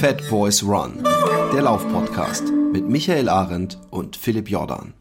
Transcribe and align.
Fat 0.00 0.22
Boys 0.30 0.62
Run, 0.62 1.02
der 1.52 1.62
Laufpodcast 1.62 2.44
mit 2.72 2.88
Michael 2.88 3.28
Arendt 3.28 3.78
und 3.90 4.14
Philipp 4.14 4.48
Jordan. 4.48 4.94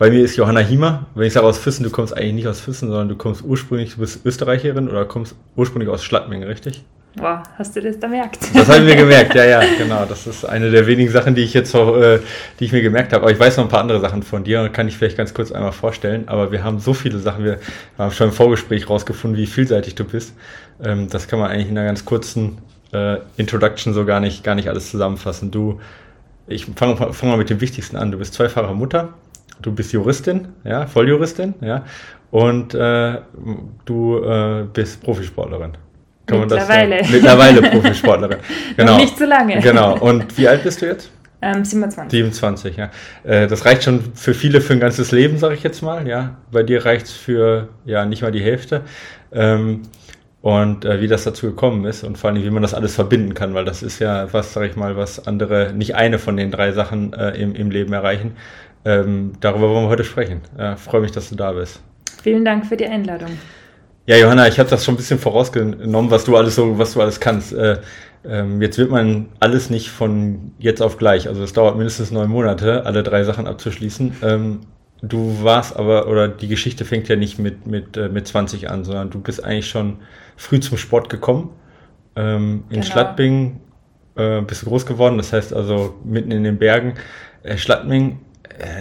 Bei 0.00 0.10
mir 0.10 0.24
ist 0.24 0.34
Johanna 0.34 0.58
Hiemer. 0.58 1.06
Wenn 1.14 1.28
ich 1.28 1.32
sage 1.34 1.46
aus 1.46 1.58
Füssen, 1.58 1.84
du 1.84 1.90
kommst 1.90 2.16
eigentlich 2.16 2.34
nicht 2.34 2.48
aus 2.48 2.58
Füssen, 2.58 2.88
sondern 2.88 3.08
du 3.08 3.14
kommst 3.14 3.44
ursprünglich, 3.44 3.94
du 3.94 4.00
bist 4.00 4.26
Österreicherin 4.26 4.88
oder 4.88 5.04
kommst 5.04 5.36
ursprünglich 5.54 5.88
aus 5.88 6.02
Schladming, 6.02 6.42
richtig? 6.42 6.84
Boah, 7.18 7.42
hast 7.58 7.74
du 7.74 7.80
das 7.80 7.98
da 7.98 8.06
gemerkt? 8.06 8.38
Das 8.54 8.68
habe 8.68 8.78
ich 8.78 8.84
mir 8.84 8.96
gemerkt, 8.96 9.34
ja, 9.34 9.44
ja, 9.44 9.60
genau. 9.78 10.04
Das 10.04 10.26
ist 10.26 10.44
eine 10.44 10.70
der 10.70 10.86
wenigen 10.86 11.10
Sachen, 11.10 11.34
die 11.34 11.42
ich 11.42 11.52
jetzt 11.52 11.74
auch, 11.74 11.96
äh, 11.96 12.20
die 12.60 12.64
ich 12.64 12.72
mir 12.72 12.82
gemerkt 12.82 13.12
habe. 13.12 13.22
Aber 13.22 13.32
ich 13.32 13.40
weiß 13.40 13.56
noch 13.56 13.64
ein 13.64 13.70
paar 13.70 13.80
andere 13.80 14.00
Sachen 14.00 14.22
von 14.22 14.44
dir 14.44 14.60
und 14.62 14.72
kann 14.72 14.86
ich 14.86 14.96
vielleicht 14.96 15.16
ganz 15.16 15.34
kurz 15.34 15.50
einmal 15.50 15.72
vorstellen. 15.72 16.28
Aber 16.28 16.52
wir 16.52 16.62
haben 16.62 16.78
so 16.78 16.94
viele 16.94 17.18
Sachen, 17.18 17.44
wir 17.44 17.58
haben 17.98 18.12
schon 18.12 18.28
im 18.28 18.32
Vorgespräch 18.32 18.88
rausgefunden, 18.88 19.38
wie 19.38 19.46
vielseitig 19.46 19.96
du 19.96 20.04
bist. 20.04 20.34
Ähm, 20.82 21.08
das 21.10 21.26
kann 21.26 21.40
man 21.40 21.50
eigentlich 21.50 21.68
in 21.68 21.76
einer 21.76 21.88
ganz 21.88 22.04
kurzen 22.04 22.58
äh, 22.92 23.16
Introduction 23.36 23.94
so 23.94 24.04
gar 24.04 24.20
nicht, 24.20 24.44
gar 24.44 24.54
nicht 24.54 24.68
alles 24.68 24.90
zusammenfassen. 24.90 25.50
Du, 25.50 25.80
ich 26.46 26.66
fange 26.76 27.12
fang 27.12 27.28
mal 27.28 27.38
mit 27.38 27.50
dem 27.50 27.60
Wichtigsten 27.60 27.96
an. 27.96 28.12
Du 28.12 28.18
bist 28.18 28.34
zweifache 28.34 28.72
Mutter, 28.74 29.14
du 29.60 29.72
bist 29.72 29.92
Juristin, 29.92 30.48
ja, 30.62 30.86
Volljuristin, 30.86 31.54
ja, 31.60 31.84
und 32.30 32.74
äh, 32.74 33.18
du 33.84 34.18
äh, 34.18 34.64
bist 34.72 35.02
Profisportlerin. 35.02 35.72
Kann 36.28 36.40
mittlerweile. 36.40 36.96
Man 36.96 36.98
das, 36.98 37.10
mittlerweile 37.10 37.62
Profisportlerin. 37.62 38.38
Genau. 38.76 38.92
Noch 38.92 39.00
nicht 39.00 39.18
so 39.18 39.24
lange. 39.24 39.60
Genau. 39.60 39.98
Und 39.98 40.36
wie 40.38 40.46
alt 40.46 40.62
bist 40.62 40.82
du 40.82 40.86
jetzt? 40.86 41.10
Ähm, 41.40 41.64
27. 41.64 42.10
27, 42.10 42.76
ja. 42.76 42.90
Äh, 43.22 43.46
das 43.46 43.64
reicht 43.64 43.84
schon 43.84 44.12
für 44.14 44.34
viele 44.34 44.60
für 44.60 44.72
ein 44.72 44.80
ganzes 44.80 45.12
Leben, 45.12 45.38
sage 45.38 45.54
ich 45.54 45.62
jetzt 45.62 45.82
mal. 45.82 46.06
Ja, 46.06 46.36
bei 46.50 46.62
dir 46.62 46.84
reicht 46.84 47.06
es 47.06 47.12
für 47.12 47.68
ja 47.84 48.04
nicht 48.04 48.22
mal 48.22 48.32
die 48.32 48.42
Hälfte. 48.42 48.82
Ähm, 49.32 49.82
und 50.40 50.84
äh, 50.84 51.00
wie 51.00 51.08
das 51.08 51.24
dazu 51.24 51.46
gekommen 51.46 51.84
ist 51.84 52.04
und 52.04 52.16
vor 52.16 52.30
allem, 52.30 52.42
wie 52.42 52.50
man 52.50 52.62
das 52.62 52.72
alles 52.74 52.94
verbinden 52.94 53.34
kann, 53.34 53.54
weil 53.54 53.64
das 53.64 53.82
ist 53.82 53.98
ja 53.98 54.32
was, 54.32 54.52
sag 54.52 54.68
ich 54.68 54.76
mal, 54.76 54.96
was 54.96 55.26
andere, 55.26 55.72
nicht 55.72 55.96
eine 55.96 56.18
von 56.18 56.36
den 56.36 56.50
drei 56.50 56.72
Sachen 56.72 57.12
äh, 57.12 57.30
im, 57.30 57.54
im 57.54 57.70
Leben 57.70 57.92
erreichen. 57.92 58.36
Ähm, 58.84 59.32
darüber 59.40 59.68
wollen 59.68 59.86
wir 59.86 59.90
heute 59.90 60.04
sprechen. 60.04 60.40
Freue 60.76 61.00
mich, 61.00 61.10
dass 61.10 61.28
du 61.28 61.34
da 61.34 61.52
bist. 61.52 61.82
Vielen 62.22 62.44
Dank 62.44 62.66
für 62.66 62.76
die 62.76 62.86
Einladung. 62.86 63.30
Ja, 64.08 64.16
Johanna, 64.16 64.48
ich 64.48 64.58
habe 64.58 64.70
das 64.70 64.86
schon 64.86 64.94
ein 64.94 64.96
bisschen 64.96 65.18
vorausgenommen, 65.18 66.10
was 66.10 66.24
du 66.24 66.34
alles 66.34 66.54
so, 66.54 66.78
was 66.78 66.94
du 66.94 67.02
alles 67.02 67.20
kannst. 67.20 67.52
Äh, 67.52 67.76
ähm, 68.24 68.62
jetzt 68.62 68.78
wird 68.78 68.90
man 68.90 69.28
alles 69.38 69.68
nicht 69.68 69.90
von 69.90 70.52
jetzt 70.58 70.80
auf 70.80 70.96
gleich. 70.96 71.28
Also 71.28 71.42
es 71.42 71.52
dauert 71.52 71.76
mindestens 71.76 72.10
neun 72.10 72.30
Monate, 72.30 72.86
alle 72.86 73.02
drei 73.02 73.24
Sachen 73.24 73.46
abzuschließen. 73.46 74.16
Ähm, 74.22 74.60
du 75.02 75.42
warst 75.42 75.76
aber, 75.76 76.08
oder 76.08 76.26
die 76.26 76.48
Geschichte 76.48 76.86
fängt 76.86 77.08
ja 77.08 77.16
nicht 77.16 77.38
mit, 77.38 77.66
mit, 77.66 77.98
äh, 77.98 78.08
mit 78.08 78.26
20 78.26 78.70
an, 78.70 78.82
sondern 78.82 79.10
du 79.10 79.20
bist 79.20 79.44
eigentlich 79.44 79.68
schon 79.68 79.98
früh 80.38 80.58
zum 80.58 80.78
Sport 80.78 81.10
gekommen. 81.10 81.50
Ähm, 82.16 82.64
in 82.70 82.80
genau. 82.80 82.86
Schladming 82.86 83.60
äh, 84.16 84.40
bist 84.40 84.62
du 84.62 84.68
groß 84.68 84.86
geworden, 84.86 85.18
das 85.18 85.34
heißt 85.34 85.52
also 85.52 85.96
mitten 86.02 86.30
in 86.30 86.44
den 86.44 86.56
Bergen. 86.56 86.94
Äh, 87.42 87.58
Schladming 87.58 88.20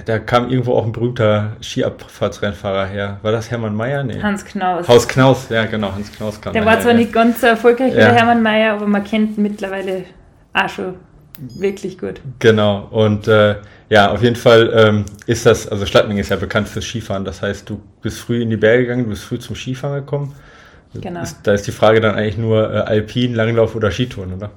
da 0.06 0.20
kam 0.20 0.50
irgendwo 0.50 0.74
auch 0.74 0.86
ein 0.86 0.92
berühmter 0.92 1.58
Skiabfahrtsrennfahrer 1.62 2.88
her. 2.88 3.20
War 3.22 3.32
das 3.32 3.52
Hermann 3.52 3.76
Mayer? 3.76 4.04
Nee. 4.04 4.22
Hans 4.22 4.44
Knaus. 4.44 4.88
Haus 4.88 5.08
Knaus, 5.08 5.50
ja 5.50 5.66
genau, 5.66 5.94
Hans 5.94 6.12
Knaus 6.12 6.42
kam 6.42 6.54
Der 6.54 6.66
war 6.66 6.80
zwar 6.80 6.94
ja. 6.94 6.98
nicht 6.98 7.14
ganz 7.14 7.42
so 7.42 7.48
erfolgreich 7.48 7.90
ja. 7.90 7.96
wie 7.96 8.02
der 8.02 8.14
Hermann 8.14 8.42
Mayer, 8.42 8.74
aber 8.74 8.88
man 8.88 9.04
kennt 9.04 9.38
mittlerweile 9.38 10.06
auch 10.54 10.70
schon 10.70 10.96
wirklich 11.38 11.98
gut. 11.98 12.22
Genau, 12.40 12.88
und 12.90 13.28
äh, 13.28 13.58
ja, 13.90 14.12
auf 14.12 14.24
jeden 14.24 14.36
Fall 14.36 14.74
ähm, 14.76 15.06
ist 15.28 15.46
das, 15.46 15.68
also 15.68 15.86
Stadtming 15.86 16.18
ist 16.18 16.30
ja 16.30 16.36
bekannt 16.36 16.68
fürs 16.68 16.86
Skifahren, 16.86 17.24
das 17.24 17.42
heißt, 17.42 17.70
du 17.70 17.80
bist 18.02 18.20
früh 18.20 18.42
in 18.42 18.50
die 18.50 18.58
Berge 18.58 18.84
gegangen, 18.84 19.04
du 19.04 19.10
bist 19.12 19.24
früh 19.24 19.40
zum 19.40 19.56
Skifahren 19.56 19.98
gekommen. 19.98 20.34
Genau. 20.94 21.22
Ist, 21.22 21.40
da 21.44 21.54
ist 21.54 21.68
die 21.68 21.72
Frage 21.72 22.02
dann 22.02 22.16
eigentlich 22.16 22.38
nur 22.38 22.74
äh, 22.74 22.78
Alpin, 22.80 23.36
Langlauf 23.36 23.76
oder 23.76 23.92
Skitouren, 23.92 24.34
oder? 24.34 24.50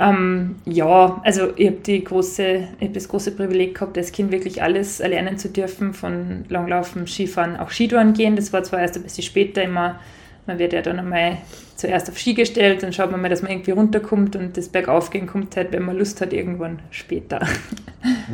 Ähm, 0.00 0.56
ja, 0.64 1.20
also 1.24 1.48
ich 1.56 1.66
habe 1.66 2.66
hab 2.80 2.92
das 2.94 3.08
große 3.08 3.32
Privileg 3.32 3.74
gehabt, 3.74 3.98
als 3.98 4.12
Kind 4.12 4.32
wirklich 4.32 4.62
alles 4.62 4.98
erlernen 4.98 5.36
zu 5.36 5.50
dürfen, 5.50 5.92
von 5.92 6.46
Langlaufen, 6.48 7.06
Skifahren, 7.06 7.58
auch 7.58 7.70
Skitouren 7.70 8.14
gehen. 8.14 8.34
Das 8.34 8.52
war 8.52 8.62
zwar 8.62 8.80
erst 8.80 8.96
ein 8.96 9.02
bisschen 9.02 9.24
später 9.24 9.62
immer, 9.62 10.00
man 10.46 10.58
wird 10.58 10.72
ja 10.72 10.80
dann 10.80 10.98
einmal 10.98 11.36
zuerst 11.76 12.08
auf 12.08 12.18
Ski 12.18 12.34
gestellt, 12.34 12.82
dann 12.82 12.92
schaut 12.92 13.10
man 13.10 13.20
mal, 13.20 13.28
dass 13.28 13.42
man 13.42 13.50
irgendwie 13.50 13.72
runterkommt 13.72 14.36
und 14.36 14.56
das 14.56 14.68
Bergaufgehen 14.68 15.26
kommt 15.26 15.56
halt, 15.56 15.72
wenn 15.72 15.82
man 15.82 15.98
Lust 15.98 16.20
hat, 16.20 16.32
irgendwann 16.32 16.80
später. 16.90 17.40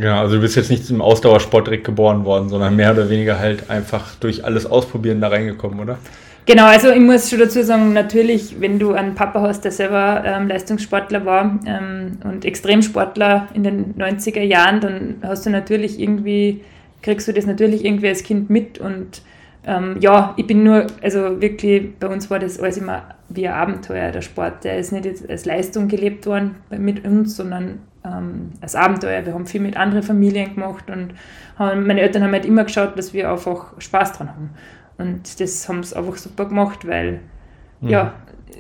Ja, 0.01 0.21
also 0.21 0.37
du 0.37 0.43
bist 0.43 0.55
jetzt 0.55 0.71
nicht 0.71 0.89
im 0.91 1.01
Ausdauersport 1.01 1.67
direkt 1.67 1.85
geboren 1.85 2.25
worden, 2.25 2.51
sondern 2.51 2.77
mehr 2.77 2.93
oder 2.93 3.11
weniger 3.11 3.41
halt 3.41 3.69
einfach 3.69 4.15
durch 4.17 4.45
alles 4.45 4.65
Ausprobieren 4.65 5.21
da 5.21 5.29
reingekommen, 5.29 5.81
oder? 5.81 5.99
Genau, 6.47 6.67
also 6.67 6.91
ich 6.91 7.01
muss 7.01 7.29
schon 7.29 7.41
dazu 7.41 7.65
sagen, 7.65 7.93
natürlich, 7.93 8.61
wenn 8.61 8.79
du 8.79 8.93
einen 8.93 9.17
Papa 9.17 9.41
hast, 9.43 9.65
der 9.65 9.73
selber 9.73 10.23
ähm, 10.25 10.47
Leistungssportler 10.47 11.27
war 11.27 11.59
ähm, 11.67 12.19
und 12.23 12.45
Extremsportler 12.45 13.49
in 13.53 13.65
den 13.65 13.95
90er 13.97 14.43
Jahren, 14.43 14.81
dann 14.81 15.17
hast 15.23 15.45
du 15.45 15.51
natürlich 15.51 15.99
irgendwie, 15.99 16.61
kriegst 17.03 17.27
du 17.27 17.33
das 17.33 17.47
natürlich 17.47 17.85
irgendwie 17.85 18.07
als 18.09 18.23
Kind 18.23 18.49
mit 18.49 18.79
und 18.79 19.23
ähm, 19.67 19.97
ja, 19.99 20.35
ich 20.37 20.47
bin 20.47 20.63
nur, 20.63 20.87
also 21.03 21.41
wirklich, 21.43 21.99
bei 21.99 22.07
uns 22.07 22.31
war 22.31 22.39
das 22.39 22.61
alles 22.61 22.77
immer 22.77 23.03
wie 23.29 23.49
ein 23.49 23.55
Abenteuer, 23.55 24.13
der 24.13 24.23
Sport. 24.23 24.63
Der 24.63 24.79
ist 24.79 24.93
nicht 24.93 25.29
als 25.29 25.45
Leistung 25.45 25.89
gelebt 25.89 26.27
worden 26.27 26.55
mit 26.71 27.05
uns, 27.05 27.37
sondern 27.37 27.81
ähm, 28.05 28.53
als 28.61 28.77
Abenteuer. 28.77 29.27
Wir 29.27 29.35
haben 29.35 29.47
viel 29.47 29.61
mit 29.61 29.77
anderen 29.77 30.05
Familien 30.05 30.55
gemacht 30.55 30.89
und 30.89 31.15
haben, 31.59 31.89
meine 31.89 32.03
Eltern 32.03 32.23
haben 32.23 32.33
halt 32.33 32.45
immer 32.45 32.63
geschaut, 32.63 32.97
dass 32.97 33.13
wir 33.13 33.31
einfach 33.31 33.73
Spaß 33.81 34.13
dran 34.13 34.29
haben. 34.29 34.51
Und 34.99 35.41
das 35.41 35.69
haben 35.69 35.83
sie 35.83 35.97
einfach 35.97 36.17
super 36.17 36.47
gemacht, 36.47 36.87
weil 36.87 37.21
mhm. 37.81 37.89
ja, 37.89 38.15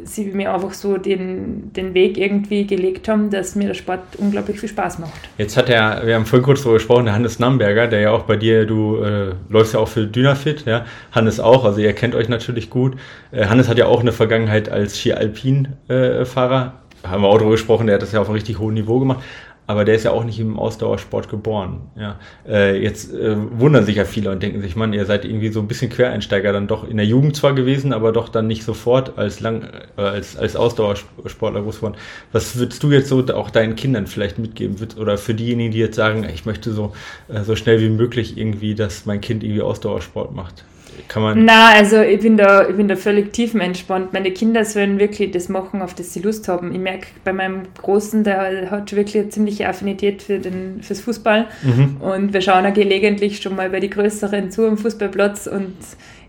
sie 0.04 0.26
mir 0.26 0.52
einfach 0.52 0.72
so 0.72 0.98
den, 0.98 1.72
den 1.72 1.94
Weg 1.94 2.18
irgendwie 2.18 2.66
gelegt 2.66 3.08
haben, 3.08 3.30
dass 3.30 3.54
mir 3.54 3.68
der 3.68 3.74
Sport 3.74 4.00
unglaublich 4.18 4.60
viel 4.60 4.68
Spaß 4.68 4.98
macht. 4.98 5.12
Jetzt 5.38 5.56
hat 5.56 5.68
er, 5.68 6.06
wir 6.06 6.14
haben 6.14 6.26
vorhin 6.26 6.44
kurz 6.44 6.60
darüber 6.60 6.74
gesprochen, 6.74 7.06
der 7.06 7.14
Hannes 7.14 7.38
Namberger, 7.38 7.86
der 7.86 8.00
ja 8.00 8.10
auch 8.10 8.24
bei 8.24 8.36
dir, 8.36 8.66
du 8.66 8.96
äh, 8.96 9.32
läufst 9.48 9.74
ja 9.74 9.80
auch 9.80 9.88
für 9.88 10.06
Dynafit, 10.06 10.66
ja, 10.66 10.84
Hannes 11.12 11.40
auch, 11.40 11.64
also 11.64 11.80
ihr 11.80 11.92
kennt 11.92 12.14
euch 12.14 12.28
natürlich 12.28 12.68
gut. 12.68 12.96
Äh, 13.30 13.46
Hannes 13.46 13.68
hat 13.68 13.78
ja 13.78 13.86
auch 13.86 14.00
eine 14.00 14.12
Vergangenheit 14.12 14.68
als 14.68 14.98
Ski-Alpin-Fahrer, 14.98 16.74
äh, 17.02 17.08
haben 17.08 17.22
wir 17.22 17.28
auch 17.28 17.38
darüber 17.38 17.52
gesprochen, 17.52 17.86
der 17.86 17.94
hat 17.94 18.02
das 18.02 18.12
ja 18.12 18.20
auf 18.20 18.28
einem 18.28 18.34
richtig 18.34 18.58
hohen 18.58 18.74
Niveau 18.74 18.98
gemacht 18.98 19.20
aber 19.66 19.84
der 19.84 19.96
ist 19.96 20.04
ja 20.04 20.12
auch 20.12 20.24
nicht 20.24 20.38
im 20.38 20.58
Ausdauersport 20.58 21.28
geboren. 21.28 21.90
Ja. 21.96 22.18
Äh, 22.46 22.80
jetzt 22.80 23.12
äh, 23.12 23.36
wundern 23.58 23.84
sich 23.84 23.96
ja 23.96 24.04
viele 24.04 24.30
und 24.30 24.42
denken 24.42 24.62
sich, 24.62 24.76
Mann, 24.76 24.92
ihr 24.92 25.06
seid 25.06 25.24
irgendwie 25.24 25.48
so 25.48 25.60
ein 25.60 25.66
bisschen 25.66 25.90
Quereinsteiger 25.90 26.52
dann 26.52 26.68
doch 26.68 26.88
in 26.88 26.96
der 26.96 27.06
Jugend 27.06 27.34
zwar 27.34 27.54
gewesen, 27.54 27.92
aber 27.92 28.12
doch 28.12 28.28
dann 28.28 28.46
nicht 28.46 28.62
sofort 28.62 29.18
als 29.18 29.40
lang 29.40 29.68
äh, 29.96 30.00
als, 30.00 30.36
als 30.36 30.54
Ausdauersportler 30.54 31.62
groß 31.62 31.76
geworden. 31.76 31.96
Was 32.32 32.56
würdest 32.56 32.82
du 32.82 32.92
jetzt 32.92 33.08
so 33.08 33.24
auch 33.34 33.50
deinen 33.50 33.74
Kindern 33.74 34.06
vielleicht 34.06 34.38
mitgeben? 34.38 34.76
Oder 34.98 35.18
für 35.18 35.34
diejenigen, 35.34 35.72
die 35.72 35.78
jetzt 35.78 35.96
sagen, 35.96 36.24
ich 36.32 36.46
möchte 36.46 36.70
so, 36.72 36.92
äh, 37.28 37.42
so 37.42 37.56
schnell 37.56 37.80
wie 37.80 37.88
möglich 37.88 38.38
irgendwie, 38.38 38.74
dass 38.74 39.04
mein 39.04 39.20
Kind 39.20 39.42
irgendwie 39.42 39.62
Ausdauersport 39.62 40.34
macht? 40.34 40.64
Kann 41.08 41.22
man. 41.22 41.44
Na, 41.44 41.70
also 41.70 42.00
ich 42.00 42.20
bin 42.20 42.36
da, 42.36 42.68
ich 42.68 42.76
bin 42.76 42.88
da 42.88 42.96
völlig 42.96 43.32
tiefenentspannt. 43.32 44.12
Meine 44.12 44.30
Kinder 44.30 44.64
sollen 44.64 44.98
wirklich 44.98 45.30
das 45.30 45.48
machen, 45.48 45.82
auf 45.82 45.94
das 45.94 46.12
sie 46.12 46.20
Lust 46.20 46.48
haben. 46.48 46.72
Ich 46.72 46.80
merke 46.80 47.06
bei 47.24 47.32
meinem 47.32 47.62
Großen, 47.80 48.24
der 48.24 48.70
hat 48.70 48.94
wirklich 48.94 49.22
eine 49.22 49.28
ziemliche 49.30 49.68
Affinität 49.68 50.22
für 50.22 50.38
den, 50.38 50.82
fürs 50.82 51.00
Fußball. 51.00 51.46
Mhm. 51.62 51.96
Und 52.00 52.32
wir 52.32 52.40
schauen 52.40 52.66
auch 52.66 52.74
gelegentlich 52.74 53.40
schon 53.40 53.56
mal 53.56 53.70
bei 53.70 53.80
die 53.80 53.90
Größeren 53.90 54.50
zu 54.50 54.66
am 54.66 54.78
Fußballplatz 54.78 55.46
und 55.46 55.74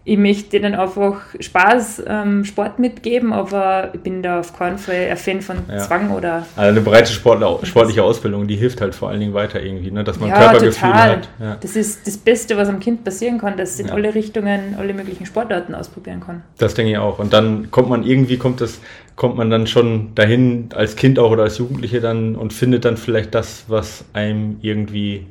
ich 0.08 0.18
möchte 0.18 0.52
denen 0.52 0.74
einfach 0.74 1.20
Spaß, 1.38 2.04
ähm, 2.08 2.46
Sport 2.46 2.80
mitgeben, 2.80 3.34
aber 3.34 3.90
ich 3.94 4.00
bin 4.00 4.24
da 4.24 4.40
auf 4.40 4.58
keinen 4.58 4.78
Fall 4.78 5.10
ein 5.12 5.18
Fan 5.18 5.42
von 5.42 5.58
ja. 5.70 5.80
Zwang 5.80 6.12
oder. 6.12 6.46
Also 6.56 6.70
eine 6.70 6.80
breite 6.80 7.12
Sportler, 7.12 7.60
sportliche 7.64 8.04
Ausbildung, 8.04 8.48
die 8.48 8.56
hilft 8.56 8.80
halt 8.80 8.96
vor 8.96 9.10
allen 9.10 9.20
Dingen 9.20 9.34
weiter 9.34 9.62
irgendwie, 9.62 9.92
ne? 9.92 10.06
dass 10.06 10.18
man 10.18 10.30
ja, 10.30 10.38
Körpergefühl 10.38 10.90
total. 10.92 11.10
hat. 11.10 11.30
Ja. 11.42 11.58
Das 11.60 11.76
ist 11.76 12.08
das 12.08 12.18
Beste, 12.18 12.56
was 12.56 12.70
am 12.70 12.80
Kind 12.80 13.04
passieren 13.04 13.38
kann, 13.38 13.58
dass 13.58 13.72
es 13.72 13.80
in 13.82 13.90
alle 13.90 14.16
Richtungen, 14.16 14.76
alle 14.80 14.94
möglichen 14.94 15.26
Sportarten 15.26 15.76
ausprobieren 15.76 16.22
kann. 16.22 16.42
Das 16.58 16.74
denke 16.74 16.94
ich 16.94 16.98
auch. 16.98 17.20
Und 17.20 17.34
dann 17.34 17.70
kommt 17.70 17.90
man 17.90 18.04
irgendwie, 18.04 18.38
kommt 18.38 18.62
das, 18.62 18.80
kommt 19.18 19.36
man 19.36 19.50
dann 19.50 19.68
schon 19.68 20.16
dahin 20.16 20.70
als 20.74 20.96
Kind 20.96 21.20
auch 21.20 21.32
oder 21.32 21.44
als 21.44 21.58
Jugendliche 21.58 22.00
dann 22.00 22.38
und 22.38 22.54
findet 22.54 22.86
dann 22.86 22.96
vielleicht 22.96 23.36
das, 23.36 23.66
was 23.68 24.06
einem 24.14 24.56
irgendwie 24.62 25.26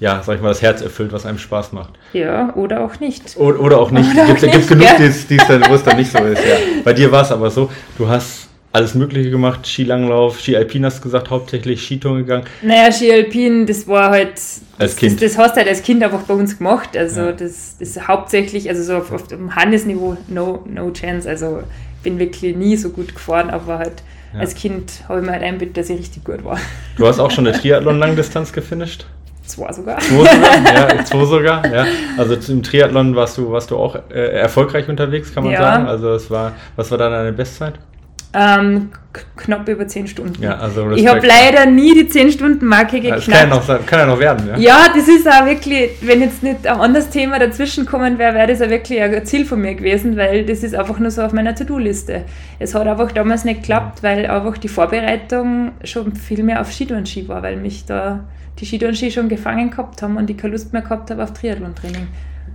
ja, 0.00 0.22
sag 0.22 0.36
ich 0.36 0.42
mal, 0.42 0.48
das 0.48 0.62
Herz 0.62 0.80
erfüllt, 0.80 1.12
was 1.12 1.26
einem 1.26 1.38
Spaß 1.38 1.72
macht. 1.72 1.90
Ja, 2.12 2.54
oder 2.54 2.84
auch 2.84 3.00
nicht. 3.00 3.36
O 3.36 3.48
oder 3.48 3.78
auch 3.78 3.90
nicht. 3.90 4.08
Es 4.16 4.40
gibt, 4.40 4.52
gibt 4.52 4.68
genug, 4.68 4.84
ja. 4.84 4.96
die's, 4.96 5.26
die's 5.26 5.46
dann, 5.48 5.62
wo 5.68 5.74
es 5.74 5.82
dann 5.82 5.96
nicht 5.96 6.10
so 6.10 6.18
ist. 6.18 6.44
Ja. 6.44 6.56
Bei 6.84 6.92
dir 6.92 7.10
war 7.10 7.22
es 7.22 7.32
aber 7.32 7.50
so, 7.50 7.70
du 7.96 8.08
hast 8.08 8.48
alles 8.70 8.94
Mögliche 8.94 9.30
gemacht, 9.30 9.66
Skilanglauf, 9.66 10.38
Ski-Alpin 10.40 10.84
hast 10.84 10.98
du 10.98 11.02
gesagt, 11.02 11.30
hauptsächlich 11.30 11.82
Skitouren 11.82 12.18
gegangen. 12.18 12.44
Naja, 12.62 12.92
Ski-Alpin, 12.92 13.66
das 13.66 13.88
war 13.88 14.10
halt, 14.10 14.34
als 14.78 14.94
Kind. 14.94 15.20
Das, 15.20 15.32
das, 15.32 15.38
hast 15.38 15.52
du 15.52 15.56
halt 15.56 15.68
als 15.68 15.82
Kind 15.82 16.02
einfach 16.02 16.22
bei 16.22 16.34
uns 16.34 16.58
gemacht, 16.58 16.96
also 16.96 17.22
ja. 17.22 17.32
das, 17.32 17.76
ist 17.78 18.06
hauptsächlich, 18.06 18.68
also 18.68 18.82
so 18.82 18.96
auf, 18.96 19.10
auf 19.10 19.26
dem 19.26 19.56
Hannesniveau, 19.56 20.16
no, 20.28 20.64
no 20.66 20.90
chance, 20.92 21.28
also 21.28 21.62
bin 22.02 22.18
wirklich 22.18 22.54
nie 22.54 22.76
so 22.76 22.90
gut 22.90 23.14
gefahren, 23.14 23.50
aber 23.50 23.78
halt 23.78 24.02
ja. 24.34 24.40
als 24.40 24.54
Kind 24.54 25.02
habe 25.08 25.20
ich 25.20 25.26
mir 25.26 25.32
halt 25.32 25.42
einbildet, 25.42 25.76
dass 25.76 25.90
ich 25.90 25.98
richtig 25.98 26.24
gut 26.24 26.44
war. 26.44 26.60
Du 26.96 27.06
hast 27.06 27.18
auch 27.18 27.30
schon 27.30 27.46
eine 27.46 27.58
Triathlon-Langdistanz 27.60 28.52
gefinisht? 28.52 29.06
Zwei 29.48 29.72
sogar. 29.72 29.98
Zwei 29.98 30.24
sogar, 30.24 30.74
ja, 30.74 31.04
zwei 31.04 31.24
sogar, 31.24 31.72
ja. 31.72 31.86
Also 32.18 32.52
im 32.52 32.62
Triathlon 32.62 33.16
warst 33.16 33.38
du, 33.38 33.50
warst 33.50 33.70
du 33.70 33.76
auch 33.76 33.96
äh, 34.10 34.40
erfolgreich 34.40 34.88
unterwegs, 34.88 35.34
kann 35.34 35.44
man 35.44 35.54
ja. 35.54 35.62
sagen. 35.62 35.86
Also 35.86 36.12
es 36.12 36.30
war, 36.30 36.52
was 36.76 36.90
war 36.90 36.98
da 36.98 37.08
deine 37.08 37.32
Bestzeit? 37.32 37.74
Ähm, 38.34 38.90
knapp 39.36 39.66
über 39.68 39.88
10 39.88 40.06
Stunden. 40.06 40.42
Ja, 40.42 40.58
also 40.58 40.90
ich 40.90 41.06
habe 41.06 41.26
leider 41.26 41.64
nie 41.64 41.94
die 41.94 42.10
10-Stunden-Marke 42.10 43.00
geknackt. 43.00 43.26
Das 43.26 43.34
kann 43.34 43.48
ja, 43.48 43.56
noch, 43.56 43.86
kann 43.86 43.98
ja 44.00 44.06
noch 44.06 44.18
werden, 44.18 44.48
ja. 44.48 44.58
Ja, 44.58 44.86
das 44.94 45.08
ist 45.08 45.26
auch 45.26 45.46
wirklich, 45.46 45.92
wenn 46.02 46.20
jetzt 46.20 46.42
nicht 46.42 46.66
ein 46.66 46.78
anderes 46.78 47.08
Thema 47.08 47.38
dazwischen 47.38 47.86
kommen 47.86 48.18
wäre, 48.18 48.34
wäre 48.34 48.48
das 48.48 48.60
auch 48.60 48.68
wirklich 48.68 49.00
ein 49.00 49.24
Ziel 49.24 49.46
von 49.46 49.62
mir 49.62 49.74
gewesen, 49.74 50.18
weil 50.18 50.44
das 50.44 50.62
ist 50.62 50.74
einfach 50.74 50.98
nur 50.98 51.10
so 51.10 51.22
auf 51.22 51.32
meiner 51.32 51.54
To-Do-Liste. 51.54 52.24
Es 52.58 52.74
hat 52.74 52.86
einfach 52.86 53.12
damals 53.12 53.44
nicht 53.44 53.62
geklappt, 53.62 54.02
weil 54.02 54.26
einfach 54.26 54.58
die 54.58 54.68
Vorbereitung 54.68 55.72
schon 55.84 56.14
viel 56.14 56.42
mehr 56.42 56.60
auf 56.60 56.70
Skitouren-Ski 56.70 57.28
war, 57.28 57.42
weil 57.42 57.56
mich 57.56 57.86
da 57.86 58.24
die 58.58 58.66
Skitouren-Ski 58.66 59.10
schon 59.10 59.28
gefangen 59.28 59.70
gehabt 59.70 60.02
haben 60.02 60.16
und 60.16 60.28
ich 60.28 60.36
keine 60.36 60.52
Lust 60.52 60.72
mehr 60.72 60.82
gehabt 60.82 61.10
habe 61.10 61.22
auf 61.22 61.32
Triathlon-Training. 61.32 62.08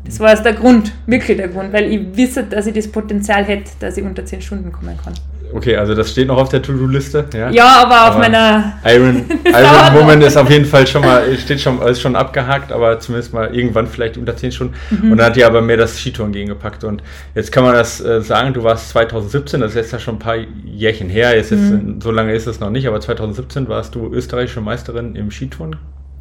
Das 0.06 0.20
war 0.20 0.32
jetzt 0.32 0.44
der 0.44 0.54
Grund, 0.54 0.92
wirklich 1.06 1.38
der 1.38 1.48
Grund, 1.48 1.72
weil 1.72 1.92
ich 1.92 2.18
wisse, 2.18 2.44
dass 2.44 2.68
ich 2.68 2.74
das 2.74 2.90
Potenzial 2.90 3.44
hätte, 3.46 3.72
dass 3.80 3.98
ich 3.98 4.04
unter 4.04 4.26
10 4.26 4.42
Stunden 4.42 4.72
kommen 4.72 4.98
kann. 5.02 5.14
Okay, 5.54 5.78
also 5.78 5.94
das 5.94 6.10
steht 6.10 6.28
noch 6.28 6.38
auf 6.38 6.50
der 6.50 6.64
To-Do-Liste. 6.64 7.26
Ja? 7.34 7.52
ja, 7.52 7.84
aber 7.84 8.10
auf 8.10 8.18
meiner. 8.18 8.74
Iron, 8.86 9.24
Iron 9.46 9.94
Moment 9.94 10.24
ist 10.24 10.36
auf 10.36 10.50
jeden 10.50 10.66
Fall 10.66 10.88
schon 10.88 11.04
mal, 11.04 11.24
steht 11.38 11.62
schon, 11.62 11.80
ist 11.84 12.02
schon 12.02 12.16
abgehakt, 12.16 12.72
aber 12.72 13.00
zumindest 13.00 13.34
mal 13.34 13.56
irgendwann 13.56 13.86
vielleicht 13.86 14.18
unter 14.18 14.36
10 14.36 14.52
Stunden. 14.52 14.74
Mhm. 14.90 15.12
Und 15.12 15.18
dann 15.20 15.28
hat 15.28 15.36
die 15.36 15.46
aber 15.46 15.62
mehr 15.62 15.78
das 15.78 16.00
Skitouren 16.00 16.32
gegengepackt. 16.32 16.84
Und 16.84 17.04
jetzt 17.36 17.52
kann 17.52 17.64
man 17.64 17.74
das 17.76 18.02
äh, 18.02 18.22
sagen, 18.22 18.54
du 18.54 18.64
warst 18.64 18.90
2017, 18.90 19.62
das 19.62 19.72
ist 19.72 19.76
jetzt 19.76 19.94
ja 19.94 20.00
schon 20.00 20.16
ein 20.16 20.20
paar 20.20 20.38
Jährchen 20.66 21.08
her, 21.08 21.36
jetzt, 21.36 21.52
mhm. 21.52 21.94
jetzt 21.94 22.04
so 22.04 22.12
lange 22.12 22.34
ist 22.34 22.48
es 22.48 22.60
noch 22.60 22.72
nicht, 22.72 22.88
aber 22.88 23.00
2017 23.00 23.68
warst 23.70 23.94
du 23.94 24.12
österreichische 24.12 24.62
Meisterin 24.62 25.16
im 25.16 25.30
Skitouren 25.30 25.76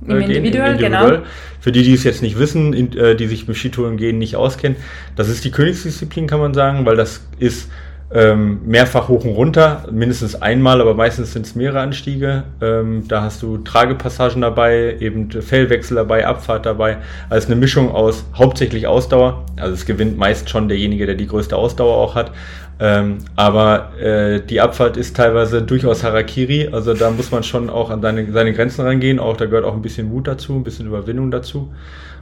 im 0.06 0.20
äh, 0.20 0.24
Individual, 0.24 0.76
genau. 0.76 1.22
Für 1.60 1.72
die, 1.72 1.82
die 1.82 1.94
es 1.94 2.04
jetzt 2.04 2.22
nicht 2.22 2.38
wissen, 2.38 2.72
in, 2.72 2.96
äh, 2.96 3.14
die 3.14 3.26
sich 3.28 3.46
mit 3.46 3.56
Skitouren 3.56 3.96
gehen 3.96 4.18
nicht 4.18 4.36
auskennen, 4.36 4.76
das 5.16 5.28
ist 5.28 5.44
die 5.44 5.50
Königsdisziplin, 5.50 6.26
kann 6.26 6.40
man 6.40 6.54
sagen, 6.54 6.84
weil 6.86 6.96
das 6.96 7.24
ist 7.38 7.70
ähm, 8.14 8.60
mehrfach 8.66 9.08
hoch 9.08 9.24
und 9.24 9.30
runter, 9.30 9.84
mindestens 9.90 10.40
einmal, 10.40 10.80
aber 10.80 10.94
meistens 10.94 11.32
sind 11.32 11.46
es 11.46 11.54
mehrere 11.54 11.80
Anstiege. 11.80 12.44
Ähm, 12.60 13.04
da 13.08 13.22
hast 13.22 13.42
du 13.42 13.58
Tragepassagen 13.58 14.42
dabei, 14.42 14.96
eben 15.00 15.30
Fellwechsel 15.30 15.96
dabei, 15.96 16.26
Abfahrt 16.26 16.66
dabei. 16.66 16.98
Also 17.30 17.46
eine 17.46 17.56
Mischung 17.56 17.90
aus 17.90 18.24
hauptsächlich 18.34 18.86
Ausdauer. 18.86 19.44
Also 19.56 19.74
es 19.74 19.86
gewinnt 19.86 20.18
meist 20.18 20.50
schon 20.50 20.68
derjenige, 20.68 21.06
der 21.06 21.14
die 21.14 21.26
größte 21.26 21.56
Ausdauer 21.56 21.96
auch 21.96 22.14
hat. 22.14 22.32
Ähm, 22.80 23.18
aber 23.36 23.92
äh, 23.98 24.40
die 24.40 24.60
Abfahrt 24.60 24.96
ist 24.96 25.16
teilweise 25.16 25.62
durchaus 25.62 26.02
Harakiri. 26.02 26.68
Also 26.72 26.94
da 26.94 27.10
muss 27.10 27.30
man 27.30 27.42
schon 27.42 27.70
auch 27.70 27.90
an 27.90 28.02
seine, 28.02 28.30
seine 28.32 28.52
Grenzen 28.52 28.82
rangehen. 28.82 29.18
Auch 29.20 29.36
da 29.36 29.46
gehört 29.46 29.64
auch 29.64 29.74
ein 29.74 29.82
bisschen 29.82 30.08
Mut 30.10 30.26
dazu, 30.26 30.54
ein 30.54 30.64
bisschen 30.64 30.86
Überwindung 30.86 31.30
dazu. 31.30 31.72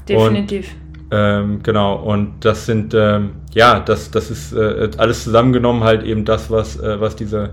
Definitiv. 0.08 0.70
Und 0.70 0.89
ähm, 1.10 1.62
genau, 1.62 1.96
und 1.96 2.44
das 2.44 2.66
sind, 2.66 2.94
ähm, 2.94 3.30
ja, 3.52 3.80
das, 3.80 4.10
das 4.10 4.30
ist 4.30 4.52
äh, 4.52 4.90
alles 4.96 5.24
zusammengenommen 5.24 5.82
halt 5.82 6.04
eben 6.04 6.24
das, 6.24 6.50
was, 6.50 6.78
äh, 6.78 7.00
was 7.00 7.16
diese, 7.16 7.50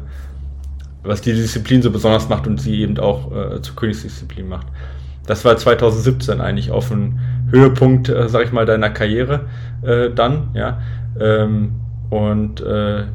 was 1.03 1.21
die 1.21 1.33
Disziplin 1.33 1.81
so 1.81 1.89
besonders 1.89 2.29
macht 2.29 2.45
und 2.45 2.61
sie 2.61 2.81
eben 2.81 2.99
auch 2.99 3.31
äh, 3.31 3.61
zur 3.61 3.75
Königsdisziplin 3.75 4.47
macht. 4.47 4.67
Das 5.25 5.43
war 5.43 5.57
2017 5.57 6.39
eigentlich 6.39 6.69
auf 6.69 6.89
dem 6.89 7.19
Höhepunkt, 7.49 8.09
äh, 8.09 8.29
sag 8.29 8.45
ich 8.45 8.51
mal, 8.51 8.65
deiner 8.65 8.91
Karriere 8.91 9.45
äh, 9.81 10.11
dann, 10.11 10.49
ja. 10.53 10.79
Ähm, 11.19 11.71
und 12.11 12.61
äh, 12.61 13.05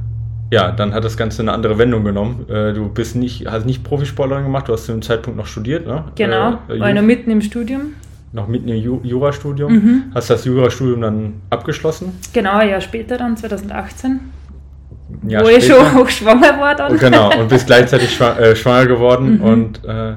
ja, 0.51 0.73
dann 0.73 0.93
hat 0.93 1.05
das 1.05 1.17
Ganze 1.17 1.41
eine 1.43 1.53
andere 1.53 1.79
Wendung 1.79 2.05
genommen. 2.05 2.47
Äh, 2.49 2.75
du 2.75 2.89
bist 2.89 3.15
nicht, 3.15 3.47
hast 3.47 3.65
nicht 3.65 3.85
Profisportlerin 3.85 4.45
gemacht, 4.45 4.69
du 4.69 4.73
hast 4.73 4.87
zu 4.87 4.93
dem 4.93 5.03
Zeitpunkt 5.03 5.39
noch 5.39 5.47
studiert, 5.47 5.87
ne? 5.87 6.05
Genau, 6.17 6.59
äh, 6.69 6.81
war 6.81 6.93
noch 6.93 7.03
mitten 7.03 7.31
im 7.31 7.41
Studium 7.41 7.95
noch 8.33 8.49
mitten 8.49 8.69
im 8.69 8.77
Ju 8.77 9.01
Jurastudium. 9.03 9.73
Mhm. 9.73 10.03
Hast 10.15 10.31
das 10.31 10.45
Jurastudium 10.45 11.01
dann 11.01 11.35
abgeschlossen? 11.51 12.19
genau, 12.33 12.59
ein 12.59 12.71
Jahr 12.71 12.81
später 12.81 13.19
dann, 13.19 13.37
2018. 13.37 14.21
Ja, 15.27 15.41
wo 15.41 15.47
später. 15.47 15.59
ich 15.59 15.67
schon 15.67 15.95
hochschwanger 15.99 16.61
war 16.61 16.75
dann. 16.75 16.99
Genau, 16.99 17.39
und 17.39 17.49
bist 17.49 17.67
gleichzeitig 17.67 18.15
schwanger, 18.15 18.41
äh, 18.41 18.57
schwanger 18.57 18.87
geworden 18.87 19.39
mhm. 19.39 19.45
und 19.45 19.85
äh, 19.85 20.15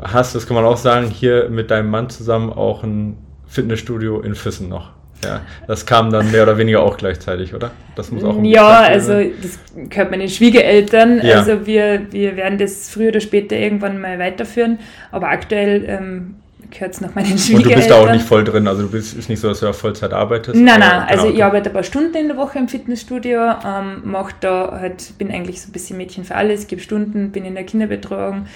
hast, 0.00 0.34
das 0.34 0.46
kann 0.46 0.54
man 0.54 0.64
auch 0.64 0.76
sagen, 0.76 1.08
hier 1.08 1.48
mit 1.50 1.70
deinem 1.70 1.90
Mann 1.90 2.08
zusammen 2.08 2.52
auch 2.52 2.84
ein 2.84 3.16
Fitnessstudio 3.46 4.20
in 4.20 4.34
Füssen 4.34 4.68
noch. 4.68 4.90
Ja, 5.24 5.40
das 5.66 5.84
kam 5.84 6.12
dann 6.12 6.30
mehr 6.30 6.44
oder 6.44 6.58
weniger 6.58 6.80
auch 6.82 6.96
gleichzeitig, 6.96 7.52
oder? 7.52 7.72
Das 7.96 8.12
muss 8.12 8.22
auch 8.22 8.40
Ja, 8.44 8.82
also 8.82 9.14
das 9.14 9.58
gehört 9.88 10.12
meinen 10.12 10.28
Schwiegereltern. 10.28 11.20
Ja. 11.26 11.38
Also 11.38 11.66
wir, 11.66 12.06
wir 12.12 12.36
werden 12.36 12.56
das 12.56 12.88
früher 12.88 13.08
oder 13.08 13.18
später 13.18 13.56
irgendwann 13.56 14.00
mal 14.00 14.20
weiterführen. 14.20 14.78
Aber 15.10 15.28
aktuell 15.28 15.84
ähm, 15.88 16.36
gehört 16.70 16.94
es 16.94 17.00
noch 17.00 17.14
meinen 17.14 17.38
Schwiegereltern. 17.38 17.56
Und 17.56 17.70
du 17.70 17.74
bist 17.76 17.90
da 17.90 17.94
auch 17.96 18.12
nicht 18.12 18.24
voll 18.24 18.44
drin, 18.44 18.68
also 18.68 18.82
du 18.82 18.90
bist 18.90 19.16
ist 19.16 19.28
nicht 19.28 19.40
so, 19.40 19.48
dass 19.48 19.60
du 19.60 19.68
auf 19.68 19.78
Vollzeit 19.78 20.12
arbeitest? 20.12 20.56
Nein, 20.56 20.80
nein, 20.80 21.02
also 21.06 21.24
genau, 21.24 21.36
ich 21.36 21.44
arbeite 21.44 21.70
ein 21.70 21.72
paar 21.72 21.82
Stunden 21.82 22.16
in 22.16 22.28
der 22.28 22.36
Woche 22.36 22.58
im 22.58 22.68
Fitnessstudio, 22.68 23.40
ähm, 23.64 24.02
mache 24.04 24.34
da 24.40 24.78
halt, 24.80 25.16
bin 25.18 25.30
eigentlich 25.30 25.62
so 25.62 25.68
ein 25.68 25.72
bisschen 25.72 25.96
Mädchen 25.96 26.24
für 26.24 26.34
alles, 26.34 26.66
gebe 26.66 26.80
Stunden, 26.80 27.30
bin 27.30 27.44
in 27.44 27.54
der 27.54 27.64
Kinderbetreuung, 27.64 28.46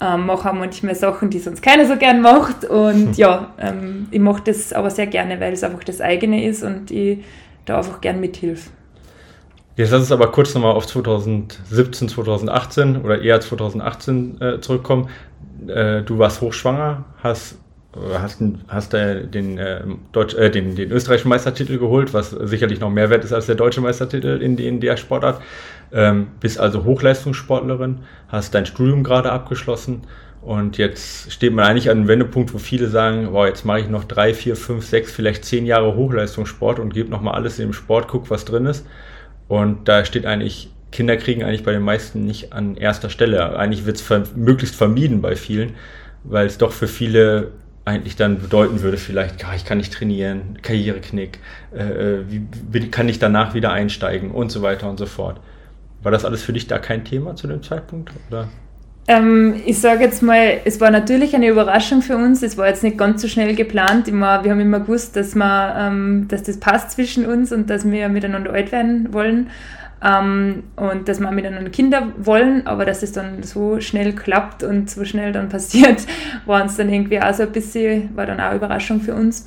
ähm, 0.00 0.26
mache 0.26 0.50
auch 0.50 0.54
manchmal 0.54 0.94
Sachen, 0.94 1.30
die 1.30 1.38
sonst 1.38 1.62
keiner 1.62 1.86
so 1.86 1.96
gern 1.96 2.20
macht 2.20 2.64
und 2.64 3.08
hm. 3.08 3.12
ja, 3.16 3.52
ähm, 3.58 4.08
ich 4.10 4.20
mache 4.20 4.42
das 4.44 4.72
aber 4.72 4.90
sehr 4.90 5.06
gerne, 5.06 5.40
weil 5.40 5.52
es 5.52 5.64
einfach 5.64 5.84
das 5.84 6.00
eigene 6.00 6.44
ist 6.44 6.62
und 6.62 6.90
ich 6.90 7.18
da 7.64 7.78
einfach 7.78 8.00
gern 8.00 8.20
mithilfe. 8.20 8.70
Jetzt 9.74 9.90
lass 9.90 10.02
uns 10.02 10.12
aber 10.12 10.30
kurz 10.30 10.54
nochmal 10.54 10.72
auf 10.72 10.86
2017, 10.86 12.08
2018 12.08 13.00
oder 13.02 13.22
eher 13.22 13.40
2018 13.40 14.40
äh, 14.40 14.60
zurückkommen. 14.60 15.08
Äh, 15.68 16.02
du 16.02 16.18
warst 16.18 16.40
hochschwanger, 16.40 17.04
hast 17.22 17.56
hast, 17.94 18.42
hast 18.68 18.92
den, 18.92 19.58
äh, 19.58 19.82
Deutsch, 20.12 20.34
äh, 20.34 20.50
den, 20.50 20.74
den 20.74 20.90
österreichischen 20.90 21.28
Meistertitel 21.28 21.78
geholt, 21.78 22.14
was 22.14 22.30
sicherlich 22.30 22.80
noch 22.80 22.90
mehr 22.90 23.10
wert 23.10 23.24
ist 23.24 23.32
als 23.32 23.46
der 23.46 23.54
deutsche 23.54 23.80
Meistertitel 23.80 24.40
in, 24.40 24.56
in 24.56 24.80
der 24.80 24.96
Sportart. 24.96 25.42
Ähm, 25.92 26.28
bist 26.40 26.58
also 26.58 26.84
Hochleistungssportlerin, 26.84 27.98
hast 28.28 28.54
dein 28.54 28.64
Studium 28.64 29.04
gerade 29.04 29.30
abgeschlossen 29.30 30.02
und 30.40 30.78
jetzt 30.78 31.30
steht 31.32 31.52
man 31.52 31.66
eigentlich 31.66 31.90
an 31.90 31.98
einem 31.98 32.08
Wendepunkt, 32.08 32.52
wo 32.54 32.58
viele 32.58 32.88
sagen, 32.88 33.28
wow, 33.30 33.46
jetzt 33.46 33.64
mache 33.64 33.80
ich 33.80 33.88
noch 33.88 34.04
drei, 34.04 34.32
vier, 34.34 34.56
fünf, 34.56 34.86
sechs, 34.86 35.12
vielleicht 35.12 35.44
zehn 35.44 35.66
Jahre 35.66 35.94
Hochleistungssport 35.94 36.78
und 36.78 36.94
gebe 36.94 37.10
nochmal 37.10 37.34
alles 37.34 37.58
in 37.58 37.68
den 37.68 37.72
Sport, 37.74 38.08
guck, 38.08 38.30
was 38.30 38.44
drin 38.44 38.66
ist. 38.66 38.86
Und 39.48 39.86
da 39.86 40.04
steht 40.04 40.24
eigentlich, 40.24 40.70
Kinder 40.92 41.16
kriegen 41.16 41.42
eigentlich 41.42 41.64
bei 41.64 41.72
den 41.72 41.82
meisten 41.82 42.24
nicht 42.24 42.52
an 42.52 42.76
erster 42.76 43.10
Stelle. 43.10 43.58
Eigentlich 43.58 43.86
wird 43.86 43.96
es 43.96 44.02
ver 44.02 44.24
möglichst 44.36 44.76
vermieden 44.76 45.22
bei 45.22 45.34
vielen, 45.34 45.74
weil 46.22 46.46
es 46.46 46.58
doch 46.58 46.70
für 46.70 46.86
viele 46.86 47.50
eigentlich 47.84 48.14
dann 48.14 48.38
bedeuten 48.38 48.82
würde, 48.82 48.96
vielleicht, 48.96 49.42
ja, 49.42 49.54
ich 49.56 49.64
kann 49.64 49.78
nicht 49.78 49.92
trainieren, 49.92 50.58
Karriereknick, 50.62 51.40
äh, 51.74 51.82
äh, 51.82 52.24
wie, 52.28 52.42
wie 52.70 52.88
kann 52.90 53.08
ich 53.08 53.18
danach 53.18 53.54
wieder 53.54 53.72
einsteigen 53.72 54.30
und 54.30 54.52
so 54.52 54.62
weiter 54.62 54.88
und 54.88 54.98
so 54.98 55.06
fort. 55.06 55.40
War 56.02 56.12
das 56.12 56.24
alles 56.24 56.42
für 56.42 56.52
dich 56.52 56.68
da 56.68 56.78
kein 56.78 57.04
Thema 57.04 57.34
zu 57.34 57.48
dem 57.48 57.62
Zeitpunkt? 57.62 58.12
Oder? 58.30 58.48
Ähm, 59.08 59.60
ich 59.66 59.80
sage 59.80 60.04
jetzt 60.04 60.22
mal, 60.22 60.60
es 60.64 60.80
war 60.80 60.92
natürlich 60.92 61.34
eine 61.34 61.48
Überraschung 61.48 62.02
für 62.02 62.16
uns. 62.16 62.42
Es 62.42 62.56
war 62.56 62.68
jetzt 62.68 62.84
nicht 62.84 62.98
ganz 62.98 63.20
so 63.20 63.26
schnell 63.26 63.56
geplant. 63.56 64.06
Immer, 64.06 64.44
wir 64.44 64.52
haben 64.52 64.60
immer 64.60 64.80
gewusst, 64.80 65.16
dass, 65.16 65.34
wir, 65.34 65.74
ähm, 65.76 66.26
dass 66.28 66.44
das 66.44 66.58
passt 66.58 66.92
zwischen 66.92 67.26
uns 67.26 67.50
und 67.52 67.68
dass 67.68 67.88
wir 67.88 68.08
miteinander 68.08 68.52
alt 68.52 68.70
werden 68.70 69.12
wollen 69.12 69.48
ähm, 70.02 70.64
und 70.76 71.08
dass 71.08 71.20
wir 71.20 71.30
miteinander 71.30 71.70
Kinder 71.70 72.12
wollen, 72.18 72.66
aber 72.66 72.84
dass 72.84 73.02
es 73.02 73.12
dann 73.12 73.42
so 73.42 73.80
schnell 73.80 74.14
klappt 74.14 74.62
und 74.62 74.90
so 74.90 75.04
schnell 75.04 75.32
dann 75.32 75.48
passiert, 75.48 76.06
war 76.46 76.62
uns 76.62 76.76
dann 76.76 76.92
irgendwie 76.92 77.20
auch 77.20 77.32
so 77.34 77.44
ein 77.44 77.52
bisschen, 77.52 78.14
war 78.16 78.26
dann 78.26 78.40
auch 78.40 78.46
eine 78.46 78.56
Überraschung 78.56 79.00
für 79.00 79.14
uns. 79.14 79.46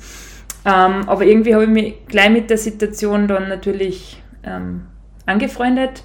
Ähm, 0.64 1.08
aber 1.08 1.24
irgendwie 1.24 1.54
habe 1.54 1.64
ich 1.64 1.70
mich 1.70 1.94
gleich 2.08 2.30
mit 2.30 2.50
der 2.50 2.58
Situation 2.58 3.28
dann 3.28 3.48
natürlich 3.48 4.22
ähm, 4.44 4.82
angefreundet 5.26 6.02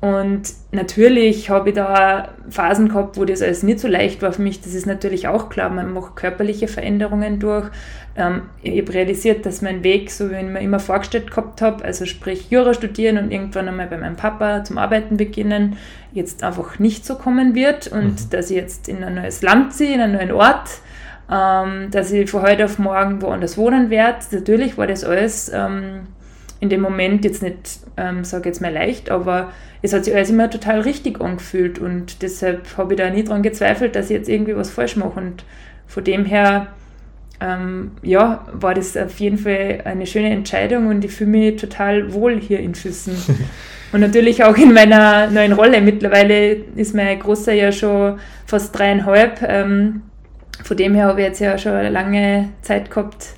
und 0.00 0.42
natürlich 0.72 1.48
habe 1.48 1.70
ich 1.70 1.74
da 1.74 2.28
Phasen 2.50 2.88
gehabt, 2.88 3.16
wo 3.16 3.24
das 3.24 3.40
alles 3.40 3.62
nicht 3.62 3.80
so 3.80 3.88
leicht 3.88 4.20
war 4.20 4.32
für 4.32 4.42
mich. 4.42 4.60
Das 4.60 4.74
ist 4.74 4.86
natürlich 4.86 5.26
auch 5.26 5.48
klar. 5.48 5.70
Man 5.70 5.92
macht 5.92 6.16
körperliche 6.16 6.68
Veränderungen 6.68 7.40
durch. 7.40 7.70
Ähm, 8.14 8.42
ich 8.62 8.78
habe 8.80 8.92
realisiert, 8.92 9.46
dass 9.46 9.62
mein 9.62 9.82
Weg, 9.82 10.10
so 10.10 10.30
wie 10.30 10.34
ich 10.34 10.42
mir 10.42 10.60
immer 10.60 10.80
vorgestellt 10.80 11.30
gehabt 11.30 11.62
habe, 11.62 11.82
also 11.82 12.04
sprich 12.04 12.50
Jura 12.50 12.74
studieren 12.74 13.16
und 13.16 13.30
irgendwann 13.32 13.68
einmal 13.68 13.86
bei 13.86 13.96
meinem 13.96 14.16
Papa 14.16 14.64
zum 14.64 14.76
Arbeiten 14.76 15.16
beginnen, 15.16 15.78
jetzt 16.12 16.44
einfach 16.44 16.78
nicht 16.78 17.06
so 17.06 17.16
kommen 17.16 17.54
wird 17.54 17.88
und 17.88 18.04
mhm. 18.26 18.30
dass 18.30 18.50
ich 18.50 18.56
jetzt 18.56 18.88
in 18.88 19.02
ein 19.02 19.14
neues 19.14 19.40
Land 19.40 19.72
ziehe, 19.72 19.94
in 19.94 20.00
einen 20.00 20.12
neuen 20.12 20.32
Ort, 20.32 20.68
ähm, 21.30 21.90
dass 21.90 22.12
ich 22.12 22.30
von 22.30 22.42
heute 22.42 22.66
auf 22.66 22.78
morgen 22.78 23.22
woanders 23.22 23.56
wohnen 23.56 23.88
werde. 23.88 24.18
Natürlich 24.30 24.76
war 24.76 24.86
das 24.86 25.04
alles 25.04 25.50
ähm, 25.52 26.06
in 26.60 26.68
dem 26.68 26.80
Moment 26.80 27.24
jetzt 27.24 27.42
nicht, 27.42 27.80
ähm, 27.96 28.24
sage 28.24 28.48
jetzt 28.48 28.60
mal 28.60 28.72
leicht, 28.72 29.10
aber 29.10 29.52
es 29.82 29.92
hat 29.92 30.04
sich 30.04 30.14
alles 30.14 30.30
immer 30.30 30.50
total 30.50 30.80
richtig 30.80 31.20
angefühlt 31.20 31.78
und 31.78 32.22
deshalb 32.22 32.76
habe 32.76 32.94
ich 32.94 32.98
da 32.98 33.10
nie 33.10 33.24
dran 33.24 33.42
gezweifelt, 33.42 33.94
dass 33.94 34.06
ich 34.06 34.16
jetzt 34.16 34.28
irgendwie 34.28 34.56
was 34.56 34.70
falsch 34.70 34.96
mache 34.96 35.20
und 35.20 35.44
von 35.86 36.04
dem 36.04 36.24
her 36.24 36.68
ähm, 37.40 37.92
ja, 38.02 38.46
war 38.52 38.74
das 38.74 38.96
auf 38.96 39.18
jeden 39.20 39.38
Fall 39.38 39.82
eine 39.84 40.06
schöne 40.06 40.30
Entscheidung 40.30 40.86
und 40.86 41.04
ich 41.04 41.12
fühle 41.12 41.30
mich 41.30 41.56
total 41.56 42.12
wohl 42.14 42.40
hier 42.40 42.60
in 42.60 42.74
Füssen. 42.74 43.16
Und 43.92 44.00
natürlich 44.00 44.42
auch 44.42 44.56
in 44.56 44.74
meiner 44.74 45.30
neuen 45.30 45.52
Rolle. 45.52 45.80
Mittlerweile 45.80 46.54
ist 46.74 46.94
mein 46.94 47.18
Großer 47.18 47.52
ja 47.52 47.70
schon 47.70 48.18
fast 48.44 48.76
dreieinhalb. 48.76 49.40
Ähm, 49.46 50.02
von 50.62 50.76
dem 50.76 50.94
her 50.94 51.06
habe 51.06 51.20
ich 51.20 51.26
jetzt 51.28 51.40
ja 51.40 51.56
schon 51.56 51.72
eine 51.72 51.90
lange 51.90 52.48
Zeit 52.62 52.90
gehabt, 52.90 53.35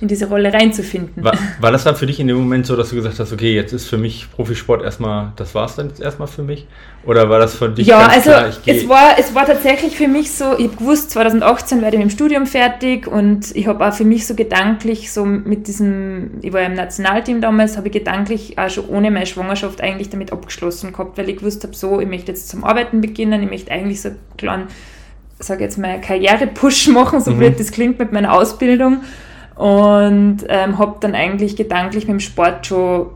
in 0.00 0.08
diese 0.08 0.28
Rolle 0.28 0.52
reinzufinden. 0.52 1.22
War, 1.22 1.34
war 1.60 1.70
das 1.70 1.84
dann 1.84 1.94
für 1.94 2.06
dich 2.06 2.18
in 2.20 2.26
dem 2.26 2.38
Moment 2.38 2.64
so, 2.64 2.74
dass 2.74 2.88
du 2.88 2.96
gesagt 2.96 3.18
hast, 3.18 3.32
okay, 3.32 3.54
jetzt 3.54 3.72
ist 3.72 3.86
für 3.86 3.98
mich 3.98 4.28
Profisport 4.32 4.82
erstmal, 4.82 5.32
das 5.36 5.54
war 5.54 5.66
es 5.66 5.74
dann 5.74 5.88
jetzt 5.88 6.00
erstmal 6.00 6.26
für 6.26 6.42
mich? 6.42 6.66
Oder 7.04 7.28
war 7.28 7.38
das 7.38 7.54
für 7.54 7.68
dich 7.68 7.86
Ja, 7.86 8.06
also 8.06 8.30
klar, 8.30 8.48
es, 8.64 8.88
war, 8.88 9.18
es 9.18 9.34
war 9.34 9.44
tatsächlich 9.44 9.96
für 9.96 10.08
mich 10.08 10.32
so, 10.32 10.56
ich 10.56 10.68
habe 10.68 10.76
gewusst, 10.76 11.10
2018 11.10 11.82
werde 11.82 11.96
ich 11.96 12.02
mit 12.02 12.10
dem 12.10 12.14
Studium 12.14 12.46
fertig 12.46 13.06
und 13.06 13.54
ich 13.54 13.66
habe 13.66 13.86
auch 13.86 13.92
für 13.92 14.04
mich 14.04 14.26
so 14.26 14.34
gedanklich, 14.34 15.12
so 15.12 15.26
mit 15.26 15.66
diesem, 15.66 16.30
ich 16.40 16.52
war 16.52 16.60
ja 16.60 16.66
im 16.66 16.74
Nationalteam 16.74 17.42
damals, 17.42 17.76
habe 17.76 17.88
ich 17.88 17.92
gedanklich 17.92 18.58
auch 18.58 18.70
schon 18.70 18.88
ohne 18.88 19.10
meine 19.10 19.26
Schwangerschaft 19.26 19.82
eigentlich 19.82 20.08
damit 20.08 20.32
abgeschlossen 20.32 20.92
gehabt, 20.92 21.18
weil 21.18 21.28
ich 21.28 21.36
gewusst 21.36 21.62
habe, 21.62 21.76
so, 21.76 22.00
ich 22.00 22.08
möchte 22.08 22.32
jetzt 22.32 22.48
zum 22.48 22.64
Arbeiten 22.64 23.02
beginnen, 23.02 23.42
ich 23.42 23.50
möchte 23.50 23.70
eigentlich 23.70 24.00
so 24.00 24.08
einen 24.08 24.18
kleinen, 24.38 24.68
sage 25.38 25.64
jetzt 25.64 25.76
mal, 25.76 26.00
Karriere-Push 26.00 26.88
machen, 26.92 27.20
so 27.20 27.32
mhm. 27.32 27.38
blöd 27.38 27.60
das 27.60 27.70
klingt 27.70 27.98
mit 27.98 28.12
meiner 28.12 28.32
Ausbildung 28.32 29.02
und 29.60 30.38
ähm, 30.48 30.78
habe 30.78 30.96
dann 31.00 31.14
eigentlich 31.14 31.54
gedanklich 31.54 32.06
mit 32.06 32.14
dem 32.14 32.20
Sport 32.20 32.66
schon 32.66 33.08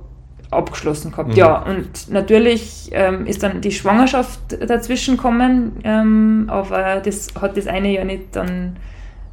abgeschlossen 0.51 1.11
gehabt. 1.11 1.31
Mhm. 1.31 1.37
Ja, 1.37 1.63
und 1.63 2.11
natürlich 2.11 2.91
ähm, 2.93 3.27
ist 3.27 3.43
dann 3.43 3.63
die 3.63 3.73
Schwangerschaft 3.73 4.41
dazwischen 4.69 5.17
gekommen, 5.17 5.81
ähm, 5.85 6.45
aber 6.49 7.01
das 7.03 7.29
hat 7.41 7.57
das 7.57 7.67
eine 7.67 7.91
ja 7.91 8.05
nicht 8.05 8.37
dann, 8.37 8.77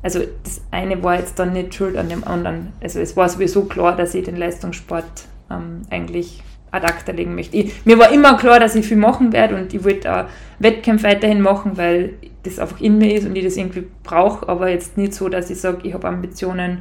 also 0.02 0.22
das 0.44 0.62
eine 0.72 1.04
war 1.04 1.18
jetzt 1.18 1.38
dann 1.38 1.52
nicht 1.52 1.76
schuld 1.76 1.98
an 1.98 2.08
dem 2.08 2.24
anderen. 2.24 2.72
Also 2.82 3.02
es 3.02 3.18
war 3.18 3.28
sowieso 3.28 3.66
klar, 3.66 3.98
dass 3.98 4.16
ich 4.16 4.24
den 4.24 4.38
Leistungssport 4.38 5.26
ähm, 5.52 5.82
eigentlich 5.90 6.42
ad 6.72 6.86
acta 6.86 7.12
legen 7.12 7.36
möchte. 7.36 7.58
Ich, 7.58 7.86
mir 7.86 7.98
war 8.00 8.12
immer 8.12 8.38
klar, 8.38 8.60
dass 8.60 8.76
ich 8.76 8.88
viel 8.88 8.98
machen 8.98 9.34
werde 9.34 9.56
und 9.56 9.74
ich 9.74 9.84
wollte 9.84 10.14
auch 10.14 10.26
Wettkämpfe 10.60 11.08
weiterhin 11.08 11.42
machen, 11.42 11.78
weil 11.78 12.14
das 12.44 12.60
einfach 12.60 12.80
in 12.80 12.98
mir 12.98 13.14
ist 13.14 13.26
und 13.26 13.36
ich 13.36 13.44
das 13.44 13.58
irgendwie 13.58 13.84
brauche, 14.04 14.48
aber 14.48 14.70
jetzt 14.70 14.98
nicht 14.98 15.14
so, 15.14 15.30
dass 15.30 15.50
ich 15.50 15.60
sage, 15.60 15.80
ich 15.84 15.94
habe 15.94 16.08
Ambitionen, 16.08 16.80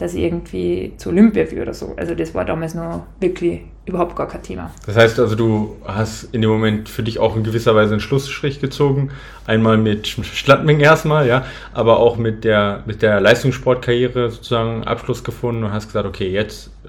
dass 0.00 0.14
ich 0.14 0.22
irgendwie 0.22 0.94
zu 0.96 1.10
Olympia 1.10 1.50
will 1.50 1.60
oder 1.60 1.74
so. 1.74 1.94
Also 1.96 2.14
das 2.14 2.34
war 2.34 2.46
damals 2.46 2.74
noch 2.74 3.04
wirklich 3.20 3.60
überhaupt 3.84 4.16
gar 4.16 4.28
kein 4.28 4.42
Thema. 4.42 4.70
Das 4.86 4.96
heißt 4.96 5.20
also, 5.20 5.34
du 5.36 5.76
hast 5.84 6.24
in 6.32 6.40
dem 6.40 6.50
Moment 6.50 6.88
für 6.88 7.02
dich 7.02 7.18
auch 7.18 7.36
in 7.36 7.44
gewisser 7.44 7.74
Weise 7.74 7.92
einen 7.92 8.00
Schlussstrich 8.00 8.60
gezogen. 8.60 9.10
Einmal 9.46 9.76
mit 9.76 10.08
Schlattming 10.08 10.80
erstmal, 10.80 11.26
ja, 11.26 11.44
aber 11.74 11.98
auch 11.98 12.16
mit 12.16 12.44
der, 12.44 12.82
mit 12.86 13.02
der 13.02 13.20
Leistungssportkarriere 13.20 14.30
sozusagen 14.30 14.84
Abschluss 14.84 15.22
gefunden 15.22 15.64
und 15.64 15.72
hast 15.72 15.88
gesagt, 15.88 16.06
okay, 16.06 16.30
jetzt 16.30 16.70
äh, 16.84 16.88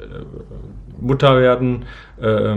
Mutter 0.99 1.37
werden, 1.39 1.85
äh, 2.21 2.55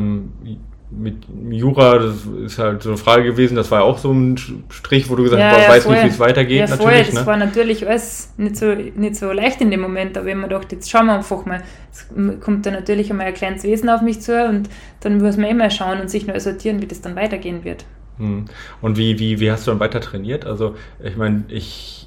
mit 0.96 1.16
Jura, 1.50 1.98
das 1.98 2.26
ist 2.44 2.58
halt 2.58 2.82
so 2.82 2.90
eine 2.90 2.98
Frage 2.98 3.24
gewesen, 3.24 3.56
das 3.56 3.70
war 3.70 3.80
ja 3.80 3.84
auch 3.84 3.98
so 3.98 4.12
ein 4.12 4.36
Strich, 4.68 5.10
wo 5.10 5.16
du 5.16 5.24
gesagt 5.24 5.42
hast, 5.42 5.52
ja, 5.52 5.62
ja, 5.62 5.68
weiß 5.68 5.88
nicht, 5.88 6.04
wie 6.04 6.08
es 6.08 6.20
weitergeht. 6.20 6.58
Ja, 6.58 6.66
natürlich, 6.66 6.82
vorher, 6.82 7.04
das 7.04 7.14
ne? 7.14 7.26
war 7.26 7.36
natürlich 7.36 7.88
alles 7.88 8.32
nicht 8.36 8.56
so, 8.56 8.66
nicht 8.74 9.16
so 9.16 9.32
leicht 9.32 9.60
in 9.60 9.70
dem 9.70 9.80
Moment, 9.80 10.16
aber 10.16 10.26
wenn 10.26 10.38
man 10.38 10.50
dachte, 10.50 10.76
jetzt 10.76 10.90
schauen 10.90 11.06
wir 11.06 11.14
einfach 11.14 11.44
mal, 11.46 11.62
es 11.92 12.06
kommt 12.40 12.66
dann 12.66 12.74
natürlich 12.74 13.10
einmal 13.10 13.26
ein 13.26 13.34
kleines 13.34 13.64
Wesen 13.64 13.88
auf 13.88 14.02
mich 14.02 14.20
zu 14.20 14.44
und 14.46 14.68
dann 15.00 15.18
muss 15.18 15.36
man 15.36 15.50
immer 15.50 15.70
schauen 15.70 16.00
und 16.00 16.10
sich 16.10 16.26
neu 16.26 16.38
sortieren, 16.38 16.80
wie 16.80 16.86
das 16.86 17.00
dann 17.00 17.16
weitergehen 17.16 17.64
wird. 17.64 17.84
Hm. 18.18 18.44
Und 18.80 18.96
wie, 18.96 19.18
wie, 19.18 19.40
wie 19.40 19.50
hast 19.50 19.66
du 19.66 19.72
dann 19.72 19.80
weiter 19.80 20.00
trainiert? 20.00 20.46
Also 20.46 20.76
ich 21.02 21.16
meine, 21.16 21.44
ich 21.48 22.03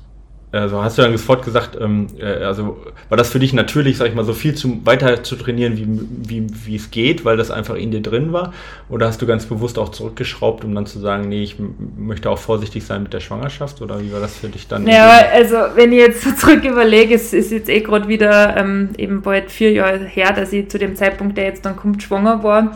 also 0.57 0.83
hast 0.83 0.97
du 0.97 1.01
dann 1.01 1.11
sofort 1.11 1.43
gesagt, 1.43 1.77
ähm, 1.79 2.07
äh, 2.19 2.43
also 2.43 2.77
war 3.09 3.17
das 3.17 3.29
für 3.29 3.39
dich 3.39 3.53
natürlich, 3.53 3.97
sag 3.97 4.07
ich 4.07 4.15
mal, 4.15 4.25
so 4.25 4.33
viel 4.33 4.55
zu, 4.55 4.85
weiter 4.85 5.23
zu 5.23 5.35
trainieren, 5.35 5.77
wie, 5.77 5.87
wie, 6.29 6.47
wie 6.65 6.75
es 6.75 6.91
geht, 6.91 7.25
weil 7.25 7.37
das 7.37 7.51
einfach 7.51 7.75
in 7.75 7.91
dir 7.91 8.01
drin 8.01 8.33
war? 8.33 8.53
Oder 8.89 9.07
hast 9.07 9.21
du 9.21 9.25
ganz 9.25 9.45
bewusst 9.45 9.77
auch 9.79 9.89
zurückgeschraubt, 9.89 10.63
um 10.63 10.73
dann 10.75 10.85
zu 10.85 10.99
sagen, 10.99 11.29
nee, 11.29 11.43
ich 11.43 11.55
möchte 11.97 12.29
auch 12.29 12.37
vorsichtig 12.37 12.85
sein 12.85 13.03
mit 13.03 13.13
der 13.13 13.19
Schwangerschaft? 13.19 13.81
Oder 13.81 14.01
wie 14.01 14.11
war 14.11 14.19
das 14.19 14.37
für 14.37 14.47
dich 14.47 14.67
dann? 14.67 14.87
Ja, 14.87 15.21
also 15.33 15.55
wenn 15.75 15.91
ich 15.91 15.99
jetzt 15.99 16.21
so 16.21 16.31
zurück 16.35 16.63
überlege, 16.63 17.15
es 17.15 17.33
ist 17.33 17.51
jetzt 17.51 17.69
eh 17.69 17.81
gerade 17.81 18.07
wieder 18.07 18.57
ähm, 18.57 18.89
eben 18.97 19.21
bald 19.21 19.51
vier 19.51 19.71
Jahre 19.71 20.05
her, 20.05 20.33
dass 20.33 20.53
ich 20.53 20.69
zu 20.69 20.77
dem 20.77 20.95
Zeitpunkt, 20.95 21.37
der 21.37 21.45
jetzt 21.45 21.65
dann 21.65 21.75
kommt, 21.75 22.03
schwanger 22.03 22.43
war. 22.43 22.61
Mhm. 22.61 22.71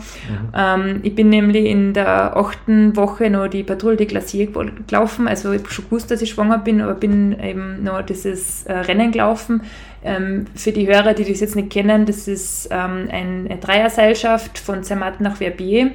Ähm, 0.56 1.00
ich 1.02 1.14
bin 1.14 1.28
nämlich 1.28 1.66
in 1.66 1.92
der 1.94 2.36
achten 2.36 2.96
Woche 2.96 3.30
noch 3.30 3.48
die 3.48 3.62
Patrouille 3.62 3.96
de 3.96 4.06
Glacier 4.06 4.48
gelaufen, 4.86 5.28
also 5.28 5.52
ich 5.52 5.60
habe 5.60 5.70
schon 5.70 5.84
gewusst, 5.86 6.10
dass 6.10 6.22
ich 6.22 6.30
schwanger 6.30 6.58
bin, 6.58 6.80
aber 6.80 6.94
bin 6.94 7.38
eben 7.40 7.71
ähm, 7.78 7.84
noch 7.84 8.02
dieses 8.02 8.64
äh, 8.64 8.72
Rennen 8.72 9.12
gelaufen. 9.12 9.62
Ähm, 10.04 10.46
für 10.54 10.72
die 10.72 10.86
Hörer, 10.86 11.14
die 11.14 11.24
das 11.24 11.40
jetzt 11.40 11.56
nicht 11.56 11.70
kennen, 11.70 12.06
das 12.06 12.26
ist 12.28 12.68
ähm, 12.70 13.08
eine 13.10 13.56
Dreierseilschaft 13.58 14.58
von 14.58 14.82
Zermatt 14.82 15.20
nach 15.20 15.36
Verbier. 15.36 15.92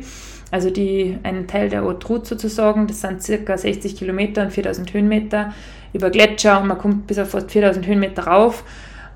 Also 0.50 0.70
die, 0.70 1.18
ein 1.24 1.48
Teil 1.48 1.70
der 1.70 1.84
Haute 1.84 2.08
Route 2.08 2.26
sozusagen, 2.26 2.88
das 2.88 3.02
sind 3.02 3.22
circa 3.22 3.58
60 3.58 3.98
Kilometer 3.98 4.44
und 4.44 4.52
4000 4.52 4.94
Höhenmeter 4.94 5.54
über 5.94 6.10
Gletscher 6.10 6.62
und 6.62 6.68
man 6.68 6.78
kommt 6.78 7.08
bis 7.08 7.20
auf 7.20 7.32
fast 7.32 7.52
4000 7.52 7.86
Höhenmeter 7.86 8.24
rauf. 8.28 8.64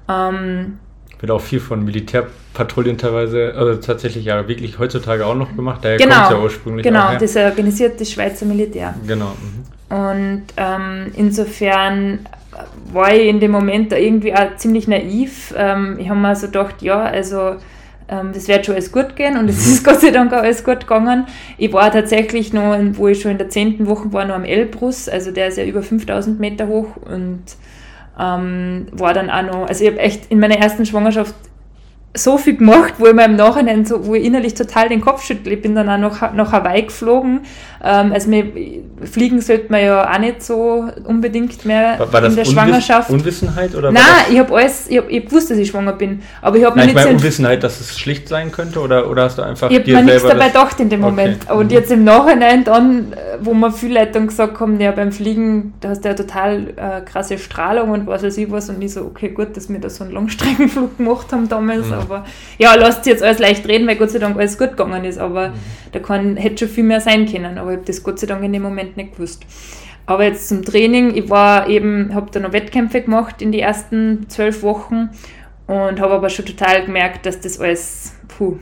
Ähm, 0.09 0.77
wird 1.21 1.31
auch 1.31 1.41
viel 1.41 1.59
von 1.59 1.85
Militärpatrouillen 1.85 2.97
teilweise, 2.97 3.53
also 3.55 3.75
tatsächlich 3.75 4.25
ja 4.25 4.47
wirklich 4.47 4.79
heutzutage 4.79 5.25
auch 5.25 5.35
noch 5.35 5.55
gemacht. 5.55 5.81
Daher 5.83 5.97
genau, 5.97 6.15
kommt 6.15 6.31
ja 6.31 6.39
ursprünglich 6.39 6.83
Genau, 6.83 7.05
auch, 7.05 7.13
ja. 7.13 7.19
das 7.19 7.35
organisiert 7.35 8.01
das 8.01 8.11
Schweizer 8.11 8.45
Militär. 8.45 8.95
Genau. 9.05 9.31
Mhm. 9.89 9.95
Und 9.95 10.43
ähm, 10.57 11.11
insofern 11.15 12.19
war 12.91 13.13
ich 13.13 13.27
in 13.27 13.39
dem 13.39 13.51
Moment 13.51 13.91
da 13.91 13.97
irgendwie 13.97 14.33
auch 14.33 14.55
ziemlich 14.57 14.87
naiv. 14.87 15.53
Ähm, 15.57 15.97
ich 15.99 16.09
habe 16.09 16.19
mir 16.19 16.35
so 16.35 16.47
gedacht, 16.47 16.81
ja, 16.81 17.01
also 17.01 17.55
ähm, 18.09 18.31
das 18.33 18.47
wird 18.47 18.65
schon 18.65 18.75
alles 18.75 18.91
gut 18.91 19.15
gehen 19.15 19.37
und 19.37 19.49
es 19.49 19.65
ist 19.65 19.83
Gott 19.85 20.01
sei 20.01 20.11
Dank 20.11 20.33
auch 20.33 20.43
alles 20.43 20.63
gut 20.63 20.81
gegangen. 20.81 21.25
Ich 21.57 21.71
war 21.73 21.91
tatsächlich 21.91 22.53
noch, 22.53 22.77
wo 22.93 23.07
ich 23.07 23.21
schon 23.21 23.31
in 23.31 23.37
der 23.37 23.49
zehnten 23.49 23.87
Woche 23.87 24.11
war, 24.13 24.25
noch 24.25 24.35
am 24.35 24.43
Elbrus, 24.43 25.07
also 25.07 25.31
der 25.31 25.47
ist 25.47 25.57
ja 25.57 25.63
über 25.63 25.81
5000 25.81 26.39
Meter 26.39 26.67
hoch 26.67 26.97
und 26.97 27.43
ähm, 28.19 28.87
war 28.91 29.13
dann 29.13 29.29
auch 29.29 29.43
noch, 29.43 29.67
also 29.67 29.83
ich 29.83 29.89
habe 29.89 29.99
echt 29.99 30.29
in 30.29 30.39
meiner 30.39 30.57
ersten 30.57 30.85
Schwangerschaft 30.85 31.33
so 32.13 32.37
viel 32.37 32.57
gemacht, 32.57 32.95
wo 32.97 33.07
ich 33.07 33.13
mir 33.13 33.25
im 33.25 33.37
Nachhinein 33.37 33.85
so, 33.85 34.05
wo 34.05 34.15
ich 34.15 34.25
innerlich 34.25 34.53
total 34.53 34.89
den 34.89 34.99
Kopf 34.99 35.23
schüttle. 35.23 35.53
Ich 35.53 35.61
bin 35.61 35.75
dann 35.75 35.89
auch 35.89 35.97
noch 35.97 36.33
nach 36.33 36.51
Hawaii 36.51 36.83
geflogen. 36.83 37.41
Ähm, 37.83 38.11
also 38.11 38.29
mir, 38.29 38.45
fliegen 39.03 39.41
sollte 39.41 39.71
man 39.71 39.83
ja 39.83 40.13
auch 40.13 40.19
nicht 40.19 40.43
so 40.43 40.85
unbedingt 41.05 41.65
mehr 41.65 41.97
war, 41.97 42.13
war 42.13 42.23
in 42.23 42.35
der 42.35 42.43
Unwiss 42.43 42.51
Schwangerschaft. 42.51 43.09
Unwissenheit 43.09 43.73
oder? 43.75 43.91
Nein, 43.91 44.03
ich 44.31 44.39
habe 44.39 44.55
alles, 44.55 44.87
ich 44.89 44.97
habe 44.97 45.15
hab 45.15 45.25
gewusst, 45.25 45.49
dass 45.49 45.57
ich 45.57 45.69
schwanger 45.69 45.93
bin, 45.93 46.21
aber 46.41 46.57
ich 46.57 46.65
habe 46.65 46.77
mir 46.77 46.85
nicht 46.85 46.95
meine 46.95 47.11
Unwissenheit, 47.11 47.63
dass 47.63 47.79
es 47.79 47.97
schlicht 47.97 48.27
sein 48.27 48.51
könnte 48.51 48.79
oder, 48.79 49.09
oder 49.09 49.23
hast 49.23 49.37
du 49.37 49.41
einfach 49.41 49.71
ich 49.71 49.83
dir 49.83 49.95
mir 49.95 50.03
nichts 50.03 50.23
dabei 50.23 50.47
gedacht 50.47 50.79
in 50.79 50.89
dem 50.89 50.99
Moment. 50.99 51.43
Okay. 51.45 51.57
Und 51.57 51.67
mhm. 51.67 51.71
jetzt 51.71 51.91
im 51.91 52.03
Nachhinein 52.03 52.63
dann, 52.63 53.13
wo 53.41 53.53
mir 53.53 53.71
viele 53.71 53.99
Leute 53.99 54.11
dann 54.13 54.27
gesagt 54.27 54.59
haben, 54.59 54.79
ja 54.79 54.91
beim 54.91 55.11
Fliegen, 55.11 55.73
da 55.79 55.89
hast 55.89 56.03
du 56.03 56.09
ja 56.09 56.13
total 56.13 56.67
äh, 56.75 57.01
krasse 57.01 57.37
Strahlung 57.37 57.89
und 57.89 58.07
was 58.07 58.21
weiß 58.21 58.37
ich 58.37 58.51
was 58.51 58.69
und 58.69 58.81
ich 58.81 58.93
so, 58.93 59.01
okay 59.01 59.29
gut, 59.29 59.57
dass 59.57 59.69
wir 59.69 59.79
da 59.79 59.89
so 59.89 60.03
einen 60.03 60.13
Langstreckenflug 60.13 60.97
gemacht 60.97 61.31
haben 61.31 61.49
damals. 61.49 61.87
Mhm 61.87 62.01
aber 62.01 62.25
ja, 62.57 62.73
lasst 62.75 63.05
jetzt 63.05 63.23
alles 63.23 63.39
leicht 63.39 63.67
reden, 63.67 63.87
weil 63.87 63.95
Gott 63.95 64.11
sei 64.11 64.19
Dank 64.19 64.37
alles 64.37 64.57
gut 64.57 64.71
gegangen 64.71 65.05
ist, 65.05 65.17
aber 65.17 65.49
mhm. 65.49 65.53
da 65.91 65.99
kann, 65.99 66.37
hätte 66.37 66.65
schon 66.65 66.73
viel 66.73 66.83
mehr 66.83 67.01
sein 67.01 67.25
können, 67.25 67.57
aber 67.57 67.70
ich 67.71 67.77
habe 67.77 67.87
das 67.87 68.03
Gott 68.03 68.19
sei 68.19 68.27
Dank 68.27 68.43
in 68.43 68.53
dem 68.53 68.61
Moment 68.61 68.97
nicht 68.97 69.13
gewusst. 69.13 69.45
Aber 70.05 70.25
jetzt 70.25 70.49
zum 70.49 70.63
Training, 70.63 71.15
ich 71.15 71.29
war 71.29 71.67
eben, 71.69 72.13
habe 72.13 72.31
da 72.31 72.39
noch 72.39 72.53
Wettkämpfe 72.53 73.01
gemacht 73.01 73.41
in 73.41 73.51
die 73.51 73.59
ersten 73.59 74.25
zwölf 74.29 74.63
Wochen 74.63 75.09
und 75.67 75.99
habe 75.99 76.13
aber 76.13 76.29
schon 76.29 76.45
total 76.45 76.85
gemerkt, 76.85 77.25
dass 77.25 77.39
das 77.39 77.59
alles, 77.59 78.13
puh, 78.27 78.57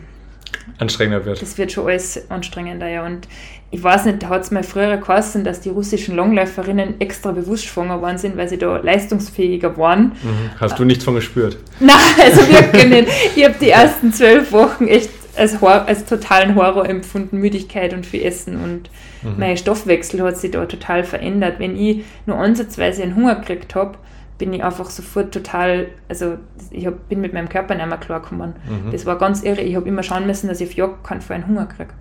anstrengender 0.77 1.25
wird. 1.25 1.41
Das 1.41 1.57
wird 1.57 1.71
schon 1.71 1.87
alles 1.87 2.29
anstrengender, 2.29 2.87
ja. 2.87 3.05
Und 3.05 3.27
ich 3.71 3.83
weiß 3.83 4.05
nicht, 4.05 4.23
da 4.23 4.29
hat 4.29 4.41
es 4.41 4.51
mal 4.51 4.63
früher 4.63 4.97
geheißen, 4.97 5.43
dass 5.43 5.61
die 5.61 5.69
russischen 5.69 6.15
Langläuferinnen 6.15 6.99
extra 6.99 7.31
bewusst 7.31 7.65
schwanger 7.65 8.01
worden 8.01 8.17
sind, 8.17 8.37
weil 8.37 8.49
sie 8.49 8.57
da 8.57 8.77
leistungsfähiger 8.77 9.77
waren. 9.77 10.13
Mhm. 10.23 10.51
Hast 10.59 10.79
du 10.79 10.85
nichts 10.85 11.03
von 11.03 11.15
gespürt? 11.15 11.57
Nein, 11.79 11.95
also 12.23 12.41
wirklich 12.49 12.85
nicht. 12.85 13.07
Ich 13.35 13.43
habe 13.43 13.55
die 13.59 13.69
ersten 13.69 14.11
zwölf 14.13 14.51
Wochen 14.51 14.87
echt 14.87 15.09
als, 15.39 15.61
Hor 15.61 15.87
als 15.87 16.05
totalen 16.05 16.55
Horror 16.55 16.87
empfunden, 16.87 17.37
Müdigkeit 17.37 17.93
und 17.93 18.05
viel 18.05 18.23
Essen 18.23 18.55
und 18.61 18.89
mhm. 19.23 19.39
mein 19.39 19.57
Stoffwechsel 19.57 20.21
hat 20.21 20.37
sich 20.37 20.51
da 20.51 20.65
total 20.65 21.03
verändert. 21.03 21.59
Wenn 21.59 21.75
ich 21.75 22.03
nur 22.25 22.37
ansatzweise 22.37 23.03
einen 23.03 23.15
Hunger 23.15 23.35
gekriegt 23.35 23.75
habe, 23.75 23.97
bin 24.37 24.53
ich 24.53 24.63
einfach 24.63 24.89
sofort 24.89 25.33
total, 25.33 25.87
also 26.07 26.37
ich 26.71 26.85
hab, 26.85 27.09
bin 27.09 27.21
mit 27.21 27.33
meinem 27.33 27.49
Körper 27.49 27.75
nicht 27.75 27.87
mehr 27.87 27.97
klargekommen. 27.97 28.53
Mhm. 28.67 28.91
Das 28.91 29.05
war 29.05 29.17
ganz 29.17 29.43
irre. 29.43 29.61
Ich 29.61 29.75
habe 29.75 29.87
immer 29.87 30.01
schauen 30.01 30.25
müssen, 30.25 30.47
dass 30.47 30.61
ich 30.61 30.69
auf 30.69 30.75
Jagd 30.75 31.03
keinen 31.03 31.21
Fall 31.21 31.35
einen 31.35 31.47
Hunger 31.47 31.65
kriege. 31.65 31.93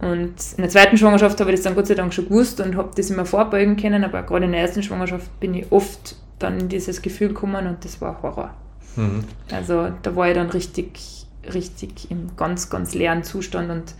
Und 0.00 0.34
in 0.56 0.62
der 0.62 0.68
zweiten 0.68 0.98
Schwangerschaft 0.98 1.40
habe 1.40 1.50
ich 1.50 1.56
das 1.56 1.64
dann 1.64 1.74
Gott 1.74 1.86
sei 1.86 1.94
Dank 1.94 2.12
schon 2.12 2.28
gewusst 2.28 2.60
und 2.60 2.76
habe 2.76 2.90
das 2.94 3.08
immer 3.08 3.24
vorbeugen 3.24 3.76
können, 3.76 4.04
aber 4.04 4.22
gerade 4.24 4.44
in 4.44 4.52
der 4.52 4.60
ersten 4.60 4.82
Schwangerschaft 4.82 5.40
bin 5.40 5.54
ich 5.54 5.70
oft 5.70 6.16
dann 6.38 6.60
in 6.60 6.68
dieses 6.68 7.00
Gefühl 7.00 7.28
gekommen 7.28 7.66
und 7.66 7.82
das 7.84 8.00
war 8.00 8.22
Horror. 8.22 8.50
Mhm. 8.96 9.24
Also 9.50 9.88
da 10.02 10.16
war 10.16 10.28
ich 10.28 10.34
dann 10.34 10.50
richtig, 10.50 11.25
richtig 11.54 12.10
im 12.10 12.30
ganz, 12.36 12.70
ganz 12.70 12.94
leeren 12.94 13.22
Zustand 13.24 13.70
und 13.70 13.94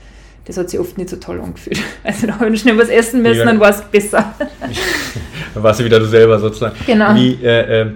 das 0.46 0.56
hat 0.56 0.70
sich 0.70 0.78
oft 0.78 0.96
nicht 0.96 1.10
so 1.10 1.16
toll 1.16 1.40
angefühlt. 1.40 1.78
Also 2.04 2.26
da 2.28 2.38
habe 2.38 2.50
ich 2.54 2.60
schnell 2.60 2.78
was 2.78 2.88
essen 2.88 3.22
müssen, 3.22 3.38
ja. 3.38 3.44
dann 3.44 3.58
war 3.60 3.70
es 3.70 3.82
besser. 3.82 4.34
dann 5.54 5.62
warst 5.62 5.80
du 5.80 5.84
wieder 5.84 5.98
du 5.98 6.06
selber 6.06 6.38
sozusagen. 6.38 6.76
Genau. 6.86 7.14
Wie, 7.14 7.34
äh, 7.42 7.82
äh, 7.82 7.90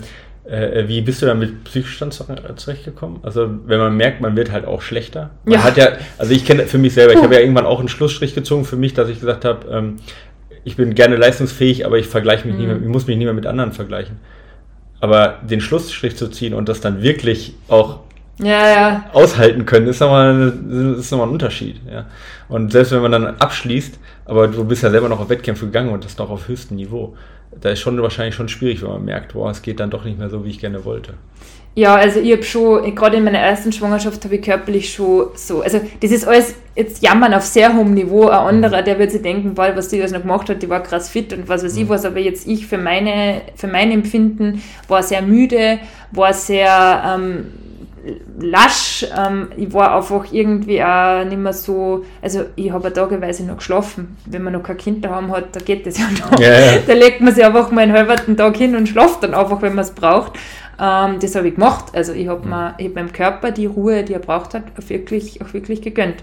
Äh, 0.51 0.89
wie 0.89 1.01
bist 1.01 1.23
du 1.23 1.27
da 1.27 1.35
mit 1.35 1.63
Psychostand 1.63 2.13
zurechtgekommen? 2.57 3.21
Also, 3.23 3.49
wenn 3.67 3.79
man 3.79 3.97
merkt, 3.97 4.21
man 4.21 4.35
wird 4.35 4.51
halt 4.51 4.65
auch 4.65 4.83
schlechter. 4.83 5.31
Man 5.45 5.55
Ja. 5.55 5.63
hat 5.63 5.77
ja, 5.77 5.91
also 6.19 6.33
ich 6.33 6.45
kenne 6.45 6.67
für 6.67 6.79
mich 6.79 6.93
selber, 6.93 7.13
ich 7.13 7.23
habe 7.23 7.35
ja 7.35 7.41
irgendwann 7.41 7.67
auch 7.67 7.79
einen 7.79 7.89
Schlussstrich 7.89 8.35
gezogen 8.35 8.65
für 8.65 8.75
mich, 8.75 8.93
dass 8.93 9.09
ich 9.09 9.21
gesagt 9.21 9.45
habe, 9.45 9.69
ähm, 9.71 9.97
ich 10.65 10.75
bin 10.77 10.95
gerne 10.97 11.15
leistungsfähig, 11.15 11.87
aber 11.87 11.99
ich 11.99 12.09
vergleiche 12.09 12.49
mich 12.49 12.57
nie 12.57 12.63
Mhm. 12.65 12.69
mehr, 12.69 12.77
ich 12.83 12.89
muss 12.89 13.07
mich 13.07 13.17
nie 13.17 13.27
mehr 13.27 13.35
mit 13.35 13.47
anderen 13.47 13.71
vergleichen. 13.71 14.17
Aber 14.99 15.39
den 15.49 15.61
Schlussstrich 15.61 16.17
zu 16.17 16.27
ziehen 16.29 16.53
und 16.55 16.69
das 16.69 16.81
dann 16.81 17.01
wirklich 17.01 17.55
auch 17.69 18.01
Ja, 18.43 18.69
ja. 18.69 19.05
aushalten 19.13 19.67
können, 19.67 19.87
ist 19.87 20.01
nochmal, 20.01 20.53
ist 20.99 21.11
nochmal 21.11 21.29
ein 21.29 21.33
Unterschied. 21.33 21.81
Ja. 21.91 22.07
Und 22.49 22.73
selbst 22.73 22.93
wenn 22.93 23.03
man 23.03 23.13
dann 23.13 23.27
abschließt, 23.27 23.99
aber 24.25 24.49
du 24.49 24.65
bist 24.65 24.83
ja 24.83 24.91
selber 24.91 25.09
noch 25.09 25.21
auf 25.21 25.29
Wettkämpfe 25.29 25.67
gegangen 25.67 25.91
und 25.91 26.05
das 26.05 26.17
noch 26.17 26.31
auf 26.31 26.49
höchstem 26.49 26.77
Niveau, 26.77 27.17
da 27.61 27.71
ist 27.71 27.81
schon 27.81 28.01
wahrscheinlich 28.01 28.35
schon 28.35 28.49
schwierig, 28.49 28.83
wenn 28.83 28.91
man 28.91 29.05
merkt, 29.05 29.33
boah, 29.33 29.51
es 29.51 29.63
geht 29.63 29.81
dann 29.81 29.91
doch 29.91 30.05
nicht 30.05 30.19
mehr 30.19 30.31
so, 30.31 30.45
wie 30.45 30.51
ich 30.51 30.59
gerne 30.59 30.85
wollte. 30.85 31.15
Ja, 31.77 31.95
also 31.95 32.19
ich 32.19 32.33
habe 32.33 32.43
schon, 32.43 32.95
gerade 32.97 33.17
in 33.17 33.25
meiner 33.25 33.39
ersten 33.39 33.73
Schwangerschaft 33.73 34.25
habe 34.25 34.35
ich 34.35 34.43
körperlich 34.43 34.93
schon 34.93 35.29
so, 35.35 35.63
also 35.63 35.81
das 36.01 36.11
ist 36.11 36.27
alles 36.27 36.55
jetzt 36.75 37.01
jammern 37.01 37.33
auf 37.33 37.45
sehr 37.45 37.75
hohem 37.75 37.95
Niveau. 37.95 38.27
Ein 38.27 38.57
anderer, 38.57 38.83
der 38.83 38.99
wird 38.99 39.13
sich 39.13 39.23
denken, 39.23 39.55
boah, 39.55 39.71
was 39.77 39.89
die 39.89 40.01
das 40.01 40.11
noch 40.11 40.23
gemacht 40.23 40.51
hat, 40.51 40.63
die 40.63 40.69
war 40.69 40.83
krass 40.83 41.09
fit 41.09 41.33
und 41.33 41.49
was 41.49 41.63
weiß 41.63 41.77
ich 41.77 41.89
was, 41.89 42.05
aber 42.05 42.19
jetzt 42.19 42.49
ich 42.49 42.67
für 42.67 42.79
meine, 42.79 43.43
für 43.55 43.69
mein 43.69 43.93
Empfinden 43.93 44.63
war 44.89 45.05
sehr 45.05 45.23
müde, 45.23 45.79
war 46.11 46.35
sehr 46.35 47.03
ähm, 47.07 47.47
lasch, 48.39 49.07
ähm, 49.17 49.49
ich 49.57 49.73
war 49.73 49.95
einfach 49.95 50.33
irgendwie 50.33 50.83
auch 50.83 51.25
nicht 51.25 51.37
mehr 51.37 51.53
so, 51.53 52.05
also 52.23 52.45
ich 52.57 52.71
habe 52.71 52.93
tageweise 52.93 53.45
noch 53.45 53.59
geschlafen. 53.59 54.17
Wenn 54.27 54.43
man 54.43 54.55
noch 54.55 54.63
kein 54.63 54.77
Kind 54.77 55.05
daheim 55.05 55.31
hat, 55.31 55.55
da 55.55 55.61
geht 55.61 55.87
das 55.87 55.99
ja 55.99 56.07
noch. 56.11 56.39
Ja, 56.39 56.59
ja. 56.59 56.79
Da 56.87 56.93
legt 56.95 57.21
man 57.21 57.35
sich 57.35 57.45
einfach 57.45 57.71
mal 57.71 57.83
einen 57.83 57.93
halben 57.93 58.37
Tag 58.37 58.57
hin 58.57 58.75
und 58.75 58.89
schlaft 58.89 59.23
dann 59.23 59.35
einfach, 59.35 59.61
wenn 59.63 59.75
man 59.75 59.85
es 59.85 59.91
braucht. 59.91 60.33
Ähm, 60.83 61.19
das 61.21 61.35
habe 61.35 61.49
ich 61.49 61.55
gemacht. 61.57 61.87
Also 61.93 62.13
ich 62.15 62.27
habe 62.29 62.49
mir 62.49 62.75
ich 62.79 62.87
hab 62.87 62.95
meinem 62.95 63.13
Körper 63.13 63.51
die 63.51 63.67
Ruhe, 63.67 64.03
die 64.03 64.15
er 64.15 64.19
braucht 64.21 64.55
hat, 64.55 64.63
auch 64.79 64.89
wirklich, 64.89 65.43
auch 65.43 65.53
wirklich 65.53 65.83
gegönnt. 65.83 66.17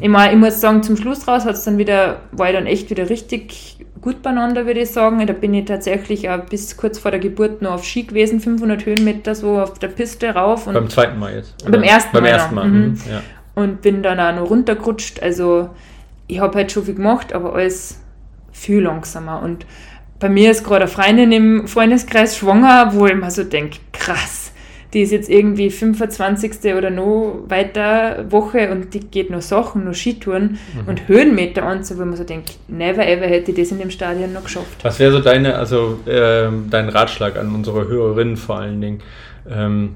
Ich, 0.00 0.08
mein, 0.08 0.32
ich 0.32 0.36
muss 0.36 0.60
sagen, 0.60 0.82
zum 0.82 0.96
Schluss 0.96 1.28
raus 1.28 1.44
hat's 1.44 1.64
dann 1.64 1.78
wieder, 1.78 2.22
war 2.32 2.48
ich 2.50 2.56
dann 2.56 2.66
echt 2.66 2.90
wieder 2.90 3.08
richtig 3.08 3.76
gut 4.00 4.22
beieinander, 4.22 4.66
würde 4.66 4.80
ich 4.80 4.90
sagen. 4.90 5.24
Da 5.26 5.32
bin 5.32 5.54
ich 5.54 5.66
tatsächlich 5.66 6.28
auch 6.28 6.40
bis 6.40 6.76
kurz 6.76 6.98
vor 6.98 7.12
der 7.12 7.20
Geburt 7.20 7.62
noch 7.62 7.72
auf 7.74 7.84
Ski 7.84 8.02
gewesen, 8.02 8.40
500 8.40 8.84
Höhenmeter 8.84 9.34
so 9.36 9.60
auf 9.60 9.78
der 9.78 9.88
Piste 9.88 10.30
rauf. 10.34 10.66
Und 10.66 10.74
Beim 10.74 10.88
zweiten 10.90 11.18
Mal 11.18 11.36
jetzt. 11.36 11.70
Beim 11.70 11.82
ersten 11.82 12.12
Beim 12.12 12.22
Mal 12.24 12.28
ersten 12.30 12.54
noch, 12.56 12.62
Mal. 12.64 12.68
mhm. 12.68 12.78
mhm, 12.88 12.98
Ja. 13.08 13.22
und 13.62 13.80
bin 13.82 14.02
dann 14.02 14.18
auch 14.18 14.34
noch 14.34 14.50
runtergerutscht. 14.50 15.22
Also 15.22 15.70
ich 16.26 16.40
habe 16.40 16.56
halt 16.58 16.72
schon 16.72 16.84
viel 16.84 16.94
gemacht, 16.94 17.32
aber 17.32 17.54
alles 17.54 18.00
viel 18.50 18.80
langsamer. 18.80 19.40
Und 19.42 19.66
bei 20.20 20.28
mir 20.28 20.50
ist 20.50 20.62
gerade 20.64 20.82
eine 20.82 20.88
Freundin 20.88 21.32
im 21.32 21.66
Freundeskreis 21.66 22.36
schwanger, 22.36 22.92
wo 22.92 23.06
ich 23.06 23.14
mir 23.14 23.30
so 23.30 23.42
denke, 23.42 23.78
krass, 23.90 24.52
die 24.92 25.00
ist 25.00 25.12
jetzt 25.12 25.30
irgendwie 25.30 25.70
25. 25.70 26.74
oder 26.76 26.90
noch 26.90 27.44
weiter 27.48 28.30
Woche 28.30 28.70
und 28.70 28.92
die 28.92 29.00
geht 29.00 29.30
noch 29.30 29.40
Sachen, 29.40 29.84
noch 29.84 29.94
Skitouren 29.94 30.58
und 30.86 31.08
Höhenmeter 31.08 31.62
an, 31.62 31.84
so 31.84 31.96
wo 31.96 32.04
man 32.04 32.16
so 32.16 32.24
denkt, 32.24 32.58
never 32.68 33.06
ever 33.06 33.26
hätte 33.26 33.50
ich 33.52 33.56
das 33.56 33.70
in 33.70 33.78
dem 33.78 33.90
Stadion 33.90 34.32
noch 34.32 34.44
geschafft. 34.44 34.82
Was 34.82 34.98
wäre 34.98 35.12
so 35.12 35.20
deine, 35.20 35.56
also 35.56 35.98
ähm, 36.06 36.66
dein 36.70 36.90
Ratschlag 36.90 37.38
an 37.38 37.54
unsere 37.54 37.88
Hörerinnen 37.88 38.36
vor 38.36 38.58
allen 38.58 38.80
Dingen? 38.80 39.00
Ähm, 39.48 39.94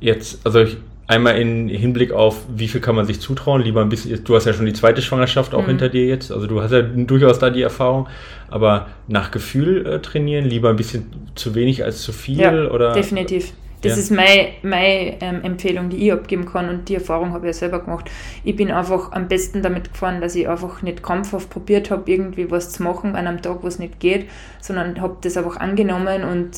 jetzt, 0.00 0.44
also 0.44 0.60
ich, 0.60 0.76
einmal 1.06 1.36
in 1.38 1.68
Hinblick 1.68 2.12
auf, 2.12 2.44
wie 2.54 2.68
viel 2.68 2.80
kann 2.80 2.96
man 2.96 3.06
sich 3.06 3.20
zutrauen? 3.20 3.62
Lieber 3.62 3.80
ein 3.82 3.88
bisschen, 3.88 4.22
du 4.24 4.34
hast 4.34 4.44
ja 4.46 4.52
schon 4.52 4.66
die 4.66 4.72
zweite 4.72 5.02
Schwangerschaft 5.02 5.54
auch 5.54 5.62
Mhm. 5.62 5.68
hinter 5.68 5.88
dir 5.88 6.06
jetzt, 6.06 6.32
also 6.32 6.46
du 6.46 6.60
hast 6.62 6.72
ja 6.72 6.82
durchaus 6.82 7.38
da 7.38 7.50
die 7.50 7.62
Erfahrung, 7.62 8.08
aber 8.48 8.88
nach 9.06 9.30
Gefühl 9.30 9.86
äh, 9.86 10.00
trainieren, 10.00 10.44
lieber 10.44 10.70
ein 10.70 10.76
bisschen 10.76 11.30
zu 11.34 11.54
wenig 11.54 11.84
als 11.84 12.02
zu 12.02 12.12
viel 12.12 12.40
Ja, 12.40 12.52
oder? 12.70 12.92
definitiv. 12.92 13.52
Das 13.82 13.92
Ja. 13.92 13.98
ist 14.02 14.10
meine, 14.10 14.48
meine 14.62 15.20
ähm, 15.20 15.42
Empfehlung, 15.44 15.90
die 15.90 16.06
ich 16.06 16.12
abgeben 16.12 16.46
kann 16.46 16.68
und 16.70 16.88
die 16.88 16.94
Erfahrung 16.94 17.32
habe 17.32 17.46
ich 17.46 17.54
ja 17.54 17.58
selber 17.58 17.80
gemacht. 17.84 18.10
Ich 18.42 18.56
bin 18.56 18.70
einfach 18.72 19.12
am 19.12 19.28
besten 19.28 19.62
damit 19.62 19.92
gefahren, 19.92 20.20
dass 20.20 20.34
ich 20.34 20.48
einfach 20.48 20.82
nicht 20.82 21.02
krampfhaft 21.02 21.50
probiert 21.50 21.90
habe, 21.90 22.10
irgendwie 22.10 22.50
was 22.50 22.72
zu 22.72 22.82
machen 22.82 23.14
an 23.14 23.26
einem 23.28 23.42
Tag, 23.42 23.62
wo 23.62 23.66
es 23.68 23.78
nicht 23.78 24.00
geht, 24.00 24.28
sondern 24.60 25.00
habe 25.00 25.18
das 25.20 25.36
einfach 25.36 25.58
angenommen 25.58 26.24
und 26.24 26.50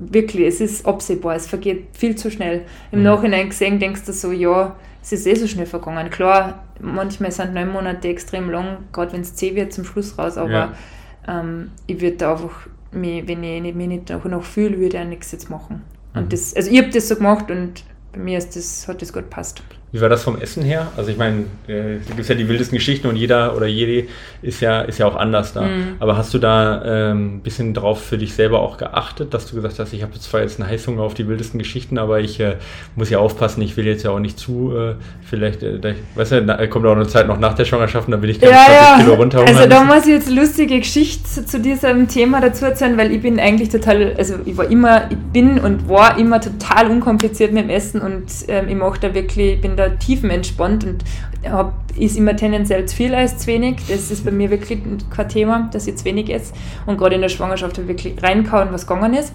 wirklich, 0.00 0.46
es 0.46 0.60
ist 0.60 0.86
absehbar, 0.86 1.34
es 1.36 1.46
vergeht 1.46 1.86
viel 1.92 2.16
zu 2.16 2.30
schnell. 2.30 2.62
Im 2.92 3.00
Mhm. 3.00 3.04
Nachhinein 3.04 3.48
gesehen 3.48 3.78
denkst 3.78 4.04
du 4.04 4.12
so, 4.12 4.32
ja, 4.32 4.76
es 5.02 5.12
ist 5.12 5.26
eh 5.26 5.34
so 5.34 5.46
schnell 5.46 5.66
vergangen. 5.66 6.08
Klar, 6.10 6.64
manchmal 6.80 7.30
sind 7.30 7.54
neun 7.54 7.70
Monate 7.72 8.08
extrem 8.08 8.50
lang, 8.50 8.78
gerade 8.92 9.12
wenn 9.12 9.20
es 9.20 9.34
zäh 9.34 9.54
wird 9.54 9.72
zum 9.72 9.84
Schluss 9.84 10.18
raus, 10.18 10.36
aber 10.38 10.50
Ja. 10.50 10.72
ähm, 11.28 11.70
ich 11.86 12.00
würde 12.00 12.16
da 12.16 12.32
einfach, 12.32 12.66
mich, 12.92 13.26
wenn 13.26 13.42
ich 13.42 13.74
mich 13.74 13.88
nicht 13.88 14.08
noch, 14.10 14.24
noch 14.24 14.42
fühle, 14.44 14.78
würde 14.78 14.96
ich 14.96 15.02
auch 15.02 15.08
nichts 15.08 15.32
jetzt 15.32 15.50
machen. 15.50 15.82
Und 16.14 16.24
Mhm. 16.26 16.28
das, 16.28 16.54
also 16.54 16.70
ich 16.70 16.78
habe 16.78 16.90
das 16.90 17.08
so 17.08 17.16
gemacht 17.16 17.50
und 17.50 17.84
bei 18.12 18.20
mir 18.20 18.38
ist 18.38 18.54
das, 18.56 18.86
hat 18.88 19.02
das 19.02 19.12
gut 19.12 19.24
gepasst. 19.24 19.62
Wie 19.94 20.00
war 20.00 20.08
das 20.08 20.24
vom 20.24 20.40
Essen 20.40 20.64
her? 20.64 20.88
Also 20.96 21.12
ich 21.12 21.16
meine, 21.16 21.44
äh, 21.68 21.98
es 21.98 22.06
gibt 22.16 22.28
ja 22.28 22.34
die 22.34 22.48
wildesten 22.48 22.76
Geschichten 22.76 23.06
und 23.06 23.14
jeder 23.14 23.56
oder 23.56 23.66
jede 23.66 24.08
ist 24.42 24.60
ja, 24.60 24.80
ist 24.80 24.98
ja 24.98 25.06
auch 25.06 25.14
anders 25.14 25.52
da. 25.52 25.60
Mhm. 25.60 25.94
Aber 26.00 26.16
hast 26.16 26.34
du 26.34 26.38
da 26.38 26.82
ähm, 26.84 27.36
ein 27.36 27.40
bisschen 27.42 27.74
drauf 27.74 28.02
für 28.02 28.18
dich 28.18 28.34
selber 28.34 28.58
auch 28.58 28.76
geachtet, 28.76 29.32
dass 29.32 29.46
du 29.46 29.54
gesagt 29.54 29.78
hast, 29.78 29.92
ich 29.92 30.02
habe 30.02 30.18
zwar 30.18 30.40
jetzt 30.40 30.60
einen 30.60 30.68
Heißhunger 30.68 31.00
auf 31.00 31.14
die 31.14 31.28
wildesten 31.28 31.60
Geschichten, 31.60 31.98
aber 31.98 32.18
ich 32.18 32.40
äh, 32.40 32.56
muss 32.96 33.08
ja 33.08 33.20
aufpassen, 33.20 33.62
ich 33.62 33.76
will 33.76 33.86
jetzt 33.86 34.02
ja 34.02 34.10
auch 34.10 34.18
nicht 34.18 34.36
zu, 34.36 34.76
äh, 34.76 34.94
vielleicht, 35.30 35.62
äh, 35.62 35.78
da, 35.78 35.90
weißt 36.16 36.32
du, 36.32 36.42
da 36.42 36.66
kommt 36.66 36.86
auch 36.86 36.96
eine 36.96 37.06
Zeit 37.06 37.28
noch 37.28 37.38
nach 37.38 37.54
der 37.54 37.64
Schwangerschaft 37.64 38.08
da 38.10 38.20
will 38.20 38.30
ich 38.30 38.40
keine 38.40 38.52
20 38.52 39.04
Kilo 39.04 39.14
runterhungern 39.14 39.56
Also 39.56 39.68
da 39.68 39.84
muss 39.84 40.06
ich 40.06 40.12
jetzt 40.12 40.28
lustige 40.28 40.80
Geschichte 40.80 41.22
zu, 41.22 41.46
zu 41.46 41.60
diesem 41.60 42.08
Thema 42.08 42.40
dazu 42.40 42.64
erzählen, 42.64 42.98
weil 42.98 43.12
ich 43.12 43.22
bin 43.22 43.38
eigentlich 43.38 43.68
total, 43.68 44.16
also 44.18 44.34
ich 44.44 44.56
war 44.56 44.68
immer, 44.68 45.08
ich 45.08 45.16
bin 45.32 45.60
und 45.60 45.88
war 45.88 46.18
immer 46.18 46.40
total 46.40 46.90
unkompliziert 46.90 47.52
mit 47.52 47.62
dem 47.62 47.70
Essen 47.70 48.00
und 48.00 48.24
ähm, 48.48 48.68
ich 48.68 48.74
mache 48.74 48.98
da 48.98 49.14
wirklich, 49.14 49.54
ich 49.54 49.60
bin 49.60 49.76
da 49.76 49.83
tiefenentspannt 49.90 50.84
und 50.84 51.04
hab, 51.48 51.74
ist 51.96 52.16
immer 52.16 52.36
tendenziell 52.36 52.86
zu 52.86 52.96
viel 52.96 53.14
als 53.14 53.38
zu 53.38 53.46
wenig. 53.46 53.76
Das 53.88 54.10
ist 54.10 54.24
bei 54.24 54.30
mir 54.30 54.50
wirklich 54.50 54.80
kein 55.14 55.28
Thema, 55.28 55.68
dass 55.72 55.86
ich 55.86 55.96
zu 55.96 56.04
wenig 56.04 56.32
esse. 56.32 56.52
Und 56.86 56.98
gerade 56.98 57.14
in 57.14 57.20
der 57.20 57.28
Schwangerschaft 57.28 57.78
habe 57.78 57.82
ich 57.82 58.02
wirklich 58.02 58.22
reinkauen, 58.22 58.68
was 58.72 58.86
gegangen 58.86 59.14
ist. 59.14 59.32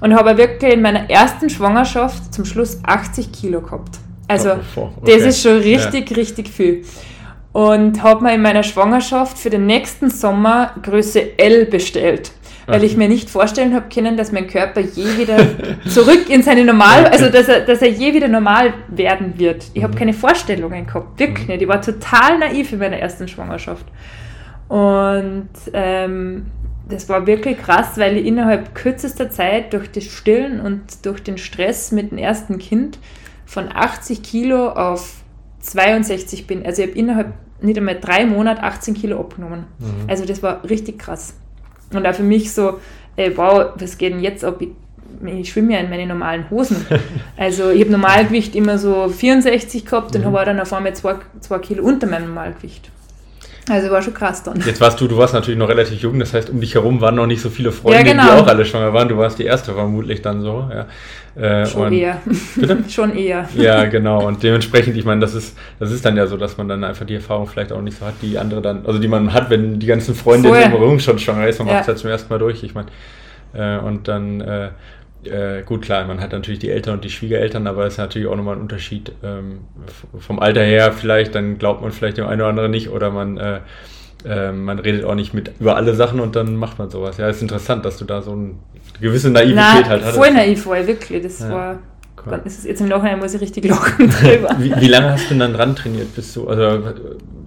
Und 0.00 0.14
habe 0.14 0.36
wirklich 0.36 0.74
in 0.74 0.82
meiner 0.82 1.10
ersten 1.10 1.50
Schwangerschaft 1.50 2.32
zum 2.32 2.44
Schluss 2.44 2.78
80 2.84 3.32
Kilo 3.32 3.60
gehabt. 3.60 3.98
Also 4.28 4.50
Oh, 4.76 4.90
das 5.04 5.16
okay. 5.16 5.28
ist 5.28 5.42
schon 5.42 5.56
richtig, 5.56 6.16
richtig 6.16 6.48
viel. 6.48 6.84
Und 7.52 8.02
habe 8.02 8.22
mir 8.22 8.34
in 8.34 8.42
meiner 8.42 8.62
Schwangerschaft 8.62 9.38
für 9.38 9.50
den 9.50 9.66
nächsten 9.66 10.10
Sommer 10.10 10.74
Größe 10.82 11.38
L 11.38 11.66
bestellt. 11.66 12.30
Weil 12.68 12.84
ich 12.84 12.96
mir 12.96 13.08
nicht 13.08 13.30
vorstellen 13.30 13.74
habe 13.74 13.86
können, 13.92 14.16
dass 14.16 14.30
mein 14.30 14.46
Körper 14.46 14.80
je 14.80 15.16
wieder 15.16 15.36
zurück 15.88 16.28
in 16.28 16.42
seine 16.42 16.64
Normal, 16.64 17.06
Okay. 17.06 17.12
also 17.12 17.28
dass 17.30 17.48
er, 17.48 17.60
dass 17.62 17.80
er 17.82 17.88
je 17.88 18.12
wieder 18.14 18.28
normal 18.28 18.74
werden 18.88 19.34
wird. 19.38 19.64
Ich 19.74 19.82
habe 19.82 19.94
Mhm. 19.94 19.98
keine 19.98 20.12
Vorstellungen 20.12 20.86
gehabt, 20.86 21.18
wirklich 21.18 21.46
Mhm. 21.48 21.52
nicht. 21.54 21.62
Ich 21.62 21.68
war 21.68 21.80
total 21.80 22.38
naiv 22.38 22.72
in 22.72 22.78
meiner 22.78 22.98
ersten 22.98 23.26
Schwangerschaft. 23.26 23.86
Und 24.68 25.48
ähm, 25.72 26.46
das 26.88 27.08
war 27.08 27.26
wirklich 27.26 27.58
krass, 27.58 27.96
weil 27.96 28.16
ich 28.18 28.26
innerhalb 28.26 28.74
kürzester 28.74 29.30
Zeit 29.30 29.72
durch 29.72 29.90
das 29.90 30.04
Stillen 30.04 30.60
und 30.60 31.04
durch 31.06 31.22
den 31.22 31.38
Stress 31.38 31.92
mit 31.92 32.10
dem 32.10 32.18
ersten 32.18 32.58
Kind 32.58 32.98
von 33.46 33.68
80 33.74 34.22
Kilo 34.22 34.68
auf 34.70 35.22
62 35.60 36.46
bin. 36.46 36.64
Also 36.64 36.82
ich 36.82 36.88
habe 36.90 36.98
innerhalb 36.98 37.32
nicht 37.60 37.76
einmal 37.78 37.98
drei 38.00 38.24
Monate 38.26 38.62
18 38.62 38.94
Kilo 38.94 39.18
abgenommen. 39.18 39.64
Mhm. 39.78 39.86
Also 40.08 40.24
das 40.24 40.42
war 40.42 40.62
richtig 40.68 40.98
krass. 40.98 41.34
Und 41.92 42.06
auch 42.06 42.14
für 42.14 42.22
mich 42.22 42.52
so, 42.52 42.80
ey, 43.16 43.36
wow, 43.36 43.70
was 43.76 43.96
geht 43.98 44.12
denn 44.12 44.20
jetzt 44.20 44.44
ab? 44.44 44.60
Ich, 44.60 44.68
ich 45.24 45.50
schwimme 45.50 45.72
ja 45.74 45.80
in 45.80 45.90
meine 45.90 46.06
normalen 46.06 46.48
Hosen. 46.50 46.86
Also 47.36 47.70
ich 47.70 47.80
habe 47.82 47.92
Normalgewicht 47.92 48.56
immer 48.56 48.78
so 48.78 49.08
64 49.08 49.84
gehabt 49.86 50.14
und 50.16 50.22
Mhm. 50.22 50.26
habe 50.26 50.44
dann 50.44 50.60
auf 50.60 50.72
einmal 50.72 50.94
zwei, 50.94 51.14
zwei 51.40 51.58
Kilo 51.60 51.84
unter 51.84 52.06
meinem 52.08 52.26
Normalgewicht. 52.26 52.90
Also 53.70 53.90
war 53.90 54.00
schon 54.02 54.14
krass 54.14 54.42
dann. 54.42 54.60
Jetzt 54.64 54.80
warst 54.80 55.00
du, 55.00 55.08
du 55.08 55.16
warst 55.18 55.34
natürlich 55.34 55.58
noch 55.58 55.68
relativ 55.68 56.00
jung, 56.00 56.18
das 56.18 56.32
heißt, 56.34 56.50
um 56.50 56.60
dich 56.60 56.74
herum 56.74 57.00
waren 57.00 57.14
noch 57.16 57.26
nicht 57.26 57.40
so 57.42 57.50
viele 57.50 57.72
Freunde, 57.72 57.98
Ja, 57.98 58.04
genau. 58.04 58.22
die 58.24 58.30
auch 58.42 58.46
alle 58.46 58.64
schwanger 58.64 58.92
waren. 58.92 59.08
Du 59.08 59.16
warst 59.18 59.38
die 59.38 59.44
erste 59.44 59.72
vermutlich 59.74 60.22
dann 60.22 60.40
so. 60.42 60.70
Ja. 60.72 60.86
Äh, 61.40 61.66
Schon 61.66 61.82
und- 61.88 61.92
eher. 61.92 62.20
Bitte? 62.56 62.78
schon 62.88 63.16
eher. 63.16 63.48
Ja, 63.54 63.84
genau. 63.84 64.26
Und 64.26 64.42
dementsprechend, 64.42 64.96
ich 64.96 65.04
meine, 65.04 65.20
das 65.20 65.34
ist, 65.34 65.56
das 65.78 65.90
ist 65.92 66.04
dann 66.04 66.16
ja 66.16 66.26
so, 66.26 66.36
dass 66.36 66.56
man 66.56 66.68
dann 66.68 66.82
einfach 66.84 67.06
die 67.06 67.14
Erfahrung 67.14 67.46
vielleicht 67.46 67.72
auch 67.72 67.80
nicht 67.82 67.98
so 67.98 68.06
hat, 68.06 68.14
die 68.22 68.38
andere 68.38 68.60
dann, 68.62 68.84
also 68.86 68.98
die 68.98 69.08
man 69.08 69.32
hat, 69.32 69.48
wenn 69.50 69.78
die 69.78 69.86
ganzen 69.86 70.14
Freunde 70.14 70.48
Voll. 70.48 70.58
im 70.58 70.72
Rum 70.72 70.98
schon 71.00 71.18
schwanger 71.18 71.46
ist, 71.46 71.58
man 71.58 71.68
Ja. 71.68 71.74
macht 71.74 71.82
es 71.82 71.86
ja 71.88 71.94
zum 71.96 72.10
ersten 72.10 72.32
Mal 72.32 72.38
durch. 72.38 72.64
Ich 72.64 72.74
meine, 72.74 72.88
äh, 73.54 73.78
und 73.78 74.08
dann, 74.08 74.40
äh, 74.40 74.70
äh, 75.28 75.62
gut, 75.64 75.82
klar, 75.82 76.04
man 76.06 76.20
hat 76.20 76.32
natürlich 76.32 76.58
die 76.58 76.70
Eltern 76.70 76.94
und 76.94 77.04
die 77.04 77.10
Schwiegereltern, 77.10 77.66
aber 77.66 77.86
es 77.86 77.94
ist 77.94 77.98
natürlich 77.98 78.28
auch 78.28 78.36
nochmal 78.36 78.56
ein 78.56 78.60
Unterschied 78.62 79.12
ähm, 79.22 79.60
vom 80.18 80.38
Alter 80.40 80.62
her 80.62 80.92
vielleicht, 80.92 81.34
dann 81.34 81.58
glaubt 81.58 81.82
man 81.82 81.92
vielleicht 81.92 82.16
dem 82.18 82.26
einen 82.26 82.40
oder 82.40 82.50
anderen 82.50 82.70
nicht 82.70 82.88
oder 82.90 83.10
man, 83.10 83.36
äh, 83.38 83.60
äh, 84.26 84.52
man 84.52 84.78
redet 84.78 85.04
auch 85.04 85.14
nicht 85.14 85.34
mit 85.34 85.52
über 85.60 85.76
alle 85.76 85.94
Sachen 85.94 86.20
und 86.20 86.34
dann 86.36 86.56
macht 86.56 86.78
man 86.78 86.90
sowas. 86.90 87.18
Ja, 87.18 87.28
ist 87.28 87.42
interessant, 87.42 87.84
dass 87.84 87.98
du 87.98 88.04
da 88.04 88.22
so 88.22 88.32
eine 88.32 88.50
gewisse 89.00 89.30
Naivität 89.30 89.56
Na, 89.56 89.74
halt 89.74 89.86
hattest. 89.88 90.16
voll 90.16 90.30
naiv 90.32 90.66
war 90.66 90.80
ich, 90.80 90.86
wirklich. 90.88 91.22
Das 91.22 91.38
Ja, 91.40 91.50
war. 91.50 91.78
cool. 92.26 92.40
Das 92.44 92.58
ist 92.58 92.64
jetzt 92.66 92.80
im 92.80 92.88
Nachhinein 92.88 93.18
muss 93.20 93.34
ich 93.34 93.40
richtig 93.40 93.68
lachen 93.68 94.10
drüber. 94.20 94.56
Wie, 94.58 94.74
wie 94.80 94.88
lange 94.88 95.12
hast 95.12 95.26
du 95.26 95.28
denn 95.30 95.40
dann 95.40 95.52
dran 95.54 95.76
trainiert? 95.76 96.14
Bist 96.14 96.34
du, 96.34 96.48
also 96.48 96.82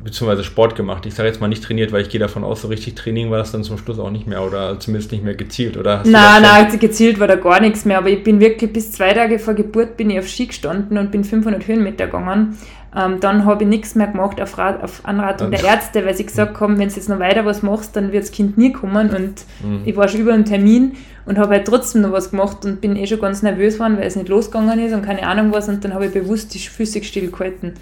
beziehungsweise 0.03 0.43
Sport 0.43 0.75
gemacht. 0.75 1.05
Ich 1.05 1.13
sage 1.13 1.29
jetzt 1.29 1.41
mal 1.41 1.47
nicht 1.47 1.63
trainiert, 1.63 1.91
weil 1.91 2.01
ich 2.01 2.09
gehe 2.09 2.19
davon 2.19 2.43
aus, 2.43 2.61
so 2.61 2.67
richtig 2.67 2.95
Training 2.95 3.31
war 3.31 3.37
das 3.37 3.51
dann 3.51 3.63
zum 3.63 3.77
Schluss 3.77 3.99
auch 3.99 4.09
nicht 4.09 4.27
mehr 4.27 4.41
oder 4.43 4.79
zumindest 4.79 5.11
nicht 5.11 5.23
mehr 5.23 5.35
gezielt, 5.35 5.77
oder? 5.77 6.03
nein, 6.05 6.41
nein, 6.41 6.79
gezielt 6.79 7.19
war 7.19 7.27
da 7.27 7.35
gar 7.35 7.59
nichts 7.61 7.85
mehr, 7.85 7.97
aber 7.97 8.09
ich 8.09 8.23
bin 8.23 8.39
wirklich 8.39 8.71
bis 8.71 8.91
zwei 8.91 9.13
Tage 9.13 9.39
vor 9.39 9.53
Geburt 9.53 9.97
bin 9.97 10.09
ich 10.09 10.19
auf 10.19 10.27
Ski 10.27 10.47
gestanden 10.47 10.97
und 10.97 11.11
bin 11.11 11.23
500 11.23 11.67
Höhenmeter 11.67 12.05
gegangen. 12.05 12.57
Ähm, 12.93 13.21
dann 13.21 13.45
habe 13.45 13.63
ich 13.63 13.69
nichts 13.69 13.95
mehr 13.95 14.07
gemacht 14.07 14.41
auf, 14.41 14.57
Rat, 14.57 14.83
auf 14.83 15.05
Anratung 15.05 15.49
der 15.49 15.63
Ärzte, 15.63 16.05
weil 16.05 16.13
sie 16.13 16.25
gesagt 16.25 16.59
haben, 16.59 16.77
wenn 16.77 16.89
du 16.89 16.95
jetzt 16.95 17.07
noch 17.07 17.19
weiter 17.19 17.45
was 17.45 17.63
machst, 17.63 17.95
dann 17.95 18.11
wird 18.11 18.23
das 18.23 18.31
Kind 18.31 18.57
nie 18.57 18.73
kommen 18.73 19.09
und 19.11 19.45
mhm. 19.63 19.83
ich 19.85 19.95
war 19.95 20.09
schon 20.09 20.19
über 20.19 20.33
einen 20.33 20.43
Termin 20.43 20.97
und 21.25 21.37
habe 21.37 21.55
halt 21.55 21.67
trotzdem 21.67 22.01
noch 22.01 22.11
was 22.11 22.31
gemacht 22.31 22.65
und 22.65 22.81
bin 22.81 22.97
eh 22.97 23.07
schon 23.07 23.21
ganz 23.21 23.43
nervös 23.43 23.75
geworden, 23.75 23.95
weil 23.97 24.07
es 24.07 24.17
nicht 24.17 24.27
losgegangen 24.27 24.77
ist 24.79 24.93
und 24.93 25.03
keine 25.03 25.25
Ahnung 25.25 25.53
was 25.53 25.69
und 25.69 25.85
dann 25.85 25.93
habe 25.93 26.07
ich 26.07 26.13
bewusst 26.13 26.53
die 26.53 26.59
Füße 26.59 27.01
stillgehalten. 27.01 27.73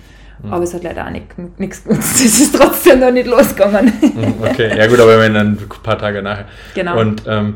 Mhm. 0.43 0.53
Aber 0.53 0.63
es 0.63 0.73
hat 0.73 0.83
leider 0.83 1.05
auch 1.05 1.11
nichts 1.11 1.83
genutzt. 1.83 2.15
Es 2.25 2.39
ist 2.39 2.55
trotzdem 2.55 2.99
noch 2.99 3.11
nicht 3.11 3.27
losgegangen. 3.27 3.93
Mhm, 4.01 4.35
okay, 4.41 4.77
ja 4.77 4.87
gut, 4.87 4.99
aber 4.99 5.19
wenn 5.19 5.33
dann 5.33 5.47
ein 5.53 5.69
paar 5.83 5.97
Tage 5.97 6.21
nachher. 6.21 6.45
Genau. 6.73 6.99
Und 6.99 7.23
ähm, 7.27 7.55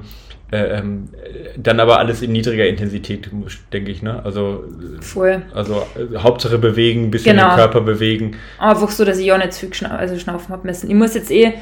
äh, 0.54 0.78
ähm, 0.78 1.10
dann 1.58 1.80
aber 1.80 1.98
alles 1.98 2.22
in 2.22 2.32
niedriger 2.32 2.68
Intensität, 2.68 3.30
denke 3.72 3.92
ich, 3.92 4.04
ne? 4.04 4.24
Also, 4.24 4.66
Voll. 5.02 5.42
also 5.54 5.88
äh, 5.96 6.18
Hauptsache 6.18 6.60
bewegen, 6.60 7.06
ein 7.06 7.12
bisschen 7.12 7.36
genau. 7.36 7.50
den 7.50 7.56
Körper 7.56 7.82
bewegen. 7.82 8.38
Einfach 8.60 8.90
so, 8.90 9.04
dass 9.04 9.18
ich 9.18 9.32
auch 9.32 9.38
nicht 9.38 9.54
zu 9.54 9.62
viel 9.62 9.74
schna 9.74 9.98
also 9.98 10.18
schnaufen 10.20 10.50
habe 10.50 10.68
müssen. 10.68 10.90
Ich 10.90 10.96
muss 10.96 11.16
jetzt 11.16 11.32
eh 11.32 11.54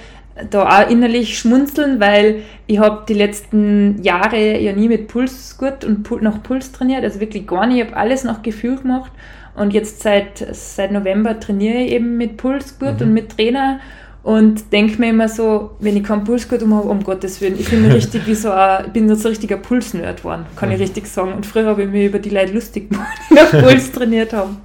da 0.50 0.84
auch 0.84 0.90
innerlich 0.90 1.38
schmunzeln, 1.38 2.02
weil 2.02 2.42
ich 2.68 2.80
habe 2.80 3.04
die 3.08 3.14
letzten 3.14 4.02
Jahre 4.02 4.60
ja 4.60 4.74
nie 4.74 4.90
mit 4.90 5.08
Pulsgurt 5.08 5.86
und 5.86 6.22
nach 6.22 6.44
Puls 6.44 6.72
trainiert, 6.72 7.04
also 7.04 7.20
wirklich 7.20 7.48
gar 7.48 7.68
nicht. 7.68 7.78
Ich 7.78 7.86
habe 7.86 7.96
alles 7.96 8.24
nach 8.24 8.42
Gefühl 8.42 8.78
gemacht 8.78 9.12
und 9.56 9.74
jetzt 9.74 10.02
seit, 10.02 10.46
seit 10.52 10.92
November 10.92 11.40
trainiere 11.40 11.80
ich 11.80 11.92
eben 11.92 12.18
mit 12.18 12.38
Pulsgurt 12.38 13.00
mhm. 13.00 13.08
und 13.08 13.14
mit 13.14 13.38
Trainer 13.38 13.80
und 14.24 14.72
denke 14.72 15.00
mir 15.00 15.10
immer 15.10 15.28
so, 15.28 15.72
wenn 15.80 15.98
ich 15.98 16.04
keinen 16.04 16.24
Pulsgurt 16.24 16.62
um 16.62 16.76
habe, 16.76 16.88
um 16.88 17.04
Gottes 17.04 17.42
Willen, 17.42 17.60
ich 17.60 17.70
bin 17.70 17.86
richtig 17.92 18.28
wie 18.28 18.36
so 18.36 18.52
ein, 18.52 18.92
bin 18.94 19.14
so 19.14 19.28
ein 19.28 19.32
richtiger 19.32 19.58
Pulsnerd 19.58 20.18
geworden, 20.18 20.46
kann 20.56 20.70
mhm. 20.70 20.76
ich 20.76 20.82
richtig 20.82 21.08
sagen. 21.08 21.34
Und 21.34 21.46
früher 21.46 21.66
habe 21.66 21.84
ich 21.84 21.90
mir 21.90 22.06
über 22.06 22.20
die 22.20 22.30
Leute 22.30 22.54
lustig 22.54 22.90
gemacht, 22.90 23.18
die 23.30 23.34
noch 23.34 23.50
Puls 23.50 23.92
trainiert 23.94 24.34
haben. 24.34 24.58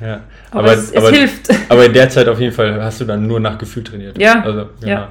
Ja, 0.00 0.20
aber, 0.50 0.60
aber 0.60 0.72
es, 0.74 0.90
es 0.90 0.96
aber, 0.96 1.10
hilft. 1.10 1.50
Aber 1.68 1.86
in 1.86 1.92
der 1.92 2.08
Zeit 2.08 2.28
auf 2.28 2.38
jeden 2.38 2.54
Fall 2.54 2.80
hast 2.82 3.00
du 3.00 3.04
dann 3.04 3.26
nur 3.26 3.40
nach 3.40 3.58
Gefühl 3.58 3.82
trainiert. 3.82 4.18
Ja. 4.18 4.42
Also, 4.42 4.66
genau. 4.80 4.92
ja. 4.92 5.08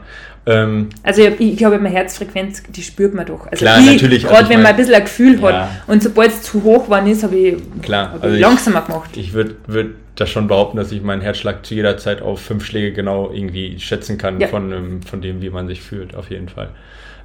Ähm, 0.47 0.87
also 1.03 1.21
ich, 1.21 1.39
ich 1.39 1.57
glaube, 1.57 1.77
meine 1.77 1.93
Herzfrequenz, 1.93 2.63
die 2.69 2.81
spürt 2.81 3.13
man 3.13 3.25
doch. 3.25 3.47
Also 3.47 3.63
klar, 3.63 3.79
ich, 3.79 3.85
natürlich. 3.85 4.23
Gerade 4.23 4.37
also 4.37 4.49
wenn 4.49 4.61
man 4.61 4.71
ein 4.71 4.77
bisschen 4.77 4.93
ein 4.93 5.03
Gefühl 5.03 5.39
ja. 5.41 5.63
hat. 5.63 5.69
Und 5.87 6.01
sobald 6.01 6.31
es 6.31 6.41
zu 6.41 6.63
hoch 6.63 6.89
war, 6.89 7.05
ist, 7.05 7.23
habe 7.23 7.35
ich, 7.35 7.57
klar, 7.81 8.13
hab 8.13 8.23
also 8.23 8.35
ich 8.35 8.41
langsamer 8.41 8.81
gemacht. 8.81 9.17
Ich 9.17 9.33
würde 9.33 9.55
würd 9.67 9.95
das 10.15 10.29
schon 10.29 10.47
behaupten, 10.47 10.77
dass 10.77 10.91
ich 10.91 11.01
meinen 11.03 11.21
Herzschlag 11.21 11.65
zu 11.65 11.75
jeder 11.75 11.97
Zeit 11.97 12.21
auf 12.21 12.41
fünf 12.41 12.65
Schläge 12.65 12.93
genau 12.93 13.29
irgendwie 13.31 13.79
schätzen 13.79 14.17
kann 14.17 14.39
ja. 14.39 14.47
von, 14.47 14.71
ähm, 14.71 15.01
von 15.01 15.21
dem, 15.21 15.41
wie 15.41 15.49
man 15.49 15.67
sich 15.67 15.81
fühlt, 15.81 16.15
auf 16.15 16.31
jeden 16.31 16.49
Fall. 16.49 16.69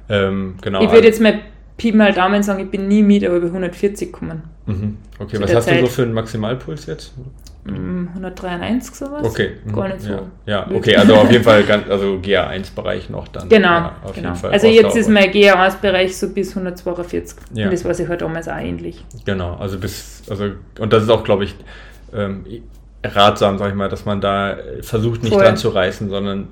Ähm, 0.09 0.55
genau. 0.61 0.83
Ich 0.83 0.91
würde 0.91 1.07
jetzt 1.07 1.21
mal 1.21 1.39
Pi 1.77 1.91
mal 1.91 2.13
Daumen 2.13 2.43
sagen, 2.43 2.63
ich 2.63 2.69
bin 2.69 2.87
nie 2.87 3.01
mit 3.01 3.23
über 3.23 3.47
140 3.47 4.11
gekommen. 4.11 4.43
Mhm. 4.65 4.97
Okay, 5.17 5.37
was 5.39 5.55
hast 5.55 5.65
Zeit. 5.65 5.81
du 5.81 5.85
so 5.85 5.91
für 5.91 6.03
einen 6.03 6.13
Maximalpuls 6.13 6.85
jetzt? 6.85 7.13
193 7.65 8.93
sowas. 8.95 9.23
Okay. 9.23 9.51
Gar 9.73 9.89
nicht 9.89 10.01
so. 10.01 10.11
Ja, 10.11 10.19
ja. 10.45 10.67
okay, 10.73 10.95
also 10.97 11.15
auf 11.15 11.31
jeden 11.31 11.43
Fall 11.43 11.63
ganz, 11.63 11.89
also 11.89 12.19
GA1-Bereich 12.21 13.09
noch 13.09 13.29
dann. 13.29 13.47
Genau, 13.47 13.67
ja, 13.67 13.95
genau. 14.13 14.33
Also 14.43 14.67
jetzt 14.67 14.97
ist 14.97 15.09
mein 15.09 15.31
GA1-Bereich 15.31 16.17
so 16.17 16.29
bis 16.29 16.49
142. 16.49 17.37
Ja. 17.53 17.65
Und 17.65 17.73
das 17.73 17.85
war 17.85 17.93
sich 17.93 18.07
halt 18.07 18.21
damals 18.21 18.49
auch 18.49 18.57
ähnlich. 18.57 19.05
Genau, 19.25 19.55
also 19.55 19.77
bis, 19.79 20.23
also, 20.29 20.49
und 20.79 20.91
das 20.91 21.03
ist 21.03 21.09
auch, 21.09 21.23
glaube 21.23 21.45
ich, 21.45 21.55
ähm, 22.13 22.45
ratsam, 23.03 23.57
sag 23.57 23.69
ich 23.69 23.75
mal, 23.75 23.89
dass 23.89 24.05
man 24.05 24.19
da 24.19 24.57
versucht, 24.81 25.23
nicht 25.23 25.33
Voll. 25.33 25.43
dran 25.43 25.57
zu 25.57 25.69
reißen, 25.69 26.09
sondern 26.09 26.49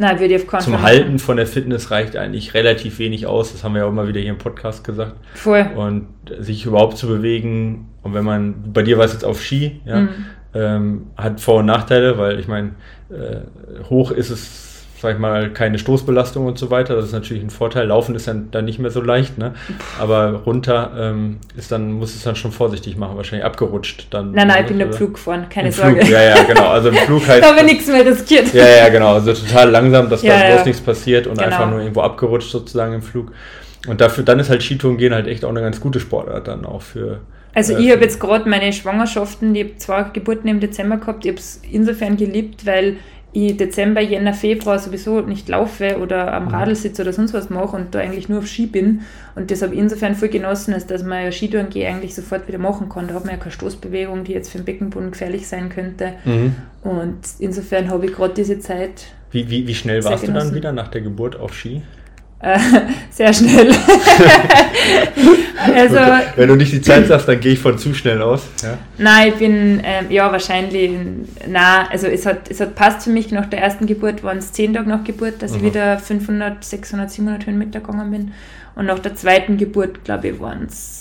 Nein, 0.00 0.18
würde 0.18 0.34
ich 0.34 0.50
auf 0.50 0.60
Zum 0.60 0.80
Halten 0.80 1.18
von 1.18 1.36
der 1.36 1.46
Fitness 1.46 1.90
reicht 1.90 2.16
eigentlich 2.16 2.54
relativ 2.54 2.98
wenig 2.98 3.26
aus. 3.26 3.52
Das 3.52 3.64
haben 3.64 3.74
wir 3.74 3.80
ja 3.80 3.86
auch 3.86 3.90
immer 3.90 4.08
wieder 4.08 4.18
hier 4.18 4.30
im 4.30 4.38
Podcast 4.38 4.82
gesagt. 4.82 5.14
Voll. 5.34 5.68
Und 5.76 6.06
sich 6.38 6.64
überhaupt 6.64 6.96
zu 6.96 7.06
bewegen. 7.06 7.88
Und 8.02 8.14
wenn 8.14 8.24
man, 8.24 8.72
bei 8.72 8.82
dir 8.82 8.96
war 8.96 9.04
es 9.04 9.12
jetzt 9.12 9.26
auf 9.26 9.42
Ski, 9.42 9.82
ja, 9.84 10.00
mhm. 10.00 10.08
Ähm, 10.54 11.10
hat 11.16 11.40
Vor- 11.40 11.60
und 11.60 11.66
Nachteile, 11.66 12.18
weil 12.18 12.38
ich 12.40 12.48
meine, 12.48 12.70
äh, 13.10 13.84
hoch 13.88 14.10
ist 14.10 14.30
es 14.30 14.70
sag 15.00 15.14
ich 15.14 15.18
mal, 15.18 15.50
keine 15.50 15.78
Stoßbelastung 15.78 16.44
und 16.44 16.58
so 16.58 16.70
weiter. 16.70 16.94
Das 16.94 17.06
ist 17.06 17.12
natürlich 17.12 17.42
ein 17.42 17.50
Vorteil. 17.50 17.86
Laufen 17.86 18.14
ist 18.14 18.28
dann, 18.28 18.50
dann 18.50 18.66
nicht 18.66 18.78
mehr 18.78 18.90
so 18.90 19.00
leicht, 19.00 19.38
ne? 19.38 19.54
Aber 19.98 20.42
runter 20.44 20.92
ähm, 20.98 21.38
ist 21.56 21.72
dann, 21.72 21.92
muss 21.92 22.14
es 22.14 22.22
dann 22.22 22.36
schon 22.36 22.52
vorsichtig 22.52 22.98
machen, 22.98 23.16
wahrscheinlich 23.16 23.46
abgerutscht 23.46 24.08
dann. 24.10 24.32
Nein, 24.32 24.48
nein, 24.48 24.62
ich 24.62 24.68
bin 24.68 24.78
der 24.78 24.92
Flug 24.92 25.14
gefahren, 25.14 25.46
keine 25.48 25.68
Im 25.68 25.72
Sorge. 25.72 26.00
Flug, 26.00 26.10
ja, 26.10 26.22
ja, 26.22 26.42
genau. 26.42 26.68
Also 26.68 26.90
im 26.90 26.96
Flug 26.96 27.22
heißt. 27.28 27.42
da 27.42 27.48
habe 27.48 27.60
ich 27.60 27.72
nichts 27.72 27.86
mehr 27.86 28.04
riskiert. 28.04 28.52
Ja, 28.52 28.68
ja, 28.68 28.88
genau. 28.90 29.14
Also 29.14 29.32
total 29.32 29.70
langsam, 29.70 30.10
dass 30.10 30.22
ja, 30.22 30.38
da 30.38 30.46
bloß 30.48 30.58
ja. 30.58 30.64
nichts 30.66 30.82
passiert 30.82 31.26
und 31.26 31.38
genau. 31.38 31.46
einfach 31.46 31.70
nur 31.70 31.80
irgendwo 31.80 32.02
abgerutscht 32.02 32.50
sozusagen 32.50 32.92
im 32.92 33.02
Flug. 33.02 33.32
Und 33.88 34.02
dafür, 34.02 34.22
dann 34.22 34.38
ist 34.38 34.50
halt 34.50 34.62
Skitouren 34.62 34.98
gehen 34.98 35.14
halt 35.14 35.26
echt 35.26 35.46
auch 35.46 35.50
eine 35.50 35.62
ganz 35.62 35.80
gute 35.80 35.98
Sportart 36.00 36.46
dann 36.46 36.66
auch 36.66 36.82
für. 36.82 37.20
Also 37.54 37.76
ich 37.76 37.90
habe 37.90 38.02
jetzt 38.02 38.20
gerade 38.20 38.48
meine 38.48 38.72
Schwangerschaften, 38.72 39.54
ich 39.54 39.64
habe 39.64 39.76
zwei 39.76 40.02
Geburten 40.04 40.48
im 40.48 40.60
Dezember 40.60 40.98
gehabt, 40.98 41.24
ich 41.24 41.30
habe 41.30 41.40
es 41.40 41.60
insofern 41.70 42.16
geliebt, 42.16 42.64
weil 42.64 42.96
ich 43.32 43.56
Dezember, 43.56 44.00
Jänner, 44.00 44.34
Februar 44.34 44.78
sowieso 44.78 45.20
nicht 45.20 45.48
laufe 45.48 45.98
oder 45.98 46.32
am 46.32 46.46
mhm. 46.46 46.50
Radl 46.50 46.74
sitze 46.74 47.02
oder 47.02 47.12
sonst 47.12 47.32
was 47.32 47.48
mache 47.48 47.76
und 47.76 47.94
da 47.94 48.00
eigentlich 48.00 48.28
nur 48.28 48.40
auf 48.40 48.46
Ski 48.46 48.66
bin. 48.66 49.02
Und 49.36 49.50
das 49.50 49.62
habe 49.62 49.74
ich 49.74 49.80
insofern 49.80 50.16
voll 50.16 50.28
genossen, 50.28 50.74
als 50.74 50.86
dass 50.86 51.04
man 51.04 51.24
ja 51.24 51.30
Skitouren 51.32 51.70
gehe 51.70 51.88
eigentlich 51.88 52.14
sofort 52.14 52.48
wieder 52.48 52.58
machen 52.58 52.88
kann. 52.88 53.06
Da 53.06 53.14
hat 53.14 53.24
man 53.24 53.34
ja 53.34 53.38
keine 53.38 53.52
Stoßbewegung, 53.52 54.24
die 54.24 54.32
jetzt 54.32 54.50
für 54.50 54.58
den 54.58 54.64
Beckenboden 54.64 55.12
gefährlich 55.12 55.46
sein 55.46 55.68
könnte. 55.68 56.14
Mhm. 56.24 56.56
Und 56.82 57.18
insofern 57.38 57.88
habe 57.88 58.06
ich 58.06 58.12
gerade 58.12 58.34
diese 58.34 58.58
Zeit. 58.58 59.06
Wie, 59.30 59.48
wie, 59.48 59.66
wie 59.66 59.74
schnell 59.76 60.02
warst 60.02 60.24
genossen. 60.24 60.34
du 60.34 60.46
dann 60.46 60.54
wieder 60.56 60.72
nach 60.72 60.88
der 60.88 61.02
Geburt 61.02 61.38
auf 61.38 61.54
Ski? 61.54 61.82
Äh, 62.42 62.58
sehr 63.10 63.34
schnell. 63.34 63.68
also, 65.74 65.96
Wenn 66.36 66.48
du 66.48 66.56
nicht 66.56 66.72
die 66.72 66.80
Zeit 66.80 67.06
sagst, 67.06 67.28
dann 67.28 67.38
gehe 67.38 67.52
ich 67.52 67.58
von 67.58 67.76
zu 67.76 67.92
schnell 67.92 68.22
aus. 68.22 68.48
Ja? 68.62 68.78
Nein, 68.96 69.28
ich 69.28 69.34
bin, 69.34 69.82
ähm, 69.84 70.06
ja, 70.08 70.32
wahrscheinlich, 70.32 70.90
na, 71.46 71.86
also 71.90 72.06
es 72.06 72.24
hat, 72.24 72.50
es 72.50 72.60
hat 72.60 72.74
passt 72.74 73.04
für 73.04 73.10
mich, 73.10 73.30
nach 73.30 73.44
der 73.46 73.60
ersten 73.60 73.84
Geburt 73.86 74.24
waren 74.24 74.38
es 74.38 74.52
zehn 74.52 74.72
Tage 74.72 74.88
nach 74.88 75.04
Geburt, 75.04 75.42
dass 75.42 75.52
mhm. 75.52 75.58
ich 75.58 75.64
wieder 75.64 75.98
500, 75.98 76.64
600, 76.64 77.10
700 77.10 77.46
Höhenmeter 77.46 77.80
gegangen 77.80 78.10
bin. 78.10 78.32
Und 78.74 78.86
nach 78.86 79.00
der 79.00 79.14
zweiten 79.14 79.58
Geburt, 79.58 80.04
glaube 80.04 80.28
ich, 80.28 80.40
waren 80.40 80.64
es 80.66 80.99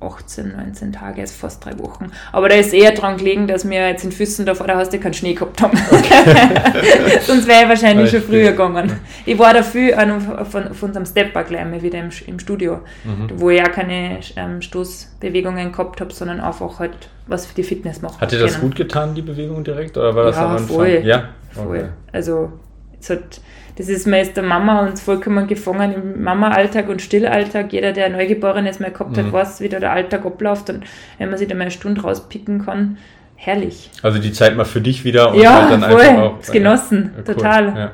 18, 0.00 0.52
19 0.56 0.92
Tage, 0.92 1.22
ist 1.22 1.36
fast 1.36 1.64
drei 1.64 1.78
Wochen. 1.78 2.10
Aber 2.32 2.48
da 2.48 2.56
ist 2.56 2.74
eher 2.74 2.92
dran 2.92 3.16
gelegen, 3.16 3.46
dass 3.46 3.68
wir 3.68 3.88
jetzt 3.88 4.04
in 4.04 4.12
Füssen 4.12 4.44
da 4.44 4.54
vor 4.54 4.66
der 4.66 4.76
Haustür 4.76 5.00
keinen 5.00 5.14
Schnee 5.14 5.32
gehabt 5.32 5.62
haben. 5.62 5.78
Okay. 5.90 7.20
Sonst 7.22 7.48
wäre 7.48 7.62
ich 7.62 7.68
wahrscheinlich 7.68 8.10
schon 8.10 8.22
früher 8.22 8.50
gegangen. 8.50 8.92
Ich 9.24 9.38
war 9.38 9.54
dafür 9.54 9.96
von, 10.50 10.74
von 10.74 10.88
unserem 10.88 11.06
Stepper 11.06 11.44
gleich 11.44 11.64
mal 11.64 11.80
wieder 11.80 11.98
im, 11.98 12.10
im 12.26 12.38
Studio, 12.38 12.80
mhm. 13.04 13.30
wo 13.36 13.50
ich 13.50 13.58
ja 13.58 13.68
keine 13.68 14.20
ähm, 14.36 14.60
Stoßbewegungen 14.60 15.72
gehabt 15.72 16.00
habe, 16.00 16.12
sondern 16.12 16.40
einfach 16.40 16.78
halt 16.78 17.08
was 17.26 17.46
für 17.46 17.54
die 17.54 17.62
Fitness 17.62 18.02
macht. 18.02 18.20
Hat 18.20 18.32
dir 18.32 18.38
das 18.38 18.60
gut 18.60 18.76
getan, 18.76 19.14
die 19.14 19.22
Bewegung 19.22 19.64
direkt? 19.64 19.96
Oder 19.96 20.14
war 20.14 20.24
das 20.24 20.36
ja, 20.36 20.44
am 20.44 20.50
Anfang? 20.52 20.76
Voll. 20.76 21.02
Ja, 21.04 21.30
voll. 21.50 21.78
Okay. 21.78 21.88
Also, 22.12 22.52
es 23.00 23.10
hat 23.10 23.40
das 23.76 23.88
ist 23.88 24.06
mir 24.06 24.24
der 24.24 24.42
Mama 24.42 24.86
uns 24.86 25.02
vollkommen 25.02 25.46
gefangen 25.46 25.92
im 25.92 26.22
Mama-Alltag 26.22 26.88
und 26.88 27.02
Stillalltag. 27.02 27.72
Jeder, 27.72 27.92
der 27.92 28.08
Neugeborenes 28.08 28.80
mal 28.80 28.90
gehabt 28.90 29.18
hat, 29.18 29.26
mhm. 29.26 29.32
weiß, 29.32 29.60
wie 29.60 29.68
da 29.68 29.78
der 29.78 29.92
Alltag 29.92 30.24
abläuft 30.24 30.70
und 30.70 30.84
wenn 31.18 31.28
man 31.28 31.38
sich 31.38 31.46
da 31.46 31.54
mal 31.54 31.62
eine 31.62 31.70
Stunde 31.70 32.00
rauspicken 32.00 32.64
kann, 32.64 32.96
herrlich. 33.34 33.90
Also 34.02 34.18
die 34.18 34.32
Zeit 34.32 34.56
mal 34.56 34.64
für 34.64 34.80
dich 34.80 35.04
wieder 35.04 35.32
und 35.32 35.40
ja, 35.40 35.68
halt 35.68 35.72
dann 35.72 35.90
voll. 35.90 36.00
einfach 36.00 36.22
auch. 36.22 36.52
genossen, 36.52 37.10
ja, 37.12 37.18
cool. 37.18 37.34
total. 37.34 37.76
Ja. 37.76 37.92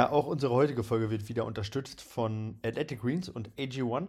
Ja, 0.00 0.10
auch 0.12 0.24
unsere 0.24 0.54
heutige 0.54 0.82
Folge 0.82 1.10
wird 1.10 1.28
wieder 1.28 1.44
unterstützt 1.44 2.00
von 2.00 2.58
Athletic 2.64 3.02
Greens 3.02 3.28
und 3.28 3.50
AG1. 3.58 4.08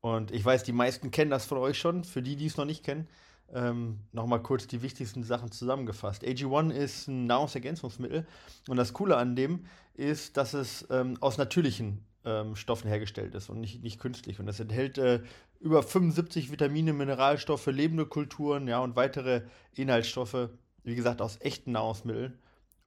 Und 0.00 0.30
ich 0.30 0.44
weiß, 0.44 0.62
die 0.62 0.70
meisten 0.70 1.10
kennen 1.10 1.32
das 1.32 1.46
von 1.46 1.58
euch 1.58 1.76
schon. 1.80 2.04
Für 2.04 2.22
die, 2.22 2.36
die 2.36 2.46
es 2.46 2.56
noch 2.56 2.64
nicht 2.64 2.84
kennen, 2.84 3.08
ähm, 3.52 3.98
nochmal 4.12 4.40
kurz 4.40 4.68
die 4.68 4.82
wichtigsten 4.82 5.24
Sachen 5.24 5.50
zusammengefasst. 5.50 6.22
AG1 6.22 6.70
ist 6.70 7.08
ein 7.08 7.26
Nahrungsergänzungsmittel 7.26 8.24
und 8.68 8.76
das 8.76 8.92
Coole 8.92 9.16
an 9.16 9.34
dem 9.34 9.66
ist, 9.94 10.36
dass 10.36 10.54
es 10.54 10.86
ähm, 10.90 11.16
aus 11.20 11.38
natürlichen 11.38 12.04
ähm, 12.24 12.54
Stoffen 12.54 12.86
hergestellt 12.86 13.34
ist 13.34 13.50
und 13.50 13.58
nicht, 13.58 13.82
nicht 13.82 13.98
künstlich. 13.98 14.38
Und 14.38 14.46
es 14.46 14.60
enthält 14.60 14.96
äh, 14.96 15.22
über 15.58 15.82
75 15.82 16.52
Vitamine, 16.52 16.92
Mineralstoffe, 16.92 17.66
lebende 17.66 18.06
Kulturen 18.06 18.68
ja, 18.68 18.78
und 18.78 18.94
weitere 18.94 19.42
Inhaltsstoffe, 19.74 20.50
wie 20.84 20.94
gesagt, 20.94 21.20
aus 21.20 21.40
echten 21.40 21.72
Nahrungsmitteln 21.72 22.38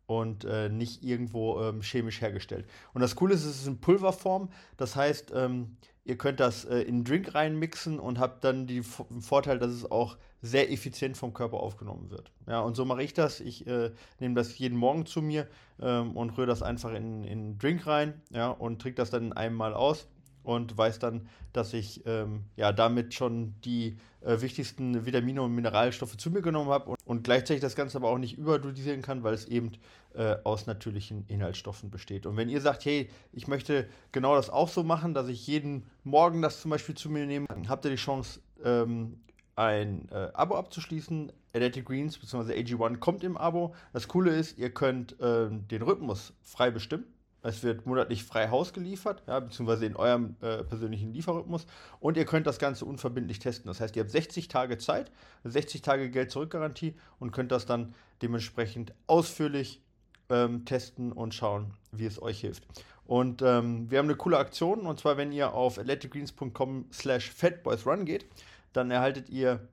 und 0.10 0.44
äh, 0.44 0.70
nicht 0.70 1.04
irgendwo 1.04 1.62
ähm, 1.62 1.82
chemisch 1.84 2.20
hergestellt. 2.20 2.68
Und 2.94 3.02
das 3.02 3.16
Coole 3.16 3.36
ist, 3.36 3.46
es 3.46 3.62
ist 3.62 3.68
in 3.68 3.80
Pulverform, 3.80 4.50
das 4.76 4.96
heißt, 4.96 5.32
ähm, 5.36 5.78
ihr 6.04 6.18
könnt 6.18 6.40
das 6.40 6.66
äh, 6.66 6.80
in 6.80 6.96
einen 6.96 7.04
Drink 7.04 7.36
reinmixen 7.36 8.00
und 8.00 8.18
habt 8.18 8.44
dann 8.44 8.66
den 8.66 8.84
Vorteil, 8.84 9.60
dass 9.60 9.70
es 9.72 9.90
auch 9.90 10.18
sehr 10.42 10.72
effizient 10.72 11.16
vom 11.16 11.34
Körper 11.34 11.58
aufgenommen 11.58 12.10
wird. 12.10 12.32
Ja, 12.48 12.62
und 12.62 12.76
so 12.76 12.86
mache 12.86 13.04
ich 13.04 13.14
das. 13.14 13.40
Ich 13.40 13.68
äh, 13.68 13.92
nehme 14.20 14.34
das 14.34 14.58
jeden 14.58 14.80
Morgen 14.80 15.06
zu 15.06 15.22
mir 15.22 15.48
ähm, 15.80 16.18
und 16.18 16.36
rühre 16.38 16.48
das 16.48 16.64
einfach 16.64 16.94
in, 16.94 17.24
in 17.24 17.40
einen 17.40 17.58
Drink 17.60 17.86
rein 17.86 18.20
ja, 18.32 18.50
und 18.50 18.82
trinke 18.82 18.96
das 18.96 19.12
dann 19.12 19.26
in 19.26 19.34
einem 19.34 19.56
Mal 19.56 19.76
aus 19.76 20.08
und 20.50 20.78
weiß 20.78 21.00
dann, 21.00 21.28
dass 21.54 21.74
ich 21.74 22.06
ähm, 22.06 22.44
ja 22.56 22.72
damit 22.72 23.14
schon 23.14 23.54
die 23.64 23.98
äh, 24.22 24.42
wichtigsten 24.42 25.06
Vitamine 25.06 25.42
und 25.42 25.54
Mineralstoffe 25.54 26.18
zu 26.18 26.32
mir 26.32 26.42
genommen 26.42 26.70
habe 26.70 26.90
und, 26.90 26.98
und, 27.06 27.24
gleichzeitig 27.24 27.62
das 27.62 27.76
Ganze 27.76 27.98
aber 27.98 28.10
auch 28.10 28.18
nicht 28.18 28.38
überdosieren 28.38 29.02
kann, 29.02 29.24
weil 29.24 29.34
es 29.34 29.46
eben 29.46 29.74
äh, 30.16 30.36
aus 30.44 30.66
natürlichen 30.66 31.26
Inhaltsstoffen 31.28 31.92
besteht. 31.92 32.26
Und 32.26 32.36
wenn 32.36 32.50
ihr 32.50 32.62
sagt, 32.62 32.86
hey, 32.86 33.10
ich 33.32 33.48
möchte 33.48 33.88
genau 34.12 34.36
das 34.36 34.50
auch 34.50 34.70
so 34.70 34.84
machen, 34.84 35.14
dass 35.14 35.28
ich 35.28 35.46
jeden 35.46 35.86
Morgen 36.04 36.42
das 36.42 36.62
zum 36.62 36.72
Beispiel 36.72 36.96
zu 36.96 37.10
mir 37.10 37.26
nehme, 37.26 37.46
habt 37.68 37.86
ihr 37.86 37.92
die 37.92 37.98
Chance, 37.98 38.42
ähm, 38.64 39.20
ein 39.56 40.08
äh, 40.10 40.30
Abo 40.34 40.56
abzuschließen. 40.56 41.32
Athletic 41.54 41.86
Greens 41.86 42.18
bzw. 42.18 42.54
AG1 42.54 42.98
kommt 42.98 43.24
im 43.24 43.38
Abo. 43.38 43.76
Das 43.92 44.08
Coole 44.08 44.32
ist, 44.32 44.58
ihr 44.58 44.72
könnt 44.72 45.16
ähm, 45.20 45.68
den 45.68 45.82
Rhythmus 45.82 46.34
frei 46.42 46.72
bestimmen. 46.72 47.06
Es 47.42 47.64
wird 47.64 47.86
monatlich 47.86 48.24
frei 48.24 48.50
Haus 48.50 48.74
geliefert, 48.74 49.24
ja, 49.28 49.40
beziehungsweise 49.40 49.86
in 49.86 49.96
eurem 49.96 50.36
äh, 50.42 50.64
persönlichen 50.64 51.14
Lieferrhythmus. 51.14 51.66
Und 52.00 52.18
ihr 52.18 52.26
könnt 52.26 52.48
das 52.48 52.60
Ganze 52.60 52.86
unverbindlich 52.86 53.40
testen. 53.40 53.68
Das 53.68 53.80
heißt, 53.80 53.96
ihr 53.96 54.04
habt 54.04 54.12
60 54.12 54.50
Tage 54.50 54.78
Zeit, 54.78 55.12
60 55.46 55.82
Tage 55.82 56.10
Geld-Zurück-Garantie 56.10 56.96
und 57.20 57.32
könnt 57.32 57.52
das 57.52 57.66
dann 57.66 57.94
dementsprechend 58.22 58.94
ausführlich 59.08 59.82
ähm, 60.30 60.66
testen 60.66 61.12
und 61.12 61.34
schauen, 61.34 61.74
wie 61.92 62.06
es 62.06 62.22
euch 62.22 62.42
hilft. 62.42 62.68
Und 63.06 63.42
ähm, 63.42 63.90
wir 63.90 64.00
haben 64.00 64.06
eine 64.06 64.18
coole 64.18 64.38
Aktion, 64.38 64.82
und 64.82 65.00
zwar, 65.00 65.18
wenn 65.18 65.32
ihr 65.32 65.54
auf 65.54 65.80
athleticgreens.com 65.80 66.86
slash 66.94 67.32
fatboysrun 67.32 68.06
geht, 68.06 68.28
dann 68.74 68.92
erhaltet 68.92 69.30
ihr 69.30 69.68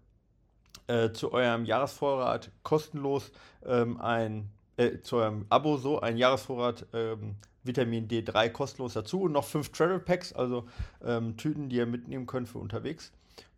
äh, 0.87 1.11
zu 1.13 1.33
eurem 1.33 1.65
Jahresvorrat 1.65 2.51
kostenlos 2.63 3.33
ähm, 3.65 4.01
ein, 4.01 4.51
äh, 4.77 5.01
zu 5.01 5.17
eurem 5.17 5.47
Abo 5.49 5.77
so, 5.77 6.01
ein 6.01 6.17
Jahresvorrat 6.17 6.87
ähm, 6.93 7.37
Vitamin 7.65 8.09
D3 8.09 8.51
kostenlos 8.51 8.95
dazu 8.95 9.23
und 9.23 9.33
noch 9.33 9.45
fünf 9.45 9.71
Travel 9.71 9.99
Packs, 9.99 10.33
also 10.33 10.67
ähm, 11.05 11.37
Tüten, 11.37 11.69
die 11.69 11.77
ihr 11.77 11.87
mitnehmen 11.87 12.27
könnt 12.27 12.49
für 12.49 12.59
unterwegs. 12.59 13.13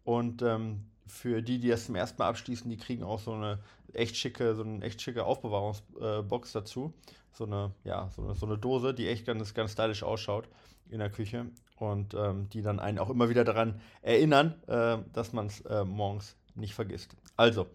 Und 0.04 0.42
ähm, 0.42 0.85
für 1.07 1.42
die, 1.42 1.59
die 1.59 1.68
das 1.68 1.87
zum 1.87 1.94
ersten 1.94 2.18
Mal 2.18 2.28
abschließen, 2.28 2.70
die 2.70 2.76
kriegen 2.76 3.02
auch 3.02 3.20
so 3.20 3.33
eine 3.33 3.59
echt 3.92 4.16
schicke, 4.16 4.54
so 4.54 4.62
eine 4.62 4.85
echt 4.85 5.00
schicke 5.02 5.24
Aufbewahrungsbox 5.24 6.50
äh, 6.50 6.52
dazu. 6.59 6.92
So 7.33 7.44
eine, 7.44 7.72
ja, 7.85 8.11
so 8.16 8.22
eine, 8.22 8.35
so 8.35 8.46
eine 8.46 8.59
Dose, 8.59 8.94
die 8.94 9.09
echt 9.09 9.26
ganz, 9.26 9.54
ganz 9.54 9.72
stylisch 9.72 10.02
ausschaut 10.02 10.48
in 10.90 10.98
der 10.98 11.11
Küche 11.11 11.46
und 11.76 12.14
ähm, 12.14 12.48
die 12.50 12.62
dann 12.62 12.81
einen 12.81 12.98
auch 12.98 13.11
immer 13.11 13.28
wieder 13.28 13.44
daran 13.44 13.81
erinnern, 14.02 14.54
äh, 14.66 14.98
dass 15.12 15.33
man 15.33 15.46
es 15.46 15.61
äh, 15.62 15.85
morgens 15.85 16.37
nicht 16.54 16.74
vergisst. 16.74 17.14
Also, 17.37 17.66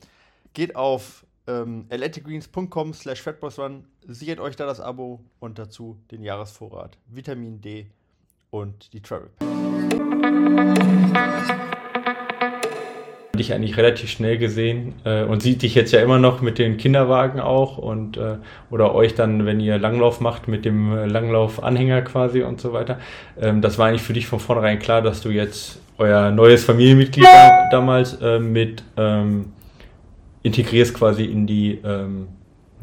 geht 0.54 0.76
auf 0.76 1.26
ähm, 1.48 1.86
athleticgreens.com 1.90 2.94
slash 2.94 3.22
fatboysrun, 3.22 3.86
sichert 4.08 4.40
euch 4.40 4.56
da 4.56 4.66
das 4.66 4.80
Abo 4.80 5.22
und 5.40 5.60
dazu 5.60 5.98
den 6.12 6.24
Jahresvorrat 6.24 6.98
Vitamin 7.08 7.62
D 7.62 7.88
und 8.50 8.94
die 8.94 9.02
Travel 9.02 9.30
dich 13.38 13.52
eigentlich 13.52 13.78
relativ 13.78 14.12
schnell 14.12 14.38
gesehen 14.38 14.94
äh, 15.06 15.24
und 15.24 15.42
sieht 15.42 15.64
dich 15.64 15.74
jetzt 15.74 15.92
ja 15.92 16.02
immer 16.02 16.20
noch 16.20 16.42
mit 16.42 16.60
den 16.60 16.78
Kinderwagen 16.78 17.40
auch 17.40 17.80
und 17.80 18.16
äh, 18.16 18.38
oder 18.70 18.94
euch 18.94 19.16
dann, 19.16 19.46
wenn 19.46 19.60
ihr 19.60 19.80
Langlauf 19.80 20.22
macht, 20.22 20.48
mit 20.48 20.66
dem 20.66 20.94
Langlaufanhänger 20.94 22.04
quasi 22.04 22.44
und 22.44 22.62
so 22.62 22.74
weiter. 22.74 23.00
Ähm, 23.42 23.62
das 23.62 23.80
war 23.80 23.88
eigentlich 23.88 24.04
für 24.04 24.14
dich 24.14 24.28
von 24.28 24.40
vornherein 24.40 24.78
klar, 24.78 25.02
dass 25.02 25.22
du 25.22 25.30
jetzt 25.30 25.80
euer 25.98 26.30
neues 26.32 26.64
Familienmitglied 26.64 27.26
da, 27.26 27.70
damals 27.72 28.14
äh, 28.22 28.40
mit 28.40 28.84
ähm, 28.98 29.52
integrierst 30.44 30.94
quasi 30.94 31.26
in 31.26 31.48
die, 31.48 31.80
ähm, 31.84 32.28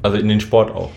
also 0.02 0.16
in 0.18 0.28
den 0.28 0.40
Sport 0.40 0.74
auch. 0.74 0.90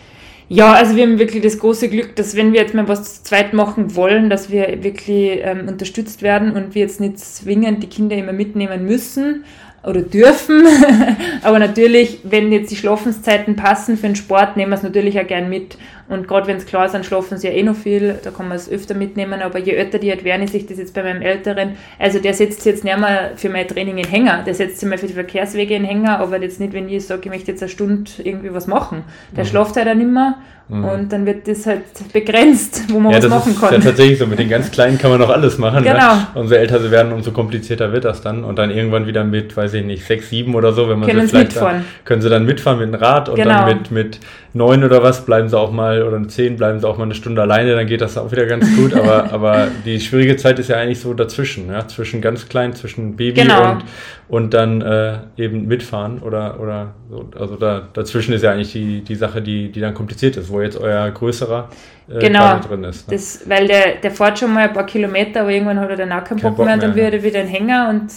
Ja, 0.50 0.74
also 0.74 0.96
wir 0.96 1.04
haben 1.04 1.20
wirklich 1.20 1.42
das 1.42 1.58
große 1.58 1.90
Glück, 1.90 2.16
dass 2.16 2.36
wenn 2.36 2.54
wir 2.54 2.62
jetzt 2.62 2.74
mal 2.74 2.88
was 2.88 3.16
zu 3.16 3.24
zweit 3.24 3.54
machen 3.54 3.96
wollen, 3.96 4.30
dass 4.30 4.52
wir 4.52 4.84
wirklich 4.84 5.40
ähm, 5.42 5.68
unterstützt 5.68 6.22
werden 6.22 6.52
und 6.52 6.76
wir 6.76 6.82
jetzt 6.82 7.00
nicht 7.00 7.20
zwingend 7.20 7.82
die 7.82 7.88
Kinder 7.88 8.16
immer 8.16 8.34
mitnehmen 8.34 8.86
müssen 8.86 9.46
oder 9.84 10.02
dürfen. 10.02 10.64
Aber 11.44 11.60
natürlich, 11.60 12.20
wenn 12.24 12.52
jetzt 12.52 12.72
die 12.72 12.76
Schlafenszeiten 12.76 13.56
passen 13.56 13.98
für 13.98 14.08
den 14.08 14.16
Sport, 14.16 14.58
nehmen 14.58 14.72
wir 14.72 14.76
es 14.76 14.84
natürlich 14.84 15.20
auch 15.20 15.28
gern 15.28 15.50
mit. 15.50 15.78
Und 16.10 16.28
gerade 16.28 16.48
wenn 16.48 16.58
es 16.58 16.66
klar 16.66 16.86
ist, 16.86 16.94
dann 16.94 17.04
schlafen 17.04 17.38
sie 17.38 17.48
ja 17.48 17.54
eh 17.54 17.64
noch 17.64 17.76
viel, 17.76 18.20
da 18.24 18.32
kann 18.32 18.48
man 18.48 18.58
es 18.58 18.70
öfter 18.70 18.94
mitnehmen. 18.94 19.42
Aber 19.42 19.60
je 19.60 19.74
älter 19.74 20.00
die 20.00 20.10
halt 20.10 20.24
werden, 20.24 20.44
ich 20.44 20.52
sehe 20.52 20.64
das 20.64 20.78
jetzt 20.78 20.94
bei 20.94 21.04
meinem 21.04 21.22
Älteren, 21.22 21.78
also 21.98 22.20
der 22.20 22.34
setzt 22.34 22.66
jetzt 22.66 22.84
nicht 22.84 22.98
mehr 22.98 23.32
für 23.36 23.50
mein 23.50 23.68
Training 23.68 23.98
in 23.98 24.08
Hänger, 24.08 24.44
der 24.46 24.54
setzt 24.54 24.80
sich 24.80 24.90
mal 24.90 24.98
für 24.98 25.08
die 25.08 25.14
Verkehrswege 25.14 25.76
in 25.76 25.86
Hänger, 25.86 26.20
aber 26.20 26.42
jetzt 26.42 26.60
nicht, 26.60 26.74
wenn 26.74 26.90
ich 26.90 27.06
sage, 27.06 27.22
ich 27.26 27.30
möchte 27.30 27.52
jetzt 27.52 27.64
eine 27.64 27.70
Stunde 27.70 28.12
irgendwie 28.24 28.54
was 28.54 28.68
machen. 28.68 29.04
Der 29.36 29.44
mhm. 29.44 29.50
schlaft 29.50 29.76
halt 29.78 29.88
dann 29.88 30.02
immer 30.02 30.38
Mhm. 30.70 30.86
Und 30.86 31.12
dann 31.12 31.26
wird 31.26 31.46
das 31.48 31.66
halt 31.66 31.82
begrenzt, 32.14 32.86
wo 32.88 33.00
man 33.00 33.12
ja, 33.12 33.22
was 33.22 33.30
machen 33.30 33.56
kann. 33.60 33.74
Ja, 33.74 33.80
tatsächlich 33.80 34.18
so. 34.18 34.26
Mit 34.26 34.40
den 34.40 34.48
ganz 34.48 34.72
Kleinen 34.72 34.98
kann 34.98 35.12
man 35.12 35.20
noch 35.20 35.30
alles 35.30 35.58
machen. 35.58 35.84
Ne? 35.84 35.92
Genau. 35.92 36.16
Ne? 36.16 36.28
Umso 36.36 36.56
älter 36.56 36.80
sie 36.80 36.90
werden, 36.90 37.12
umso 37.12 37.32
komplizierter 37.32 37.92
wird 37.92 38.06
das 38.06 38.22
dann. 38.22 38.46
Und 38.46 38.58
dann 38.58 38.72
irgendwann 38.72 39.06
wieder 39.06 39.26
mit, 39.26 39.58
weiß 39.58 39.74
ich 39.74 39.84
nicht, 39.84 40.06
sechs, 40.06 40.30
sieben 40.30 40.56
oder 40.56 40.72
so, 40.72 40.88
wenn 40.88 41.00
man 41.00 41.10
können 41.10 41.24
sie 41.24 41.30
vielleicht 41.30 41.58
dann, 41.58 41.84
können 42.06 42.22
sie 42.22 42.30
dann 42.30 42.46
mitfahren 42.46 42.80
mit 42.80 42.88
dem 42.88 42.96
Rad 42.96 43.28
und 43.28 43.36
genau. 43.36 43.66
dann 43.66 43.78
mit, 43.78 43.92
mit 43.92 44.20
neun 44.54 44.84
oder 44.86 45.04
was 45.04 45.26
bleiben 45.26 45.50
sie 45.50 45.58
auch 45.58 45.72
mal, 45.72 45.93
oder 46.02 46.28
zehn 46.28 46.56
bleiben 46.56 46.80
sie 46.80 46.88
auch 46.88 46.98
mal 46.98 47.04
eine 47.04 47.14
Stunde 47.14 47.42
alleine, 47.42 47.76
dann 47.76 47.86
geht 47.86 48.02
das 48.02 48.18
auch 48.18 48.32
wieder 48.32 48.46
ganz 48.46 48.66
gut. 48.76 48.94
aber, 48.96 49.32
aber 49.32 49.68
die 49.86 50.00
schwierige 50.00 50.36
Zeit 50.36 50.58
ist 50.60 50.70
ja 50.70 50.78
eigentlich 50.78 51.00
so 51.00 51.14
dazwischen, 51.14 51.70
ja? 51.70 51.88
zwischen 51.88 52.22
ganz 52.22 52.50
klein, 52.50 52.74
zwischen 52.74 53.16
Baby 53.16 53.42
genau. 53.42 53.74
und, 53.74 53.84
und 54.30 54.54
dann 54.54 54.82
äh, 54.82 55.18
eben 55.38 55.68
mitfahren 55.68 56.20
oder, 56.20 56.60
oder 56.60 56.94
so. 57.10 57.30
Also 57.38 57.56
da, 57.56 57.88
dazwischen 57.94 58.34
ist 58.34 58.44
ja 58.44 58.52
eigentlich 58.52 58.72
die, 58.72 59.02
die 59.02 59.16
Sache, 59.16 59.42
die, 59.42 59.72
die 59.72 59.80
dann 59.80 59.94
kompliziert 59.94 60.38
ist, 60.38 60.50
wo 60.50 60.62
jetzt 60.62 60.80
euer 60.80 61.12
größerer 61.12 61.70
äh, 62.10 62.20
genau, 62.20 62.60
drin 62.60 62.84
ist. 62.84 63.08
Ne? 63.08 63.16
Das, 63.16 63.48
weil 63.48 63.68
der, 63.68 63.96
der 64.02 64.12
fährt 64.12 64.40
schon 64.40 64.54
mal 64.54 64.68
ein 64.68 64.74
paar 64.74 64.86
Kilometer, 64.86 65.42
aber 65.42 65.52
irgendwann 65.52 65.80
hat 65.80 65.90
er 65.90 65.98
dann 65.98 66.12
auch 66.12 66.24
keinen 66.24 66.40
Kein 66.40 66.56
Bock 66.56 66.66
mehr 66.66 66.76
und 66.76 66.84
dann 66.84 66.96
wird 66.96 67.14
er 67.14 67.24
wieder 67.24 67.40
ein 67.40 67.48
Hänger 67.48 67.90
und 67.90 68.12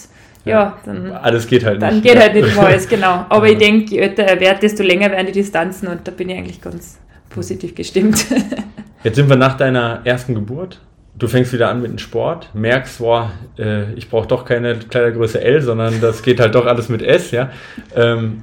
ja, 0.46 0.78
dann. 0.84 1.12
Alles 1.12 1.46
geht 1.46 1.64
halt 1.64 1.80
nicht. 1.80 1.92
Dann 1.92 2.02
geht 2.02 2.18
halt 2.18 2.34
nicht 2.34 2.54
mehr 2.54 2.66
alles, 2.66 2.88
genau. 2.88 3.26
Aber 3.28 3.48
ich 3.50 3.58
denke, 3.58 3.90
je 3.90 3.98
älter 3.98 4.22
er 4.22 4.40
wird, 4.40 4.62
desto 4.62 4.82
länger 4.82 5.10
werden 5.10 5.26
die 5.26 5.32
Distanzen 5.32 5.88
und 5.88 6.06
da 6.06 6.12
bin 6.12 6.30
ich 6.30 6.38
eigentlich 6.38 6.60
ganz 6.60 6.98
positiv 7.36 7.74
gestimmt. 7.74 8.26
Jetzt 9.04 9.16
sind 9.16 9.28
wir 9.28 9.36
nach 9.36 9.56
deiner 9.56 10.00
ersten 10.04 10.34
Geburt. 10.34 10.80
Du 11.16 11.28
fängst 11.28 11.52
wieder 11.52 11.70
an 11.70 11.80
mit 11.80 11.90
dem 11.90 11.98
Sport, 11.98 12.50
merkst, 12.54 12.98
boah, 12.98 13.30
äh, 13.58 13.92
ich 13.94 14.10
brauche 14.10 14.26
doch 14.26 14.44
keine 14.44 14.76
Kleidergröße 14.76 15.40
L, 15.40 15.62
sondern 15.62 16.00
das 16.00 16.22
geht 16.22 16.40
halt 16.40 16.54
doch 16.54 16.66
alles 16.66 16.88
mit 16.88 17.02
S, 17.02 17.30
ja. 17.30 17.50
Ähm, 17.94 18.42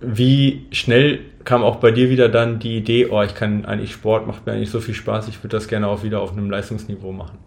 wie 0.00 0.66
schnell 0.70 1.20
kam 1.44 1.62
auch 1.62 1.76
bei 1.76 1.90
dir 1.90 2.08
wieder 2.08 2.28
dann 2.28 2.58
die 2.58 2.78
Idee, 2.78 3.08
oh, 3.10 3.22
ich 3.22 3.34
kann 3.34 3.66
eigentlich 3.66 3.92
Sport, 3.92 4.26
macht 4.26 4.46
mir 4.46 4.52
eigentlich 4.52 4.70
so 4.70 4.80
viel 4.80 4.94
Spaß, 4.94 5.28
ich 5.28 5.42
würde 5.42 5.56
das 5.56 5.68
gerne 5.68 5.88
auch 5.88 6.02
wieder 6.02 6.20
auf 6.20 6.32
einem 6.32 6.50
Leistungsniveau 6.50 7.12
machen? 7.12 7.38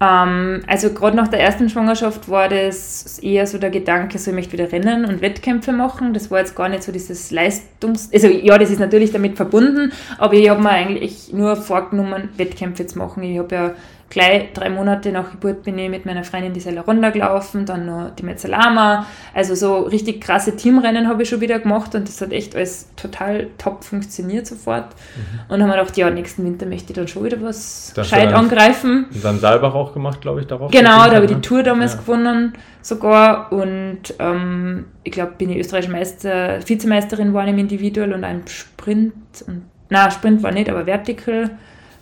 Ähm, 0.00 0.62
also 0.66 0.90
gerade 0.90 1.16
nach 1.16 1.28
der 1.28 1.40
ersten 1.40 1.68
Schwangerschaft 1.68 2.28
war 2.28 2.48
das 2.48 3.18
eher 3.18 3.46
so 3.46 3.58
der 3.58 3.70
Gedanke, 3.70 4.18
so 4.18 4.30
ich 4.30 4.34
möchte 4.34 4.52
wieder 4.52 4.70
Rennen 4.70 5.04
und 5.04 5.20
Wettkämpfe 5.20 5.72
machen. 5.72 6.14
Das 6.14 6.30
war 6.30 6.38
jetzt 6.38 6.54
gar 6.54 6.68
nicht 6.68 6.84
so 6.84 6.92
dieses 6.92 7.30
Leistungs... 7.30 8.10
Also 8.12 8.28
ja, 8.28 8.56
das 8.58 8.70
ist 8.70 8.78
natürlich 8.78 9.10
damit 9.10 9.36
verbunden, 9.36 9.92
aber 10.18 10.34
ich 10.34 10.48
habe 10.48 10.62
mir 10.62 10.70
eigentlich 10.70 11.32
nur 11.32 11.56
vorgenommen, 11.56 12.28
Wettkämpfe 12.36 12.86
zu 12.86 12.98
machen. 12.98 13.22
Ich 13.24 13.38
habe 13.38 13.54
ja 13.54 13.74
gleich 14.10 14.52
drei 14.54 14.70
Monate 14.70 15.12
nach 15.12 15.30
Geburt 15.30 15.62
bin 15.62 15.78
ich 15.78 15.90
mit 15.90 16.06
meiner 16.06 16.24
Freundin 16.24 16.52
die 16.52 16.60
Sella 16.60 16.80
Ronda 16.80 17.10
gelaufen, 17.10 17.66
dann 17.66 17.86
noch 17.86 18.10
die 18.16 18.24
Mezzalama. 18.24 19.06
Also 19.34 19.54
so 19.54 19.80
richtig 19.80 20.20
krasse 20.20 20.56
Teamrennen 20.56 21.08
habe 21.08 21.22
ich 21.22 21.28
schon 21.28 21.40
wieder 21.40 21.58
gemacht 21.58 21.94
und 21.94 22.08
das 22.08 22.20
hat 22.20 22.32
echt 22.32 22.56
alles 22.56 22.88
total 22.96 23.48
top 23.58 23.84
funktioniert 23.84 24.46
sofort. 24.46 24.86
Mhm. 24.86 25.54
Und 25.54 25.62
haben 25.62 25.68
wir 25.68 25.76
gedacht, 25.76 25.96
ja, 25.96 26.10
nächsten 26.10 26.44
Winter 26.44 26.66
möchte 26.66 26.92
ich 26.92 26.96
dann 26.96 27.08
schon 27.08 27.24
wieder 27.24 27.40
was 27.42 27.92
gescheit 27.94 28.32
angreifen. 28.32 29.06
Und 29.12 29.24
dann 29.24 29.38
Saalbach 29.38 29.74
auch 29.74 29.92
gemacht, 29.92 30.20
glaube 30.20 30.40
ich, 30.40 30.46
darauf. 30.46 30.70
Genau, 30.70 31.04
da 31.06 31.16
habe 31.16 31.26
ich 31.26 31.32
die 31.32 31.40
Tour 31.40 31.62
damals 31.62 31.94
ja. 31.94 32.00
gewonnen 32.00 32.54
sogar 32.80 33.52
und 33.52 34.14
ähm, 34.18 34.86
ich 35.04 35.12
glaube, 35.12 35.32
bin 35.36 35.50
ich 35.50 35.58
österreichische 35.58 35.92
Meister, 35.92 36.66
Vizemeisterin 36.66 37.34
war 37.34 37.46
im 37.46 37.58
Individual 37.58 38.12
und 38.14 38.24
ein 38.24 38.42
Sprint 38.46 39.12
und 39.46 39.62
na 39.90 40.10
Sprint 40.10 40.42
war 40.42 40.52
nicht, 40.52 40.70
aber 40.70 40.84
Vertical 40.84 41.50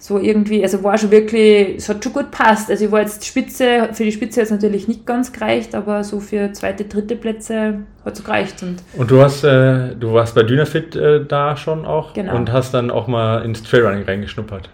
so 0.06 0.20
irgendwie, 0.20 0.62
also 0.62 0.84
war 0.84 0.96
schon 0.96 1.10
wirklich, 1.10 1.78
es 1.78 1.88
hat 1.88 2.04
schon 2.04 2.12
gut 2.12 2.30
passt. 2.30 2.70
Also 2.70 2.84
ich 2.84 2.92
war 2.92 3.00
jetzt 3.00 3.24
Spitze, 3.24 3.88
für 3.92 4.04
die 4.04 4.12
Spitze 4.12 4.40
hat 4.40 4.44
es 4.44 4.52
natürlich 4.52 4.86
nicht 4.86 5.04
ganz 5.04 5.32
gereicht, 5.32 5.74
aber 5.74 6.04
so 6.04 6.20
für 6.20 6.52
zweite, 6.52 6.84
dritte 6.84 7.16
Plätze 7.16 7.80
hat 8.04 8.14
es 8.14 8.22
gereicht. 8.22 8.62
Und, 8.62 8.76
und 8.96 9.10
du 9.10 9.20
hast, 9.20 9.42
äh, 9.42 9.96
du 9.96 10.12
warst 10.12 10.36
bei 10.36 10.44
Dynafit 10.44 10.94
äh, 10.94 11.24
da 11.24 11.56
schon 11.56 11.84
auch 11.84 12.14
genau. 12.14 12.36
und 12.36 12.52
hast 12.52 12.72
dann 12.72 12.92
auch 12.92 13.08
mal 13.08 13.44
ins 13.44 13.64
Trailrunning 13.64 14.04
reingeschnuppert. 14.04 14.70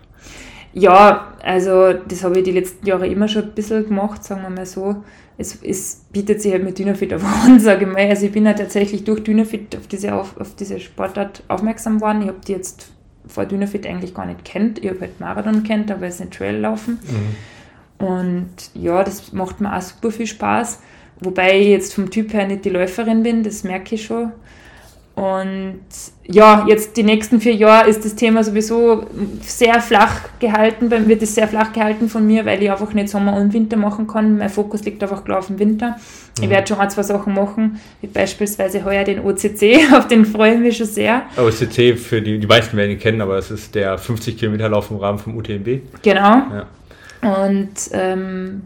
Ja, 0.75 1.33
also 1.43 1.95
das 1.95 2.25
habe 2.25 2.41
ich 2.41 2.45
die 2.45 2.53
letzten 2.53 2.87
Jahre 2.87 3.07
immer 3.07 3.27
schon 3.27 3.45
ein 3.45 3.53
bisschen 3.53 3.89
gemacht, 3.89 4.23
sagen 4.23 4.43
wir 4.43 4.51
mal 4.51 4.67
so. 4.67 5.03
Es, 5.39 5.63
es 5.63 6.05
bietet 6.13 6.43
sich 6.43 6.53
halt 6.53 6.63
mit 6.63 6.79
Dynafit 6.79 7.15
auf 7.15 7.25
an, 7.47 7.59
sage 7.59 7.87
ich 7.87 7.91
mal. 7.91 8.07
Also 8.07 8.27
ich 8.27 8.33
bin 8.33 8.45
ja 8.45 8.53
tatsächlich 8.53 9.05
durch 9.05 9.23
Dynafit 9.23 9.77
auf 9.77 9.87
diese, 9.87 10.13
auf, 10.15 10.39
auf 10.39 10.55
diese 10.57 10.79
Sportart 10.79 11.43
aufmerksam 11.49 11.97
geworden. 11.97 12.21
Ich 12.21 12.29
habe 12.29 12.41
die 12.47 12.53
jetzt 12.53 12.93
vor 13.27 13.47
Dynafit 13.47 13.87
eigentlich 13.87 14.15
gar 14.15 14.27
nicht 14.27 14.45
kennt. 14.45 14.79
Ich 14.79 14.91
habe 14.91 15.01
halt 15.01 15.21
Marathon 15.21 15.63
kennt, 15.63 15.91
aber 15.91 16.07
es 16.07 16.17
ist 16.17 16.23
ein 16.23 16.31
Trail 16.31 16.57
laufen. 16.57 16.99
Mhm. 17.03 18.07
Und 18.07 18.51
ja, 18.75 19.05
das 19.05 19.33
macht 19.33 19.61
mir 19.61 19.77
auch 19.77 19.83
super 19.83 20.11
viel 20.11 20.27
Spaß. 20.27 20.81
Wobei 21.21 21.61
ich 21.61 21.69
jetzt 21.69 21.95
vom 21.95 22.11
Typ 22.11 22.33
her 22.33 22.47
nicht 22.47 22.65
die 22.65 22.71
Läuferin 22.71 23.23
bin, 23.23 23.45
das 23.45 23.63
merke 23.63 23.95
ich 23.95 24.05
schon. 24.05 24.33
Und 25.15 25.81
ja, 26.27 26.65
jetzt 26.67 26.97
die 26.97 27.03
nächsten 27.03 27.39
vier 27.39 27.55
Jahre 27.55 27.89
ist 27.89 28.03
das 28.03 28.15
Thema 28.15 28.43
sowieso 28.43 29.05
sehr 29.43 29.79
flach 29.83 30.21
gehalten, 30.39 30.91
wird 30.91 31.23
es 31.23 31.35
sehr 31.35 31.47
flach 31.49 31.73
gehalten 31.75 32.09
von 32.09 32.27
mir, 32.27 32.47
weil 32.47 32.63
ich 32.63 32.71
einfach 32.71 32.95
nicht 32.95 33.11
Sommer 33.11 33.37
und 33.37 33.53
Winter 33.53 33.77
machen 33.77 34.07
kann. 34.07 34.39
Mein 34.39 34.49
Fokus 34.49 34.85
liegt 34.85 35.03
einfach 35.03 35.23
klar 35.23 35.41
auf 35.41 35.49
dem 35.49 35.59
Winter. 35.59 35.97
Mhm. 36.39 36.45
Ich 36.45 36.51
werde 36.51 36.67
schon 36.67 36.79
ein, 36.79 36.89
zwei 36.89 37.03
Sachen 37.03 37.35
machen, 37.35 37.79
wie 38.01 38.07
beispielsweise 38.07 38.85
heuer 38.85 39.05
den 39.05 39.21
OCC, 39.21 39.93
auf 39.93 40.09
den 40.09 40.25
freue 40.25 40.55
ich 40.55 40.61
mich 40.61 40.77
schon 40.79 40.87
sehr. 40.87 41.25
OCC, 41.37 41.99
für 41.99 42.23
die, 42.23 42.39
die 42.39 42.47
meisten 42.47 42.75
werden 42.79 42.93
ihn 42.93 42.99
kennen, 42.99 43.21
aber 43.21 43.37
das 43.37 43.51
ist 43.51 43.75
der 43.75 43.99
50 43.99 44.39
Kilometer 44.39 44.71
Lauf 44.71 44.91
im 44.91 44.97
Rahmen 44.97 45.19
vom 45.19 45.37
UTMB. 45.37 45.81
Genau. 46.03 46.21
Ja. 46.23 46.67
Und 47.21 47.69
ähm, 47.93 48.63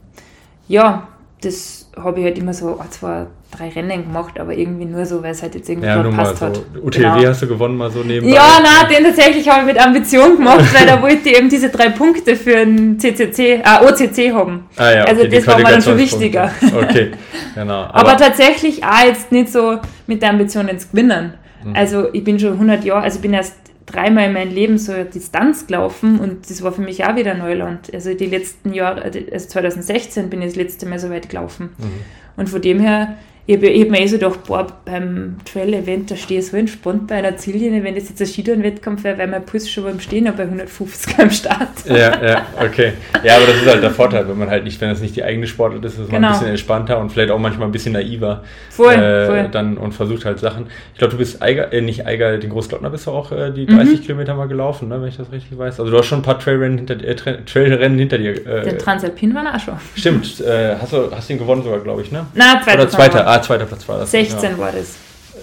ja, 0.69 1.09
das 1.43 1.91
habe 2.03 2.21
ich 2.21 2.25
halt 2.25 2.39
immer 2.39 2.55
so 2.55 2.79
ein, 2.79 2.91
zwei, 2.91 3.27
drei 3.57 3.69
Rennen 3.69 4.05
gemacht, 4.05 4.41
aber 4.41 4.55
irgendwie 4.55 4.87
nur 4.87 5.05
so, 5.05 5.23
weil 5.23 5.33
es 5.33 5.43
halt 5.43 5.55
jetzt 5.55 5.69
irgendwie 5.69 5.89
ja, 5.89 6.03
passt 6.03 6.39
so. 6.39 6.47
hat. 6.47 6.61
UTW 6.83 6.99
genau. 6.99 7.27
hast 7.27 7.43
du 7.43 7.47
gewonnen, 7.47 7.77
mal 7.77 7.91
so 7.91 8.03
nebenbei. 8.03 8.35
Ja, 8.35 8.59
nein, 8.63 8.91
den 8.91 9.05
tatsächlich 9.05 9.49
habe 9.49 9.61
ich 9.61 9.75
mit 9.75 9.85
Ambition 9.85 10.37
gemacht, 10.37 10.65
weil 10.75 10.87
da 10.87 11.01
wollte 11.03 11.29
ich 11.29 11.39
eben 11.39 11.49
diese 11.49 11.69
drei 11.69 11.91
Punkte 11.91 12.37
für 12.37 12.59
ein 12.59 12.99
CCC, 12.99 13.63
äh, 13.63 13.63
OCC 13.83 14.33
haben. 14.33 14.67
Ah, 14.77 14.91
ja, 14.91 15.05
also 15.05 15.23
okay, 15.23 15.37
das 15.37 15.47
war 15.47 15.59
mir 15.59 15.65
dann 15.65 15.83
schon 15.83 15.99
wichtiger. 15.99 16.51
Okay, 16.75 17.13
genau. 17.55 17.83
Aber, 17.83 17.95
aber, 17.95 18.17
tatsächlich 18.17 18.83
auch 18.83 19.05
jetzt 19.07 19.31
nicht 19.31 19.53
so 19.53 19.79
mit 20.07 20.23
der 20.23 20.31
Ambition 20.31 20.69
ins 20.69 20.91
Gewinnen. 20.91 21.35
Mhm. 21.65 21.77
Also 21.77 22.09
ich 22.13 22.25
bin 22.25 22.39
schon 22.39 22.55
100 22.55 22.85
Jahre, 22.85 23.03
also 23.03 23.17
ich 23.17 23.23
bin 23.23 23.35
erst 23.35 23.55
dreimal 23.87 24.27
in 24.27 24.33
meinem 24.33 24.53
Leben 24.53 24.79
so 24.79 24.93
eine 24.93 25.05
Distanz 25.05 25.67
gelaufen 25.67 26.19
und 26.19 26.51
das 26.51 26.63
war 26.63 26.73
für 26.73 26.83
mich 26.83 27.05
auch 27.05 27.17
wieder 27.17 27.35
Neuland. 27.35 27.93
Also 27.95 28.15
die 28.15 28.27
letzten 28.27 28.75
Jahre, 28.75 29.03
also 29.05 29.49
2016 29.49 30.29
bin 30.29 30.43
ich 30.43 30.49
das 30.49 30.57
letzte 30.57 30.87
Mal 30.87 30.99
so 30.99 31.09
weit 31.09 31.29
gelaufen. 31.29 31.71
Mhm. 31.79 32.01
Und 32.37 32.49
von 32.49 32.61
dem 32.61 32.81
her 32.81 33.17
ich 33.49 33.57
habe 33.57 33.69
hab 33.69 33.89
mir 33.91 34.01
eh 34.01 34.07
so 34.09 34.19
gedacht, 34.19 34.41
boah, 34.45 34.67
beim 34.85 35.37
Trail-Event, 35.45 36.11
da 36.11 36.17
stehe 36.17 36.41
ich 36.41 36.49
so 36.49 36.57
entspannt 36.57 37.07
bei 37.07 37.15
einer 37.15 37.37
Ziellinie, 37.37 37.85
wenn 37.85 37.95
das 37.95 38.09
jetzt 38.09 38.21
ein 38.21 38.27
Skitouren-Wettkampf 38.27 39.05
wäre, 39.05 39.19
weil 39.19 39.29
mein 39.29 39.45
Puls 39.45 39.71
schon 39.71 39.85
beim 39.85 40.01
Stehen 40.01 40.25
bei 40.37 40.43
150 40.43 41.19
am 41.19 41.31
Start. 41.31 41.69
Ja, 41.87 42.27
ja, 42.27 42.47
okay. 42.61 42.95
Ja, 43.23 43.37
aber 43.37 43.47
das 43.47 43.57
ist 43.57 43.67
halt 43.67 43.83
der 43.85 43.93
Vorteil, 43.93 44.29
wenn 44.29 44.37
man 44.37 44.51
halt 44.51 44.65
nicht, 44.65 44.81
wenn 44.81 44.89
das 44.89 45.01
nicht 45.01 45.15
die 45.15 45.23
eigene 45.23 45.47
Sportart 45.47 45.85
ist, 45.85 45.93
ist 45.93 46.11
man 46.11 46.23
genau. 46.23 46.27
ein 46.27 46.33
bisschen 46.33 46.49
entspannter 46.49 46.99
und 46.99 47.13
vielleicht 47.13 47.31
auch 47.31 47.39
manchmal 47.39 47.69
ein 47.69 47.73
bisschen 47.73 47.93
naiver. 47.93 48.43
Voll, 48.71 48.95
äh, 48.95 49.27
voll. 49.27 49.49
Dann, 49.53 49.77
und 49.79 49.93
versucht 49.93 50.25
halt 50.25 50.41
Sachen. 50.41 50.67
Ich 50.93 50.99
glaube, 50.99 51.13
du 51.13 51.19
bist 51.19 51.41
Eiger, 51.41 51.73
äh, 51.73 51.81
nicht 51.81 52.05
Eiger, 52.05 52.39
den 52.39 52.51
Großglockner 52.51 52.91
bist 52.91 53.07
du 53.07 53.13
auch 53.13 53.31
äh, 53.31 53.53
die 53.53 53.67
30 53.67 54.01
mhm. 54.01 54.03
Kilometer 54.03 54.35
mal 54.35 54.49
gelaufen, 54.49 54.89
ne, 54.89 55.01
wenn 55.01 55.09
ich 55.09 55.19
das 55.19 55.31
richtig 55.31 55.57
weiß. 55.57 55.79
Also 55.79 55.93
du 55.93 55.99
hast 55.99 56.07
schon 56.07 56.19
ein 56.19 56.23
paar 56.23 56.41
Trailrennen 56.41 56.79
hinter, 56.79 56.95
äh, 56.95 57.15
Trailrennen 57.15 57.97
hinter 57.97 58.19
dir. 58.19 58.45
Äh, 58.45 58.65
Den 58.65 58.79
Transalpin 58.79 59.33
war 59.37 59.55
auch 59.55 59.61
schon. 59.61 59.75
Stimmt, 59.95 60.41
äh, 60.41 60.75
hast 60.81 60.93
du 60.93 61.13
hast 61.13 61.31
ihn 61.31 61.39
gewonnen 61.39 61.63
sogar, 61.63 61.79
glaube 61.79 62.03
ich, 62.03 62.11
ne? 62.11 62.27
Na, 62.35 62.61
zweiter. 62.65 62.83
Oder 62.83 62.91
zweiter, 62.91 63.36
ah, 63.39 63.43
zweiter 63.43 63.67
Platz 63.67 63.89
war 63.89 63.99
das. 63.99 64.11
16 64.11 64.53
ja. 64.53 64.59
war 64.59 64.73
das. 64.73 64.99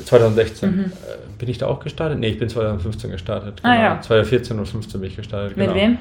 2016. 0.06 0.71
Mhm. 0.71 0.82
Äh, 0.86 0.88
bin 1.38 1.49
ich 1.49 1.58
da 1.58 1.67
auch 1.67 1.79
gestartet? 1.79 2.19
Ne, 2.19 2.27
ich 2.27 2.39
bin 2.39 2.49
2015 2.49 3.12
gestartet. 3.12 3.62
Genau. 3.62 3.73
Ah, 3.73 3.82
ja. 3.82 4.01
2014 4.01 4.58
und 4.58 4.65
2015 4.65 5.01
bin 5.01 5.10
ich 5.10 5.15
gestartet. 5.15 5.58
Mit 5.58 5.67
genau. 5.67 5.79
wem? 5.79 5.97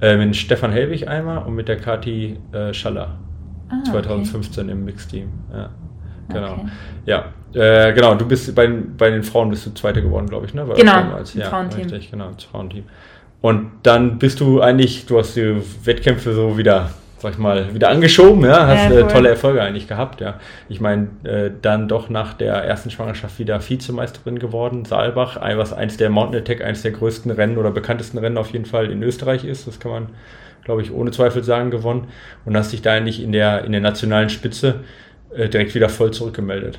Äh, 0.00 0.16
mit 0.16 0.36
Stefan 0.36 0.72
Helwig 0.72 1.08
einmal 1.08 1.38
und 1.38 1.54
mit 1.54 1.68
der 1.68 1.76
Kati 1.76 2.38
äh, 2.52 2.72
Schaller. 2.72 3.18
Ah, 3.68 3.82
2015 3.90 4.64
okay. 4.64 4.72
im 4.72 4.84
Mixteam. 4.84 5.28
Ja. 5.52 5.70
Genau. 6.28 6.52
Okay. 6.52 6.68
Ja, 7.06 7.24
äh, 7.52 7.92
genau. 7.92 8.14
Du 8.14 8.26
bist 8.26 8.54
bei, 8.54 8.66
bei 8.66 9.10
den 9.10 9.22
Frauen 9.22 9.50
bist 9.50 9.66
du 9.66 9.74
Zweite 9.74 10.02
geworden, 10.02 10.26
glaube 10.26 10.46
ich, 10.46 10.54
ne? 10.54 10.64
Bei 10.64 10.74
genau. 10.74 11.14
Als, 11.14 11.34
ja, 11.34 11.48
Frauenteam. 11.48 11.82
Richtig, 11.82 12.10
genau, 12.10 12.30
das 12.30 12.44
Frauenteam. 12.44 12.84
Und 13.40 13.70
dann 13.82 14.18
bist 14.18 14.40
du 14.40 14.62
eigentlich, 14.62 15.04
du 15.06 15.18
hast 15.18 15.36
die 15.36 15.60
Wettkämpfe 15.84 16.32
so 16.32 16.56
wieder 16.56 16.90
sag 17.24 17.32
ich 17.32 17.38
mal, 17.38 17.72
wieder 17.72 17.88
angeschoben, 17.88 18.44
ja, 18.44 18.66
hast 18.66 18.90
ja, 18.90 19.00
äh, 19.00 19.08
tolle 19.08 19.30
Erfolge 19.30 19.62
eigentlich 19.62 19.88
gehabt, 19.88 20.20
ja. 20.20 20.34
Ich 20.68 20.82
meine, 20.82 21.08
äh, 21.24 21.50
dann 21.62 21.88
doch 21.88 22.10
nach 22.10 22.34
der 22.34 22.52
ersten 22.52 22.90
Schwangerschaft 22.90 23.38
wieder 23.38 23.66
Vizemeisterin 23.66 24.38
geworden, 24.38 24.84
Saalbach, 24.84 25.40
was 25.40 25.72
eins 25.72 25.96
der 25.96 26.10
Mountain 26.10 26.42
Attack, 26.42 26.62
eins 26.62 26.82
der 26.82 26.90
größten 26.90 27.30
Rennen 27.30 27.56
oder 27.56 27.70
bekanntesten 27.70 28.18
Rennen 28.18 28.36
auf 28.36 28.50
jeden 28.50 28.66
Fall 28.66 28.90
in 28.90 29.02
Österreich 29.02 29.46
ist, 29.46 29.66
das 29.66 29.80
kann 29.80 29.90
man, 29.90 30.08
glaube 30.64 30.82
ich, 30.82 30.92
ohne 30.92 31.12
Zweifel 31.12 31.42
sagen, 31.42 31.70
gewonnen 31.70 32.08
und 32.44 32.58
hast 32.58 32.74
dich 32.74 32.82
da 32.82 32.92
eigentlich 32.92 33.22
in 33.22 33.32
der, 33.32 33.64
in 33.64 33.72
der 33.72 33.80
nationalen 33.80 34.28
Spitze 34.28 34.80
äh, 35.34 35.48
direkt 35.48 35.74
wieder 35.74 35.88
voll 35.88 36.10
zurückgemeldet. 36.10 36.78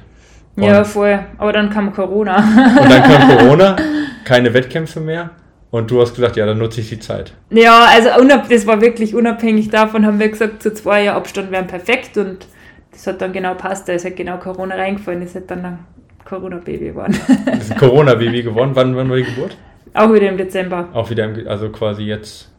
Und 0.58 0.63
ja, 0.63 0.84
voll, 0.84 1.21
aber 1.39 1.53
dann 1.53 1.71
kam 1.71 1.91
Corona. 1.91 2.36
und 2.84 2.91
dann 2.91 3.01
kam 3.01 3.38
Corona, 3.38 3.75
keine 4.23 4.53
Wettkämpfe 4.53 4.99
mehr. 4.99 5.31
Und 5.75 5.91
du 5.91 5.99
hast 5.99 6.15
gesagt, 6.15 6.38
ja, 6.38 6.45
dann 6.45 6.57
nutze 6.57 6.79
ich 6.79 6.88
die 6.88 6.99
Zeit. 6.99 7.33
Ja, 7.49 7.88
also 7.89 8.09
das 8.49 8.65
war 8.65 8.79
wirklich 8.79 9.13
unabhängig 9.13 9.67
davon, 9.67 10.05
haben 10.05 10.19
wir 10.19 10.29
gesagt, 10.29 10.63
so 10.63 10.69
zwei 10.69 11.03
Jahre 11.03 11.17
Abstand 11.17 11.51
wären 11.51 11.67
perfekt 11.67 12.15
und 12.17 12.47
das 12.93 13.05
hat 13.07 13.19
dann 13.19 13.33
genau 13.33 13.55
passt. 13.55 13.89
Da 13.89 13.91
ist 13.91 14.05
halt 14.05 14.15
genau 14.15 14.38
Corona 14.38 14.75
reingefallen, 14.75 15.21
ist 15.21 15.35
halt 15.35 15.51
dann 15.51 15.65
ein 15.65 15.79
Corona-Baby 16.23 16.85
geworden. 16.85 17.19
Das 17.45 17.57
ist 17.57 17.71
ein 17.73 17.77
Corona-Baby 17.77 18.43
geworden. 18.43 18.71
Wann, 18.73 18.95
wann 18.95 19.09
war 19.09 19.17
die 19.17 19.25
Geburt? 19.25 19.57
Auch 19.93 20.13
wieder 20.13 20.29
im 20.29 20.38
Dezember. 20.38 20.88
Auch 20.93 21.09
wieder, 21.09 21.25
im, 21.25 21.45
also 21.45 21.67
quasi 21.67 22.03
jetzt. 22.03 22.49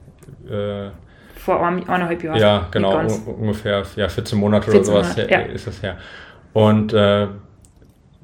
Äh, 0.50 0.90
Vor 1.37 1.66
eineinhalb 1.66 2.22
Jahren. 2.22 2.38
Ja, 2.38 2.68
genau, 2.70 3.00
ungefähr 3.40 3.83
ja, 3.96 4.11
14 4.11 4.38
Monate 4.38 4.70
14 4.70 4.92
oder 4.92 5.05
sowas 5.05 5.16
Monate, 5.16 5.33
ja. 5.33 5.40
ist 5.55 5.66
das 5.66 5.83
her. 5.83 5.96
Und 6.52 6.92
äh, 6.92 7.29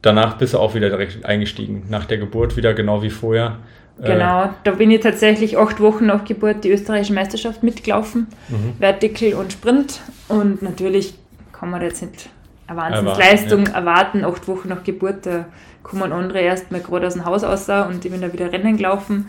danach 0.02 0.36
bist 0.36 0.52
du 0.52 0.58
auch 0.58 0.74
wieder 0.74 0.90
direkt 0.90 1.24
eingestiegen. 1.24 1.84
Nach 1.88 2.04
der 2.04 2.18
Geburt 2.18 2.58
wieder 2.58 2.74
genau 2.74 3.02
wie 3.02 3.08
vorher. 3.08 3.56
Genau, 3.98 4.50
da 4.64 4.70
bin 4.72 4.90
ich 4.90 5.00
tatsächlich 5.00 5.58
acht 5.58 5.80
Wochen 5.80 6.06
nach 6.06 6.24
Geburt 6.24 6.64
die 6.64 6.70
österreichische 6.70 7.12
Meisterschaft 7.12 7.62
mitgelaufen, 7.62 8.26
mhm. 8.48 8.74
Vertical 8.78 9.34
und 9.34 9.52
Sprint. 9.52 10.00
Und 10.28 10.62
natürlich 10.62 11.14
kann 11.52 11.70
man 11.70 11.82
jetzt 11.82 12.02
nicht 12.02 12.28
eine 12.66 12.78
Wahnsinnsleistung 12.80 13.66
ja. 13.66 13.72
erwarten, 13.74 14.24
acht 14.24 14.48
Wochen 14.48 14.68
nach 14.68 14.82
Geburt. 14.82 15.26
Da 15.26 15.44
kommen 15.82 16.12
andere 16.12 16.40
erst 16.40 16.72
mal 16.72 16.80
gerade 16.80 17.06
aus 17.06 17.14
dem 17.14 17.24
Haus 17.24 17.44
raus 17.44 17.68
und 17.68 18.04
ich 18.04 18.10
bin 18.10 18.20
da 18.20 18.32
wieder 18.32 18.52
Rennen 18.52 18.76
gelaufen. 18.76 19.26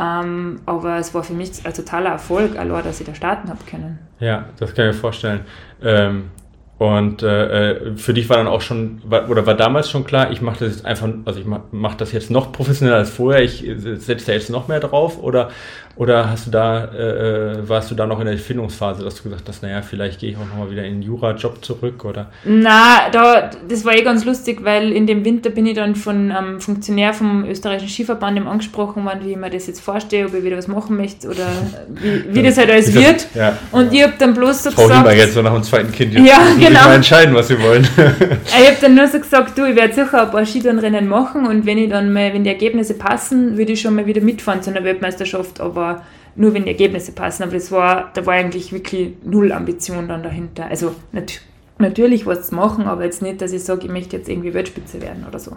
Ähm, 0.00 0.60
aber 0.64 0.98
es 0.98 1.12
war 1.12 1.24
für 1.24 1.32
mich 1.32 1.50
ein 1.64 1.74
totaler 1.74 2.10
Erfolg, 2.10 2.56
allein, 2.56 2.84
dass 2.84 3.00
ich 3.00 3.06
da 3.06 3.14
starten 3.14 3.48
habe 3.48 3.58
können. 3.68 3.98
Ja, 4.20 4.46
das 4.58 4.74
kann 4.74 4.88
ich 4.88 4.94
mir 4.94 5.00
vorstellen. 5.00 5.40
Ähm, 5.82 6.30
und 6.78 7.24
äh, 7.24 7.72
äh, 7.72 7.96
für 7.96 8.14
dich 8.14 8.28
war 8.28 8.36
dann 8.36 8.46
auch 8.46 8.60
schon, 8.60 9.02
oder 9.10 9.46
war 9.46 9.54
damals 9.54 9.90
schon 9.90 10.04
klar, 10.04 10.30
ich 10.30 10.40
mache 10.40 10.64
das 10.64 10.76
jetzt 10.76 10.86
einfach, 10.86 11.08
also 11.24 11.40
ich 11.40 11.46
mache 11.46 11.62
mach 11.72 11.96
das 11.96 12.12
jetzt 12.12 12.30
noch 12.30 12.52
professioneller 12.52 12.98
als 12.98 13.10
vorher, 13.10 13.42
ich 13.42 13.66
äh, 13.66 13.96
setze 13.96 14.26
da 14.26 14.32
jetzt 14.32 14.48
noch 14.48 14.68
mehr 14.68 14.78
drauf, 14.78 15.20
oder 15.20 15.50
oder 15.98 16.30
hast 16.30 16.46
du 16.46 16.52
da, 16.52 16.84
äh, 16.84 17.56
äh, 17.56 17.68
warst 17.68 17.90
du 17.90 17.96
da 17.96 18.06
noch 18.06 18.20
in 18.20 18.26
der 18.26 18.38
Findungsphase, 18.38 19.02
dass 19.02 19.16
du 19.16 19.24
gesagt 19.24 19.48
hast, 19.48 19.64
naja, 19.64 19.82
vielleicht 19.82 20.20
gehe 20.20 20.30
ich 20.30 20.36
auch 20.36 20.46
nochmal 20.46 20.70
wieder 20.70 20.84
in 20.84 21.00
den 21.00 21.02
Jura-Job 21.02 21.64
zurück? 21.64 22.04
Oder? 22.04 22.30
Na, 22.44 23.10
da, 23.10 23.50
das 23.68 23.84
war 23.84 23.96
eh 23.96 24.02
ganz 24.02 24.24
lustig, 24.24 24.60
weil 24.62 24.92
in 24.92 25.08
dem 25.08 25.24
Winter 25.24 25.50
bin 25.50 25.66
ich 25.66 25.74
dann 25.74 25.96
von 25.96 26.30
einem 26.30 26.54
ähm, 26.54 26.60
Funktionär 26.60 27.12
vom 27.14 27.44
österreichischen 27.44 27.88
Skiverband 27.88 28.46
angesprochen 28.46 29.04
worden, 29.04 29.22
wie 29.24 29.32
ich 29.32 29.36
mir 29.36 29.50
das 29.50 29.66
jetzt 29.66 29.80
vorstelle, 29.80 30.26
ob 30.26 30.34
ich 30.34 30.44
wieder 30.44 30.56
was 30.56 30.68
machen 30.68 30.96
möchte 30.96 31.26
oder 31.26 31.48
wie, 31.88 32.32
wie 32.32 32.42
das 32.44 32.56
halt 32.56 32.70
alles 32.70 32.94
wird. 32.94 33.26
Ja, 33.34 33.58
und 33.72 33.92
ja. 33.92 33.98
ich 33.98 34.02
habe 34.04 34.14
dann 34.20 34.34
bloß 34.34 34.62
so 34.62 34.70
Frau 34.70 34.86
gesagt... 34.86 35.04
Frau 35.04 35.14
jetzt 35.16 35.34
so 35.34 35.42
nach 35.42 35.54
dem 35.54 35.64
zweiten 35.64 35.90
Kind, 35.90 36.12
jetzt 36.12 36.28
ja, 36.28 36.38
genau. 36.60 36.84
mal 36.84 36.94
entscheiden, 36.94 37.34
was 37.34 37.48
sie 37.48 37.60
wollen. 37.60 37.82
ich 37.96 38.68
habe 38.68 38.76
dann 38.80 38.94
nur 38.94 39.08
so 39.08 39.18
gesagt, 39.18 39.58
du, 39.58 39.64
ich 39.64 39.74
werde 39.74 39.94
sicher 39.94 40.22
ein 40.22 40.30
paar 40.30 40.46
Skitourenrennen 40.46 41.08
machen 41.08 41.44
und 41.44 41.66
wenn 41.66 41.78
ich 41.78 41.90
dann 41.90 42.12
mal, 42.12 42.32
wenn 42.32 42.44
die 42.44 42.50
Ergebnisse 42.50 42.94
passen, 42.94 43.58
würde 43.58 43.72
ich 43.72 43.80
schon 43.80 43.96
mal 43.96 44.06
wieder 44.06 44.20
mitfahren 44.20 44.62
zu 44.62 44.70
einer 44.70 44.84
Weltmeisterschaft, 44.84 45.60
aber 45.60 45.87
nur 46.36 46.54
wenn 46.54 46.64
die 46.64 46.70
Ergebnisse 46.70 47.12
passen. 47.12 47.42
Aber 47.42 47.52
das 47.52 47.70
war, 47.72 48.10
da 48.14 48.24
war 48.26 48.34
eigentlich 48.34 48.72
wirklich 48.72 49.12
null 49.24 49.52
Ambition 49.52 50.08
dann 50.08 50.22
dahinter. 50.22 50.66
Also 50.66 50.94
nat 51.12 51.40
natürlich 51.80 52.26
was 52.26 52.48
zu 52.48 52.54
machen, 52.54 52.86
aber 52.86 53.04
jetzt 53.04 53.22
nicht, 53.22 53.40
dass 53.40 53.52
ich 53.52 53.62
sage, 53.62 53.82
ich 53.84 53.92
möchte 53.92 54.16
jetzt 54.16 54.28
irgendwie 54.28 54.52
Weltspitze 54.52 55.00
werden 55.00 55.24
oder 55.28 55.38
so. 55.38 55.56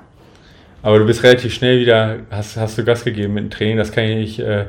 Aber 0.83 0.99
du 0.99 1.05
bist 1.05 1.23
relativ 1.23 1.53
schnell 1.53 1.79
wieder, 1.79 2.19
hast, 2.29 2.57
hast 2.57 2.77
du 2.77 2.83
Gas 2.83 3.03
gegeben 3.03 3.33
mit 3.33 3.43
dem 3.43 3.49
Training, 3.49 3.77
das 3.77 3.91
kann 3.91 4.05
ich 4.05 4.39
äh, 4.39 4.65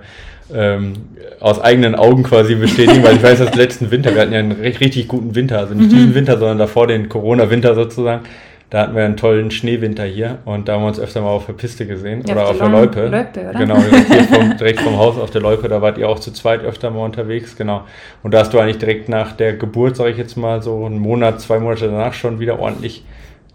ähm, 0.53 0.95
aus 1.41 1.61
eigenen 1.61 1.95
Augen 1.95 2.23
quasi 2.23 2.55
bestätigen, 2.55 3.03
weil 3.03 3.17
ich 3.17 3.23
weiß, 3.23 3.39
dass 3.39 3.55
letzten 3.55 3.91
Winter, 3.91 4.15
wir 4.15 4.23
hatten 4.23 4.33
ja 4.33 4.41
einen 4.41 4.53
richtig 4.53 5.09
guten 5.09 5.35
Winter, 5.35 5.59
also 5.59 5.75
nicht 5.75 5.91
mhm. 5.91 5.97
diesen 5.97 6.15
Winter, 6.15 6.39
sondern 6.39 6.59
davor 6.59 6.87
den 6.87 7.09
Corona-Winter 7.09 7.75
sozusagen. 7.75 8.25
Da 8.73 8.81
hatten 8.81 8.97
wir 8.97 9.05
einen 9.05 9.19
tollen 9.19 9.51
Schneewinter 9.51 10.05
hier 10.05 10.39
und 10.47 10.67
da 10.67 10.73
haben 10.73 10.81
wir 10.85 10.89
uns 10.89 10.99
öfter 10.99 11.21
mal 11.21 11.29
auf 11.29 11.45
der 11.45 11.53
Piste 11.53 11.87
gesehen 11.87 12.23
ja, 12.27 12.33
oder 12.33 12.49
auf 12.49 12.57
der 12.57 12.71
Loipe. 12.71 13.07
Loipe 13.07 13.41
oder? 13.51 13.59
Genau, 13.59 13.77
direkt, 13.77 14.31
vom, 14.35 14.57
direkt 14.57 14.81
vom 14.81 14.97
Haus 14.97 15.19
auf 15.19 15.31
der 15.31 15.43
Loipe, 15.43 15.69
da 15.69 15.83
wart 15.83 15.99
ihr 15.99 16.09
auch 16.09 16.19
zu 16.19 16.33
zweit 16.33 16.63
öfter 16.63 16.91
mal 16.91 17.05
unterwegs, 17.05 17.55
genau. 17.55 17.83
Und 18.23 18.33
da 18.33 18.39
hast 18.39 18.55
du 18.55 18.59
eigentlich 18.59 18.79
direkt 18.79 19.11
nach 19.11 19.33
der 19.33 19.59
Geburt, 19.59 19.97
sage 19.97 20.13
ich 20.13 20.17
jetzt 20.17 20.39
mal, 20.39 20.63
so 20.63 20.87
einen 20.87 21.01
Monat, 21.01 21.43
zwei 21.43 21.59
Monate 21.59 21.89
danach 21.89 22.15
schon 22.15 22.41
wieder 22.41 22.61
ordentlich, 22.61 23.05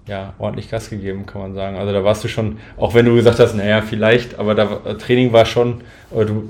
ja, 0.05 0.35
ordentlich 0.37 0.69
Gas 0.69 0.91
gegeben, 0.91 1.25
kann 1.25 1.41
man 1.41 1.55
sagen. 1.55 1.77
Also 1.77 1.93
da 1.93 2.03
warst 2.03 2.23
du 2.23 2.27
schon, 2.27 2.59
auch 2.77 2.93
wenn 2.93 3.07
du 3.07 3.15
gesagt 3.15 3.39
hast, 3.39 3.55
naja, 3.55 3.81
vielleicht, 3.81 4.37
aber 4.37 4.53
da 4.53 4.65
Training 4.99 5.33
war 5.33 5.45
schon, 5.45 5.81
oder 6.11 6.25
du, 6.25 6.47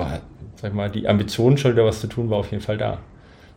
sag 0.55 0.73
mal, 0.73 0.89
die 0.89 1.07
Ambition 1.07 1.57
schon 1.57 1.71
wieder 1.71 1.85
was 1.85 2.01
zu 2.01 2.07
tun, 2.07 2.29
war 2.29 2.39
auf 2.39 2.51
jeden 2.51 2.63
Fall 2.63 2.77
da. 2.77 2.97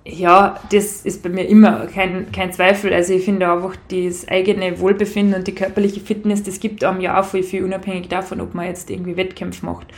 Ja, 0.05 0.59
das 0.73 1.03
ist 1.03 1.23
bei 1.23 1.29
mir 1.29 1.47
immer 1.47 1.87
kein, 1.87 2.33
kein 2.33 2.53
Zweifel. 2.53 2.93
Also 2.93 3.13
ich 3.13 3.25
finde 3.25 3.51
einfach 3.51 3.77
das 3.89 4.27
eigene 4.29 4.81
Wohlbefinden 4.81 5.35
und 5.35 5.47
die 5.47 5.55
körperliche 5.55 6.01
Fitness, 6.01 6.43
das 6.43 6.59
gibt 6.59 6.83
einem 6.85 7.01
ja 7.01 7.21
auch 7.21 7.25
voll 7.25 7.43
viel 7.43 7.65
unabhängig 7.65 8.09
davon, 8.09 8.41
ob 8.41 8.55
man 8.55 8.67
jetzt 8.67 8.91
irgendwie 8.91 9.17
Wettkämpfe 9.17 9.67
macht. 9.67 9.89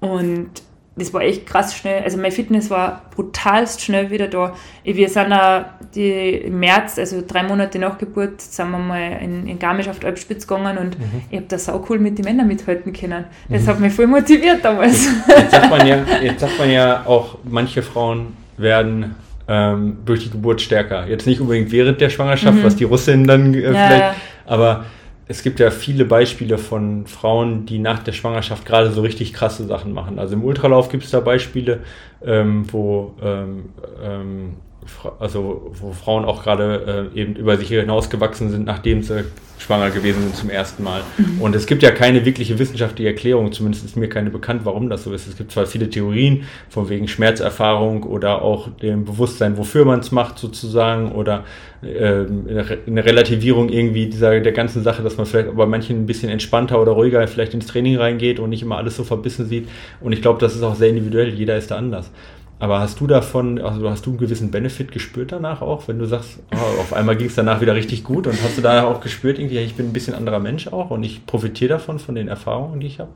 Und 0.00 0.50
das 0.98 1.14
war 1.14 1.22
echt 1.22 1.46
krass 1.46 1.74
schnell. 1.76 2.02
Also 2.02 2.18
mein 2.18 2.32
Fitness 2.32 2.70
war 2.70 3.02
brutalst 3.14 3.80
schnell 3.80 4.10
wieder 4.10 4.28
da. 4.28 4.54
Wir 4.84 5.08
sind 5.08 5.32
auch 5.32 5.64
die, 5.94 6.30
im 6.30 6.60
März, 6.60 6.98
also 6.98 7.22
drei 7.26 7.42
Monate 7.44 7.78
nach 7.78 7.96
Geburt, 7.98 8.40
sind 8.40 8.70
wir 8.70 8.78
mal 8.78 9.18
in, 9.22 9.46
in 9.46 9.58
Garmisch 9.58 9.88
auf 9.88 10.00
die 10.00 10.06
Alpspitze 10.06 10.46
gegangen 10.46 10.76
und 10.76 10.98
mhm. 10.98 11.22
ich 11.30 11.36
habe 11.36 11.46
da 11.48 11.58
sau 11.58 11.84
cool 11.88 11.98
mit 11.98 12.18
den 12.18 12.24
Männern 12.24 12.48
mithalten 12.48 12.92
können. 12.92 13.24
Das 13.48 13.62
mhm. 13.62 13.66
hat 13.68 13.80
mich 13.80 13.92
voll 13.94 14.08
motiviert 14.08 14.64
damals. 14.64 15.06
Jetzt, 15.06 15.38
jetzt, 15.38 15.50
sagt 15.52 15.70
man 15.70 15.86
ja, 15.86 16.04
jetzt 16.22 16.40
sagt 16.40 16.58
man 16.58 16.70
ja 16.70 17.06
auch, 17.06 17.38
manche 17.44 17.82
Frauen 17.82 18.36
werden 18.56 19.14
ähm, 19.48 19.98
durch 20.04 20.24
die 20.24 20.30
Geburt 20.30 20.60
stärker. 20.60 21.06
Jetzt 21.08 21.26
nicht 21.26 21.40
unbedingt 21.40 21.72
während 21.72 22.00
der 22.00 22.10
Schwangerschaft, 22.10 22.58
mhm. 22.58 22.64
was 22.64 22.76
die 22.76 22.84
Russinnen 22.84 23.26
dann 23.26 23.54
äh, 23.54 23.62
ja, 23.62 23.68
vielleicht, 23.70 24.00
ja. 24.00 24.14
aber 24.46 24.84
es 25.26 25.42
gibt 25.42 25.60
ja 25.60 25.70
viele 25.70 26.06
Beispiele 26.06 26.56
von 26.56 27.06
Frauen, 27.06 27.66
die 27.66 27.78
nach 27.78 28.02
der 28.02 28.12
Schwangerschaft 28.12 28.64
gerade 28.64 28.90
so 28.90 29.02
richtig 29.02 29.34
krasse 29.34 29.64
Sachen 29.64 29.92
machen. 29.92 30.18
Also 30.18 30.34
im 30.34 30.44
Ultralauf 30.44 30.88
gibt 30.88 31.04
es 31.04 31.10
da 31.10 31.20
Beispiele, 31.20 31.80
ähm, 32.24 32.64
wo 32.72 33.14
ähm, 33.22 33.70
ähm, 34.02 34.56
also 35.18 35.70
wo 35.80 35.92
Frauen 35.92 36.24
auch 36.24 36.42
gerade 36.42 37.10
äh, 37.14 37.20
eben 37.20 37.36
über 37.36 37.56
sich 37.56 37.68
hinausgewachsen 37.68 38.50
sind, 38.50 38.66
nachdem 38.66 39.02
sie 39.02 39.24
schwanger 39.58 39.90
gewesen 39.90 40.22
sind 40.22 40.36
zum 40.36 40.50
ersten 40.50 40.82
Mal. 40.82 41.02
Mhm. 41.16 41.40
Und 41.40 41.56
es 41.56 41.66
gibt 41.66 41.82
ja 41.82 41.90
keine 41.90 42.24
wirkliche 42.24 42.58
wissenschaftliche 42.58 43.10
Erklärung, 43.10 43.52
zumindest 43.52 43.84
ist 43.84 43.96
mir 43.96 44.08
keine 44.08 44.30
bekannt, 44.30 44.62
warum 44.64 44.88
das 44.88 45.04
so 45.04 45.12
ist. 45.12 45.26
Es 45.26 45.36
gibt 45.36 45.52
zwar 45.52 45.66
viele 45.66 45.90
Theorien, 45.90 46.44
von 46.68 46.88
wegen 46.88 47.08
Schmerzerfahrung 47.08 48.04
oder 48.04 48.42
auch 48.42 48.68
dem 48.80 49.04
Bewusstsein, 49.04 49.56
wofür 49.58 49.84
man 49.84 50.00
es 50.00 50.12
macht 50.12 50.38
sozusagen, 50.38 51.12
oder 51.12 51.44
äh, 51.82 52.24
eine 52.86 53.04
Relativierung 53.04 53.68
irgendwie 53.68 54.06
dieser 54.06 54.40
der 54.40 54.52
ganzen 54.52 54.82
Sache, 54.82 55.02
dass 55.02 55.16
man 55.16 55.26
vielleicht 55.26 55.54
bei 55.56 55.66
manchen 55.66 56.02
ein 56.02 56.06
bisschen 56.06 56.30
entspannter 56.30 56.80
oder 56.80 56.92
ruhiger 56.92 57.26
vielleicht 57.28 57.54
ins 57.54 57.66
Training 57.66 57.96
reingeht 57.96 58.40
und 58.40 58.50
nicht 58.50 58.62
immer 58.62 58.78
alles 58.78 58.96
so 58.96 59.04
verbissen 59.04 59.46
sieht. 59.46 59.68
Und 60.00 60.12
ich 60.12 60.22
glaube, 60.22 60.40
das 60.40 60.54
ist 60.54 60.62
auch 60.62 60.74
sehr 60.74 60.88
individuell, 60.88 61.30
jeder 61.30 61.56
ist 61.56 61.70
da 61.70 61.76
anders. 61.76 62.10
Aber 62.60 62.80
hast 62.80 63.00
du 63.00 63.06
davon, 63.06 63.60
also 63.60 63.88
hast 63.88 64.04
du 64.04 64.10
einen 64.10 64.18
gewissen 64.18 64.50
Benefit 64.50 64.90
gespürt 64.90 65.30
danach 65.30 65.62
auch, 65.62 65.86
wenn 65.86 65.98
du 65.98 66.06
sagst, 66.06 66.40
oh, 66.52 66.80
auf 66.80 66.92
einmal 66.92 67.16
ging 67.16 67.28
es 67.28 67.36
danach 67.36 67.60
wieder 67.60 67.74
richtig 67.74 68.02
gut 68.02 68.26
und 68.26 68.34
hast 68.42 68.58
du 68.58 68.62
da 68.62 68.84
auch 68.84 69.00
gespürt, 69.00 69.38
irgendwie, 69.38 69.58
ich 69.58 69.76
bin 69.76 69.86
ein 69.86 69.92
bisschen 69.92 70.14
anderer 70.14 70.40
Mensch 70.40 70.66
auch 70.66 70.90
und 70.90 71.04
ich 71.04 71.24
profitiere 71.24 71.74
davon, 71.74 72.00
von 72.00 72.16
den 72.16 72.26
Erfahrungen, 72.26 72.80
die 72.80 72.88
ich 72.88 72.98
habe? 72.98 73.10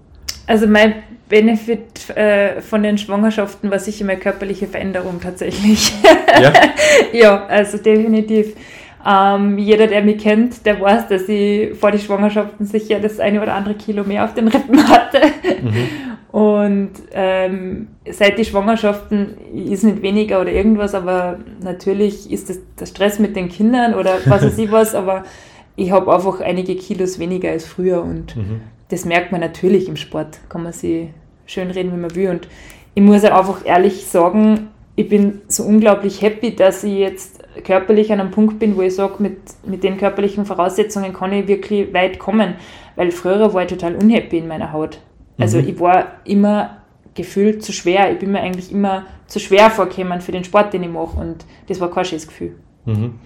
Also 0.47 0.67
mein 0.67 0.95
Benefit 1.29 2.11
äh, 2.11 2.61
von 2.61 2.83
den 2.83 2.99
Schwangerschaften 2.99 3.71
war 3.71 3.79
sicher 3.79 4.05
meine 4.05 4.21
körperliche 4.21 4.67
Veränderung 4.67 5.21
tatsächlich. 5.21 5.93
Ja, 6.41 6.53
ja 7.13 7.47
also 7.47 7.79
definitiv. 7.79 8.55
Ähm, 9.05 9.59
jeder, 9.59 9.89
der 9.89 10.03
mich 10.03 10.23
kennt, 10.23 10.65
der 10.65 10.81
weiß, 10.81 11.09
dass 11.09 11.29
ich 11.29 11.77
vor 11.77 11.91
den 11.91 12.01
Schwangerschaften 12.01 12.67
sicher 12.67 13.01
das 13.01 13.19
eine 13.19 13.43
oder 13.43 13.55
andere 13.55 13.75
Kilo 13.75 14.05
mehr 14.05 14.25
auf 14.25 14.35
den 14.35 14.49
Rippen 14.49 14.89
hatte. 14.89 15.21
Mhm. 15.63 15.89
Und 16.33 16.93
ähm, 17.13 17.89
seit 18.11 18.39
die 18.39 18.47
Schwangerschaften 18.47 19.37
ist 19.55 19.85
nicht 19.85 20.01
weniger 20.01 20.41
oder 20.41 20.51
irgendwas, 20.51 20.95
aber 20.95 21.41
natürlich 21.63 22.33
ist 22.33 22.49
das 22.49 22.59
der 22.81 22.87
Stress 22.87 23.19
mit 23.19 23.37
den 23.37 23.51
Kindern 23.51 23.95
oder 23.95 24.15
was 24.25 24.43
weiß 24.43 24.57
ich 24.57 24.73
was, 24.73 24.95
aber 24.95 25.25
ich 25.77 25.91
habe 25.91 26.13
einfach 26.13 26.41
einige 26.41 26.75
Kilos 26.75 27.19
weniger 27.19 27.51
als 27.51 27.67
früher 27.67 28.03
und 28.03 28.35
mhm. 28.35 28.63
das 28.89 29.05
merkt 29.05 29.31
man 29.31 29.43
natürlich 29.43 29.89
im 29.89 29.97
Sport, 29.97 30.39
kann 30.49 30.63
man 30.63 30.73
sich 30.73 31.09
schön 31.45 31.71
reden, 31.71 31.93
wie 31.93 32.01
man 32.01 32.15
will. 32.15 32.31
Und 32.31 32.49
ich 32.95 33.03
muss 33.03 33.25
auch 33.27 33.39
einfach 33.39 33.67
ehrlich 33.67 34.07
sagen, 34.07 34.69
ich 34.97 35.11
bin 35.11 35.43
so 35.49 35.65
unglaublich 35.65 36.23
happy, 36.23 36.57
dass 36.57 36.83
ich 36.83 36.95
jetzt 36.95 37.43
körperlich 37.65 38.11
an 38.11 38.21
einem 38.21 38.31
Punkt 38.31 38.59
bin, 38.59 38.77
wo 38.77 38.83
ich 38.83 38.95
sage, 38.95 39.15
mit, 39.19 39.37
mit 39.67 39.85
den 39.85 39.99
körperlichen 39.99 40.47
Voraussetzungen 40.47 41.13
kann 41.13 41.33
ich 41.33 41.49
wirklich 41.49 41.93
weit 41.93 42.19
kommen. 42.19 42.55
Weil 42.97 43.11
früher 43.11 43.53
war 43.53 43.63
ich 43.63 43.69
total 43.69 43.97
unhappy 43.97 44.39
in 44.39 44.49
meiner 44.49 44.73
Haut. 44.73 44.99
Also 45.39 45.59
mhm. 45.59 45.69
ich 45.69 45.81
war 45.81 46.07
immer 46.25 46.79
gefühlt 47.15 47.63
zu 47.63 47.73
schwer. 47.73 48.13
Ich 48.13 48.19
bin 48.19 48.33
mir 48.33 48.41
eigentlich 48.41 48.73
immer 48.73 49.05
zu 49.27 49.39
schwer 49.39 49.71
vorgekommen 49.71 50.21
für 50.21 50.33
den 50.33 50.45
Sport, 50.45 50.73
den 50.73 50.83
ich 50.83 50.91
mache. 50.91 51.19
Und 51.19 51.45
das 51.69 51.81
war 51.81 51.91
kein 51.91 52.05
schönes 52.05 52.27
Gefühl. 52.27 52.57
Mhm. 52.85 53.19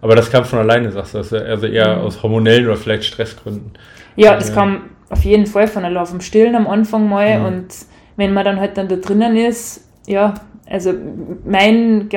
Aber 0.00 0.14
das 0.14 0.30
kam 0.30 0.44
von 0.44 0.60
alleine, 0.60 0.90
sagst 0.90 1.14
du? 1.14 1.18
Also 1.18 1.66
eher 1.66 1.96
mhm. 1.96 2.02
aus 2.02 2.22
hormonellen 2.22 2.66
oder 2.66 2.76
vielleicht 2.76 3.04
Stressgründen? 3.04 3.72
Ja, 4.16 4.34
das 4.34 4.52
kam 4.52 4.90
auf 5.10 5.24
jeden 5.24 5.46
Fall 5.46 5.68
von 5.68 5.84
allein 5.84 6.06
vom 6.06 6.20
Stillen 6.20 6.54
am 6.54 6.66
Anfang 6.66 7.08
mal. 7.08 7.38
Mhm. 7.38 7.44
Und 7.46 7.68
wenn 8.16 8.32
man 8.32 8.44
dann 8.44 8.60
halt 8.60 8.76
dann 8.76 8.88
da 8.88 8.96
drinnen 8.96 9.36
ist, 9.36 9.88
ja, 10.06 10.34
also 10.68 10.92
mein, 11.44 12.08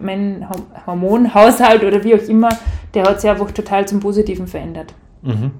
mein 0.00 0.46
Hormonhaushalt 0.86 1.82
oder 1.82 2.04
wie 2.04 2.14
auch 2.14 2.28
immer, 2.28 2.50
der 2.94 3.04
hat 3.04 3.20
sich 3.20 3.28
einfach 3.28 3.50
total 3.50 3.86
zum 3.86 4.00
Positiven 4.00 4.46
verändert. 4.46 4.94
Mhm. 5.22 5.50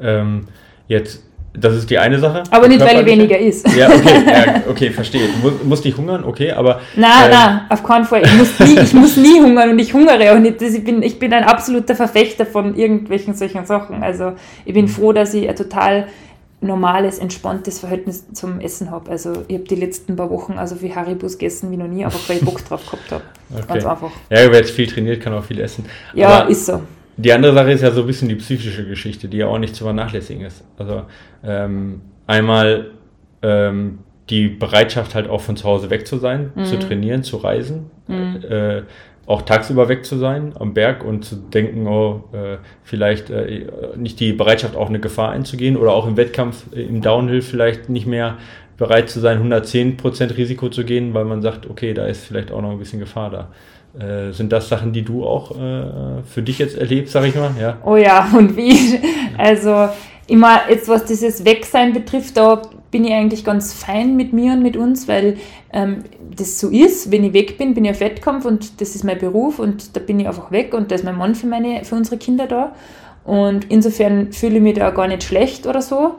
Ähm, 0.00 0.46
jetzt, 0.88 1.24
das 1.56 1.76
ist 1.76 1.88
die 1.88 1.98
eine 1.98 2.18
Sache. 2.18 2.42
Aber 2.50 2.66
nicht, 2.66 2.80
weil 2.80 3.00
ich 3.00 3.06
weniger 3.06 3.38
ist. 3.38 3.66
Ja, 3.76 3.88
okay, 3.88 4.24
ja, 4.26 4.62
okay, 4.68 4.90
verstehe. 4.90 5.28
Du 5.28 5.48
musst, 5.48 5.64
musst 5.64 5.84
nicht 5.84 5.96
hungern, 5.96 6.24
okay, 6.24 6.50
aber. 6.50 6.80
Nein, 6.96 7.10
ähm, 7.26 7.30
nein, 7.30 7.60
auf 7.68 7.84
keinen 7.84 8.04
Fall. 8.04 8.22
Ich 8.24 8.34
muss, 8.34 8.58
nie, 8.58 8.78
ich 8.80 8.92
muss 8.92 9.16
nie 9.16 9.40
hungern 9.40 9.70
und 9.70 9.78
ich 9.78 9.94
hungere 9.94 10.32
auch 10.32 10.38
nicht. 10.38 10.60
Ich 10.60 10.84
bin, 10.84 11.02
ich 11.02 11.18
bin 11.18 11.32
ein 11.32 11.44
absoluter 11.44 11.94
Verfechter 11.94 12.44
von 12.44 12.76
irgendwelchen 12.76 13.34
solchen 13.34 13.64
Sachen. 13.66 14.02
Also 14.02 14.32
ich 14.64 14.74
bin 14.74 14.86
mhm. 14.86 14.90
froh, 14.90 15.12
dass 15.12 15.32
ich 15.32 15.48
ein 15.48 15.54
total 15.54 16.08
normales, 16.60 17.18
entspanntes 17.18 17.78
Verhältnis 17.78 18.24
zum 18.32 18.58
Essen 18.58 18.90
habe. 18.90 19.10
Also 19.10 19.44
ich 19.46 19.54
habe 19.54 19.64
die 19.64 19.76
letzten 19.76 20.16
paar 20.16 20.30
Wochen 20.30 20.54
also 20.54 20.80
wie 20.82 20.92
Haribus 20.92 21.38
gegessen 21.38 21.70
wie 21.70 21.76
noch 21.76 21.86
nie, 21.86 22.04
aber 22.04 22.14
weil 22.26 22.38
ich 22.38 22.44
Bock 22.44 22.64
drauf 22.64 22.84
gehabt 22.84 23.12
habe. 23.12 23.22
Okay. 23.54 23.64
Ganz 23.68 23.86
einfach. 23.86 24.10
Ja, 24.30 24.50
wer 24.50 24.58
jetzt 24.58 24.72
viel 24.72 24.88
trainiert, 24.88 25.20
kann 25.20 25.32
auch 25.32 25.44
viel 25.44 25.60
essen. 25.60 25.84
Ja, 26.12 26.40
aber 26.40 26.50
ist 26.50 26.66
so. 26.66 26.80
Die 27.16 27.32
andere 27.32 27.54
Sache 27.54 27.72
ist 27.72 27.82
ja 27.82 27.90
so 27.90 28.02
ein 28.02 28.06
bisschen 28.06 28.28
die 28.28 28.34
psychische 28.34 28.86
Geschichte, 28.86 29.28
die 29.28 29.38
ja 29.38 29.46
auch 29.46 29.58
nicht 29.58 29.74
zu 29.74 29.84
vernachlässigen 29.84 30.44
ist. 30.44 30.64
Also 30.76 31.02
ähm, 31.44 32.00
einmal 32.26 32.90
ähm, 33.42 34.00
die 34.30 34.48
Bereitschaft 34.48 35.14
halt 35.14 35.28
auch 35.28 35.40
von 35.40 35.56
zu 35.56 35.64
Hause 35.64 35.90
weg 35.90 36.06
zu 36.06 36.18
sein, 36.18 36.52
mhm. 36.54 36.64
zu 36.64 36.78
trainieren, 36.78 37.22
zu 37.22 37.36
reisen. 37.36 37.90
Mhm. 38.08 38.42
Äh, 38.48 38.82
auch 39.26 39.42
tagsüber 39.42 39.88
weg 39.88 40.04
zu 40.04 40.18
sein 40.18 40.52
am 40.58 40.74
Berg 40.74 41.02
und 41.02 41.24
zu 41.24 41.36
denken, 41.36 41.86
oh, 41.86 42.24
äh, 42.32 42.58
vielleicht 42.82 43.30
äh, 43.30 43.66
nicht 43.96 44.20
die 44.20 44.32
Bereitschaft, 44.32 44.76
auch 44.76 44.88
eine 44.88 45.00
Gefahr 45.00 45.30
einzugehen 45.30 45.76
oder 45.76 45.92
auch 45.92 46.06
im 46.06 46.16
Wettkampf 46.16 46.66
äh, 46.74 46.82
im 46.82 47.00
Downhill 47.00 47.40
vielleicht 47.40 47.88
nicht 47.88 48.06
mehr 48.06 48.36
bereit 48.76 49.08
zu 49.08 49.20
sein, 49.20 49.50
110% 49.50 50.36
Risiko 50.36 50.68
zu 50.68 50.84
gehen, 50.84 51.14
weil 51.14 51.24
man 51.24 51.40
sagt, 51.40 51.70
okay, 51.70 51.94
da 51.94 52.06
ist 52.06 52.26
vielleicht 52.26 52.50
auch 52.50 52.60
noch 52.60 52.72
ein 52.72 52.78
bisschen 52.78 52.98
Gefahr 52.98 53.30
da. 53.30 53.48
Äh, 53.98 54.32
sind 54.32 54.52
das 54.52 54.68
Sachen, 54.68 54.92
die 54.92 55.02
du 55.02 55.24
auch 55.24 55.52
äh, 55.52 56.22
für 56.24 56.42
dich 56.42 56.58
jetzt 56.58 56.76
erlebst, 56.76 57.12
sag 57.12 57.24
ich 57.26 57.34
mal? 57.34 57.52
Ja. 57.60 57.78
Oh 57.84 57.96
ja, 57.96 58.28
und 58.36 58.56
wie? 58.56 59.00
Also 59.38 59.88
immer 60.26 60.62
jetzt, 60.68 60.88
was 60.88 61.04
dieses 61.04 61.44
Wegsein 61.44 61.92
betrifft, 61.92 62.36
da 62.36 62.62
bin 62.90 63.04
ich 63.04 63.12
eigentlich 63.12 63.44
ganz 63.44 63.72
fein 63.72 64.16
mit 64.16 64.32
mir 64.32 64.52
und 64.52 64.62
mit 64.62 64.76
uns, 64.76 65.06
weil 65.08 65.36
ähm, 65.72 66.04
das 66.36 66.60
so 66.60 66.70
ist. 66.70 67.10
Wenn 67.10 67.24
ich 67.24 67.32
weg 67.32 67.58
bin, 67.58 67.74
bin 67.74 67.84
ich 67.84 67.92
auf 67.92 68.00
Wettkampf 68.00 68.44
und 68.44 68.80
das 68.80 68.94
ist 68.94 69.04
mein 69.04 69.18
Beruf 69.18 69.58
und 69.58 69.96
da 69.96 70.00
bin 70.00 70.20
ich 70.20 70.26
einfach 70.26 70.50
weg 70.50 70.74
und 70.74 70.90
da 70.90 70.94
ist 70.94 71.04
mein 71.04 71.16
Mann 71.16 71.34
für, 71.34 71.46
meine, 71.46 71.84
für 71.84 71.94
unsere 71.94 72.18
Kinder 72.18 72.46
da. 72.46 72.72
Und 73.24 73.70
insofern 73.70 74.32
fühle 74.32 74.56
ich 74.56 74.62
mich 74.62 74.74
da 74.74 74.90
gar 74.90 75.08
nicht 75.08 75.24
schlecht 75.24 75.66
oder 75.66 75.82
so. 75.82 76.16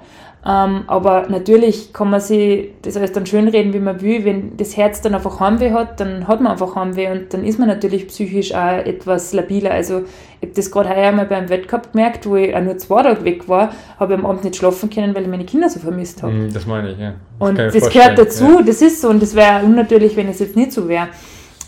Ähm, 0.48 0.84
aber 0.86 1.28
natürlich 1.28 1.92
kann 1.92 2.12
man 2.12 2.22
sich 2.22 2.70
das 2.84 2.96
alles 2.96 3.12
dann 3.12 3.26
schön 3.26 3.48
reden, 3.48 3.74
wie 3.74 3.80
man 3.80 4.00
will. 4.02 4.26
Wenn 4.26 4.58
das 4.58 4.78
Herz 4.78 5.02
dann 5.02 5.16
einfach 5.16 5.40
Heimweh 5.40 5.72
hat, 5.72 6.00
dann 6.00 6.28
hat 6.28 6.40
man 6.40 6.52
einfach 6.52 6.76
Heimweh 6.76 7.12
und 7.12 7.34
dann 7.34 7.44
ist 7.44 7.58
man 7.58 7.68
natürlich 7.68 8.08
psychisch 8.08 8.54
auch 8.54 8.78
etwas 8.86 9.34
labiler. 9.34 9.72
Also 9.72 10.04
ich 10.42 10.50
habe 10.50 10.54
das 10.56 10.70
gerade 10.70 10.90
heuer 10.90 11.12
mal 11.14 11.26
beim 11.26 11.50
Wettkampf 11.50 11.92
gemerkt, 11.94 12.28
wo 12.28 12.36
ich 12.36 12.56
auch 12.56 12.62
nur 12.62 12.78
zwei 12.78 13.02
Tage 13.02 13.26
weg 13.26 13.50
war, 13.50 13.74
habe 14.00 14.14
ich 14.14 14.20
am 14.20 14.26
Abend 14.28 14.44
nicht 14.44 14.56
schlafen 14.58 14.92
können, 14.92 15.16
weil 15.16 15.24
ich 15.24 15.30
meine 15.30 15.46
Kinder 15.46 15.68
so 15.68 15.80
vermisst 15.80 16.22
habe. 16.22 16.34
Mm, 16.34 16.54
das 16.54 16.68
meine 16.68 16.92
ich, 16.92 17.00
ja. 17.00 17.14
Das 17.40 17.50
und 17.50 17.58
das 17.58 17.90
gehört 17.90 18.20
dazu, 18.20 18.58
ja. 18.60 18.62
das 18.62 18.84
ist 18.84 19.02
so 19.02 19.10
und 19.10 19.24
das 19.24 19.34
wäre 19.34 19.64
unnatürlich, 19.64 20.16
wenn 20.16 20.30
es 20.30 20.38
jetzt 20.38 20.56
nicht 20.56 20.72
so 20.72 20.88
wäre. 20.88 21.08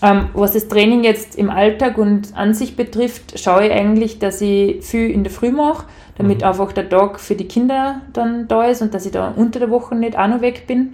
Ähm, 0.03 0.29
was 0.35 0.51
das 0.51 0.67
Training 0.67 1.03
jetzt 1.03 1.35
im 1.35 1.49
Alltag 1.49 1.97
und 1.97 2.37
an 2.37 2.53
sich 2.53 2.75
betrifft, 2.75 3.39
schaue 3.39 3.65
ich 3.65 3.71
eigentlich, 3.71 4.19
dass 4.19 4.39
ich 4.41 4.83
viel 4.85 5.09
in 5.09 5.23
der 5.23 5.31
Früh 5.31 5.49
mache, 5.49 5.85
damit 6.17 6.39
mhm. 6.39 6.47
einfach 6.47 6.71
der 6.71 6.89
Tag 6.89 7.19
für 7.19 7.35
die 7.35 7.47
Kinder 7.47 8.01
dann 8.13 8.47
da 8.47 8.65
ist 8.65 8.81
und 8.81 8.93
dass 8.93 9.05
ich 9.05 9.11
da 9.11 9.33
unter 9.35 9.59
der 9.59 9.69
Woche 9.69 9.95
nicht 9.95 10.17
auch 10.17 10.27
noch 10.27 10.41
weg 10.41 10.65
bin. 10.67 10.93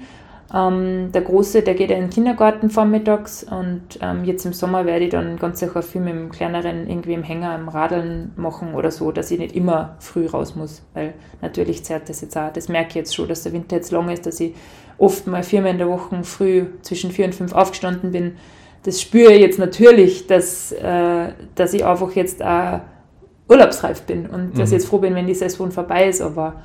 Ähm, 0.54 1.12
der 1.12 1.22
Große, 1.22 1.64
der 1.64 1.74
geht 1.74 1.90
ja 1.90 1.96
in 1.96 2.04
den 2.04 2.10
Kindergarten 2.10 2.70
vormittags 2.70 3.44
und 3.44 3.82
ähm, 4.02 4.24
jetzt 4.24 4.46
im 4.46 4.54
Sommer 4.54 4.86
werde 4.86 5.06
ich 5.06 5.12
dann 5.12 5.38
ganz 5.38 5.60
sicher 5.60 5.82
viel 5.82 6.02
mit 6.02 6.14
dem 6.14 6.32
Kleineren 6.32 6.88
irgendwie 6.88 7.14
im 7.14 7.24
Hänger, 7.24 7.56
im 7.56 7.70
Radeln 7.70 8.34
machen 8.36 8.76
oder 8.76 8.92
so, 8.92 9.12
dass 9.12 9.32
ich 9.32 9.40
nicht 9.40 9.56
immer 9.56 9.96
früh 10.00 10.28
raus 10.28 10.56
muss, 10.56 10.84
weil 10.94 11.14
natürlich 11.42 11.84
zerrt 11.84 12.10
das 12.10 12.22
jetzt 12.22 12.38
auch. 12.38 12.54
Das 12.54 12.70
merke 12.70 12.90
ich 12.90 12.96
jetzt 12.96 13.16
schon, 13.16 13.28
dass 13.28 13.44
der 13.44 13.54
Winter 13.54 13.78
jetzt 13.78 13.92
lang 13.92 14.10
ist, 14.10 14.26
dass 14.26 14.40
ich 14.40 14.54
oft 14.98 15.26
mal 15.26 15.42
viermal 15.42 15.72
in 15.72 15.80
der 15.80 15.90
Woche 15.90 16.24
früh 16.24 16.66
zwischen 16.82 17.12
vier 17.12 17.26
und 17.26 17.34
fünf 17.34 17.54
aufgestanden 17.54 18.12
bin 18.12 18.34
das 18.84 19.02
spüre 19.02 19.34
ich 19.34 19.42
jetzt 19.42 19.60
natürlich, 19.60 20.28
dass, 20.28 20.72
äh, 20.74 21.30
dass 21.56 21.74
ich 21.74 21.86
einfach 21.86 22.12
jetzt 22.12 22.44
auch 22.44 22.82
urlaubsreif 23.54 24.02
bin 24.02 24.26
und 24.26 24.54
mhm. 24.54 24.58
dass 24.58 24.70
ich 24.70 24.74
jetzt 24.74 24.88
froh 24.88 24.98
bin, 24.98 25.16
wenn 25.16 25.28
die 25.28 25.36
Saison 25.36 25.72
vorbei 25.72 26.08
ist, 26.10 26.22
aber 26.22 26.56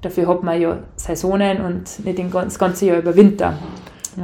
dafür 0.00 0.26
hat 0.26 0.42
man 0.42 0.60
ja 0.60 0.78
Saisonen 0.96 1.60
und 1.60 2.04
nicht 2.04 2.34
das 2.34 2.58
ganze 2.58 2.86
Jahr 2.86 2.98
über 2.98 3.14
Winter. 3.14 3.58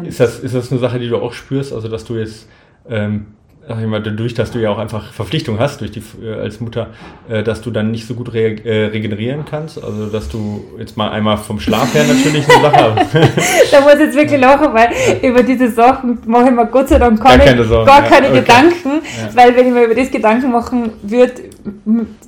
ist 0.02 0.20
das, 0.20 0.40
ist 0.40 0.54
das 0.54 0.70
eine 0.70 0.80
Sache, 0.80 0.98
die 0.98 1.08
du 1.08 1.16
auch 1.16 1.32
spürst, 1.32 1.72
also 1.72 1.88
dass 1.88 2.04
du 2.04 2.16
jetzt 2.16 2.48
ähm, 2.88 3.26
dadurch, 3.66 4.34
dass 4.34 4.50
du 4.50 4.58
ja 4.58 4.70
auch 4.70 4.78
einfach 4.78 5.12
Verpflichtung 5.12 5.58
hast 5.58 5.80
durch 5.80 5.90
die 5.90 6.02
äh, 6.22 6.34
als 6.34 6.60
Mutter, 6.60 6.88
äh, 7.28 7.42
dass 7.42 7.62
du 7.62 7.70
dann 7.70 7.90
nicht 7.90 8.06
so 8.06 8.14
gut 8.14 8.32
re 8.32 8.56
äh, 8.64 8.86
regenerieren 8.86 9.44
kannst. 9.44 9.82
Also 9.82 10.06
dass 10.06 10.28
du 10.28 10.64
jetzt 10.78 10.96
mal 10.96 11.10
einmal 11.10 11.36
vom 11.38 11.60
Schlaf 11.60 11.94
her 11.94 12.04
natürlich 12.04 12.48
eine 12.48 12.62
Sache 12.62 12.94
hast. 12.94 13.14
da 13.72 13.80
muss 13.80 13.94
ich 13.94 14.00
jetzt 14.00 14.16
wirklich 14.16 14.40
lachen, 14.40 14.74
weil 14.74 14.88
ja. 14.92 15.28
über 15.28 15.42
diese 15.42 15.70
Sachen 15.70 16.18
mache 16.26 16.46
ich 16.46 16.50
mir 16.52 16.66
Gott 16.66 16.88
sei 16.88 16.98
Dank 16.98 17.22
gar, 17.22 17.38
keine, 17.38 17.64
Sorgen, 17.64 17.86
gar 17.86 18.02
keine 18.02 18.28
okay. 18.28 18.40
Gedanken, 18.40 18.90
ja. 19.02 19.34
weil 19.34 19.56
wenn 19.56 19.66
ich 19.66 19.72
mir 19.72 19.84
über 19.84 19.94
das 19.94 20.10
Gedanken 20.10 20.50
machen 20.50 20.92
würde, 21.02 21.32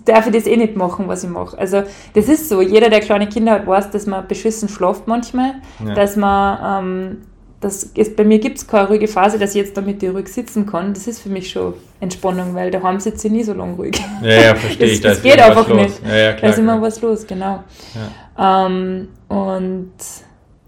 darf 0.05 0.27
ich 0.27 0.33
das 0.33 0.47
eh 0.47 0.57
nicht 0.57 0.77
machen, 0.77 1.09
was 1.09 1.25
ich 1.25 1.31
mache. 1.31 1.59
Also 1.59 1.83
das 2.15 2.29
ist 2.29 2.49
so. 2.49 2.63
Jeder, 2.63 2.89
der 2.89 3.01
kleine 3.01 3.29
Kinder 3.29 3.53
hat, 3.53 3.67
weiß, 3.67 3.91
dass 3.91 4.07
man 4.07 4.27
beschissen 4.27 4.69
schlaft 4.69 5.07
manchmal, 5.07 5.57
dass 5.95 6.17
man 6.17 6.85
ähm, 6.85 7.17
das 7.67 7.83
ist, 7.83 8.15
bei 8.15 8.23
mir 8.23 8.39
gibt 8.39 8.59
es 8.59 8.67
keine 8.67 8.89
ruhige 8.89 9.09
Phase, 9.09 9.39
dass 9.39 9.51
ich 9.51 9.57
jetzt 9.57 9.77
damit 9.77 10.01
die 10.01 10.07
ruhig 10.07 10.29
sitzen 10.29 10.67
kann. 10.67 10.95
Das 10.95 11.09
ist 11.09 11.21
für 11.21 11.29
mich 11.29 11.51
schon 11.51 11.75
Entspannung, 12.01 12.55
weil 12.55 12.71
daheim 12.71 13.01
sitze 13.01 13.27
ich 13.27 13.33
nie 13.33 13.43
so 13.43 13.55
lange 13.55 13.75
ruhig. 13.75 14.01
Ja, 14.23 14.29
ja, 14.29 14.55
verstehe 14.57 14.87
ich. 14.87 15.01
Das, 15.01 15.15
das 15.15 15.23
geht 15.23 15.41
einfach 15.41 15.67
nicht. 15.75 16.01
Ja, 16.07 16.17
ja, 16.17 16.33
klar, 16.35 16.43
da 16.43 16.49
ist 16.49 16.59
immer 16.59 16.81
was 16.81 17.01
los, 17.03 17.27
genau. 17.27 17.65
Ja. 18.39 18.67
Ähm, 18.67 19.09
und 19.29 19.93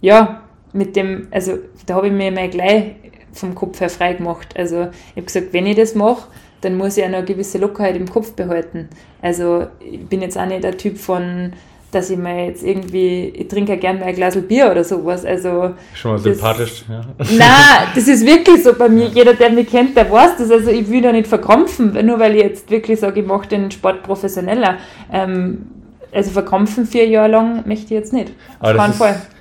ja, 0.00 0.42
mit 0.72 0.96
dem, 0.96 1.28
also 1.30 1.58
da 1.86 1.94
habe 1.94 2.08
ich 2.08 2.12
mir 2.12 2.32
mal 2.32 2.48
gleich 2.48 2.96
vom 3.32 3.54
Kopf 3.54 3.80
her 3.80 3.90
frei 3.90 4.14
gemacht. 4.14 4.54
Also 4.56 4.88
ich 5.10 5.16
habe 5.16 5.26
gesagt, 5.26 5.52
wenn 5.52 5.66
ich 5.66 5.76
das 5.76 5.94
mache, 5.94 6.26
dann 6.62 6.76
muss 6.76 6.96
ich 6.96 7.04
eine 7.04 7.24
gewisse 7.24 7.58
Lockerheit 7.58 7.96
im 7.96 8.10
Kopf 8.10 8.32
behalten. 8.32 8.88
Also 9.22 9.68
ich 9.78 10.04
bin 10.04 10.20
jetzt 10.20 10.36
auch 10.36 10.46
nicht 10.46 10.64
der 10.64 10.76
Typ 10.76 10.98
von 10.98 11.52
dass 11.90 12.10
ich 12.10 12.18
mir 12.18 12.46
jetzt 12.46 12.62
irgendwie, 12.62 13.32
ich 13.34 13.48
trinke 13.48 13.72
ja 13.72 13.78
gerne 13.78 14.00
mal 14.00 14.06
ein 14.06 14.14
Glas 14.14 14.36
Bier 14.36 14.70
oder 14.70 14.84
sowas. 14.84 15.24
Also, 15.24 15.70
Schon 15.94 16.12
mal 16.12 16.18
sympathisch, 16.18 16.84
ja. 16.88 17.00
Nein, 17.18 17.88
das 17.94 18.08
ist 18.08 18.26
wirklich 18.26 18.62
so 18.62 18.74
bei 18.74 18.88
mir. 18.88 19.06
Jeder, 19.06 19.34
der 19.34 19.50
mich 19.50 19.68
kennt, 19.70 19.96
der 19.96 20.10
weiß 20.10 20.36
das. 20.38 20.50
Also 20.50 20.70
ich 20.70 20.90
will 20.90 21.00
da 21.00 21.12
nicht 21.12 21.26
verkrampfen, 21.26 22.04
nur 22.04 22.18
weil 22.18 22.36
ich 22.36 22.42
jetzt 22.42 22.70
wirklich 22.70 23.00
sage, 23.00 23.20
ich 23.20 23.26
mache 23.26 23.48
den 23.48 23.70
Sport 23.70 24.02
professioneller. 24.02 24.76
Ähm, 25.10 25.66
also 26.12 26.30
verkrampfen 26.30 26.86
vier 26.86 27.06
Jahre 27.06 27.28
lang 27.28 27.66
möchte 27.66 27.86
ich 27.86 27.90
jetzt 27.90 28.12
nicht. 28.12 28.32
Auf 28.60 28.74
keinen 28.74 28.92
Fall. 28.92 29.12
Ist, 29.12 29.37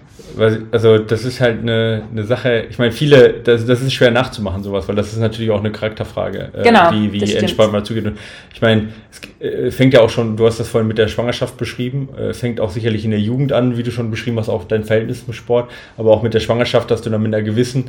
also 0.71 0.97
das 0.97 1.25
ist 1.25 1.41
halt 1.41 1.61
eine, 1.61 2.03
eine 2.11 2.23
Sache, 2.23 2.65
ich 2.69 2.77
meine, 2.77 2.91
viele, 2.91 3.33
das, 3.43 3.65
das 3.65 3.81
ist 3.81 3.93
schwer 3.93 4.11
nachzumachen, 4.11 4.63
sowas, 4.63 4.87
weil 4.87 4.95
das 4.95 5.13
ist 5.13 5.19
natürlich 5.19 5.51
auch 5.51 5.59
eine 5.59 5.71
Charakterfrage, 5.71 6.51
äh, 6.53 6.63
genau, 6.63 6.91
wie, 6.91 7.11
wie 7.11 7.33
entspannt 7.33 7.71
man 7.71 7.85
zugeht. 7.85 8.05
Und 8.05 8.17
ich 8.53 8.61
meine, 8.61 8.89
es 9.11 9.21
äh, 9.41 9.71
fängt 9.71 9.93
ja 9.93 10.01
auch 10.01 10.09
schon, 10.09 10.37
du 10.37 10.45
hast 10.45 10.59
das 10.59 10.67
vorhin 10.67 10.87
mit 10.87 10.97
der 10.97 11.07
Schwangerschaft 11.07 11.57
beschrieben, 11.57 12.09
äh, 12.17 12.33
fängt 12.33 12.59
auch 12.59 12.69
sicherlich 12.69 13.05
in 13.05 13.11
der 13.11 13.19
Jugend 13.19 13.53
an, 13.53 13.77
wie 13.77 13.83
du 13.83 13.91
schon 13.91 14.11
beschrieben 14.11 14.37
hast, 14.39 14.49
auch 14.49 14.63
dein 14.65 14.83
Verhältnis 14.83 15.25
zum 15.25 15.33
Sport, 15.33 15.71
aber 15.97 16.11
auch 16.11 16.23
mit 16.23 16.33
der 16.33 16.39
Schwangerschaft, 16.39 16.91
dass 16.91 17.01
du 17.01 17.09
dann 17.09 17.21
mit 17.21 17.33
einer 17.33 17.43
gewissen, 17.43 17.85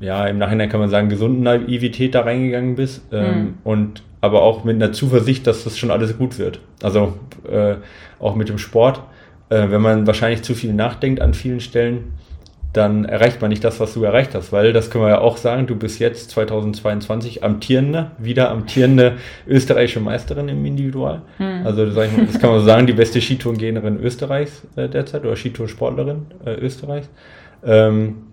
ja, 0.00 0.26
im 0.26 0.38
Nachhinein 0.38 0.68
kann 0.68 0.80
man 0.80 0.90
sagen, 0.90 1.08
gesunden 1.08 1.42
Naivität 1.42 2.14
da 2.14 2.22
reingegangen 2.22 2.76
bist 2.76 3.02
ähm, 3.12 3.24
mhm. 3.24 3.54
und 3.64 4.02
aber 4.22 4.42
auch 4.42 4.64
mit 4.64 4.76
einer 4.76 4.92
Zuversicht, 4.92 5.46
dass 5.46 5.64
das 5.64 5.78
schon 5.78 5.90
alles 5.90 6.16
gut 6.18 6.38
wird. 6.38 6.60
Also 6.82 7.14
äh, 7.50 7.76
auch 8.18 8.34
mit 8.34 8.48
dem 8.50 8.58
Sport 8.58 9.00
äh, 9.50 9.70
wenn 9.70 9.82
man 9.82 10.06
wahrscheinlich 10.06 10.42
zu 10.42 10.54
viel 10.54 10.72
nachdenkt 10.72 11.20
an 11.20 11.34
vielen 11.34 11.60
Stellen, 11.60 12.12
dann 12.72 13.04
erreicht 13.04 13.40
man 13.40 13.50
nicht 13.50 13.64
das, 13.64 13.80
was 13.80 13.94
du 13.94 14.04
erreicht 14.04 14.34
hast, 14.34 14.52
weil 14.52 14.72
das 14.72 14.90
können 14.90 15.04
wir 15.04 15.08
ja 15.10 15.20
auch 15.20 15.36
sagen, 15.36 15.66
du 15.66 15.74
bist 15.74 15.98
jetzt 15.98 16.30
2022 16.30 17.42
amtierende, 17.42 18.12
wieder 18.18 18.50
amtierende 18.50 19.16
österreichische 19.48 19.98
Meisterin 19.98 20.48
im 20.48 20.64
Individual. 20.64 21.22
Hm. 21.38 21.66
Also 21.66 21.84
das 21.84 22.38
kann 22.38 22.50
man 22.50 22.60
so 22.60 22.66
sagen, 22.66 22.86
die 22.86 22.92
beste 22.92 23.20
Skitourengehnerin 23.20 23.98
Österreichs 23.98 24.62
äh, 24.76 24.88
derzeit 24.88 25.24
oder 25.24 25.34
Skitourensportlerin 25.34 26.26
äh, 26.44 26.54
Österreichs. 26.54 27.08
Ähm, 27.64 28.29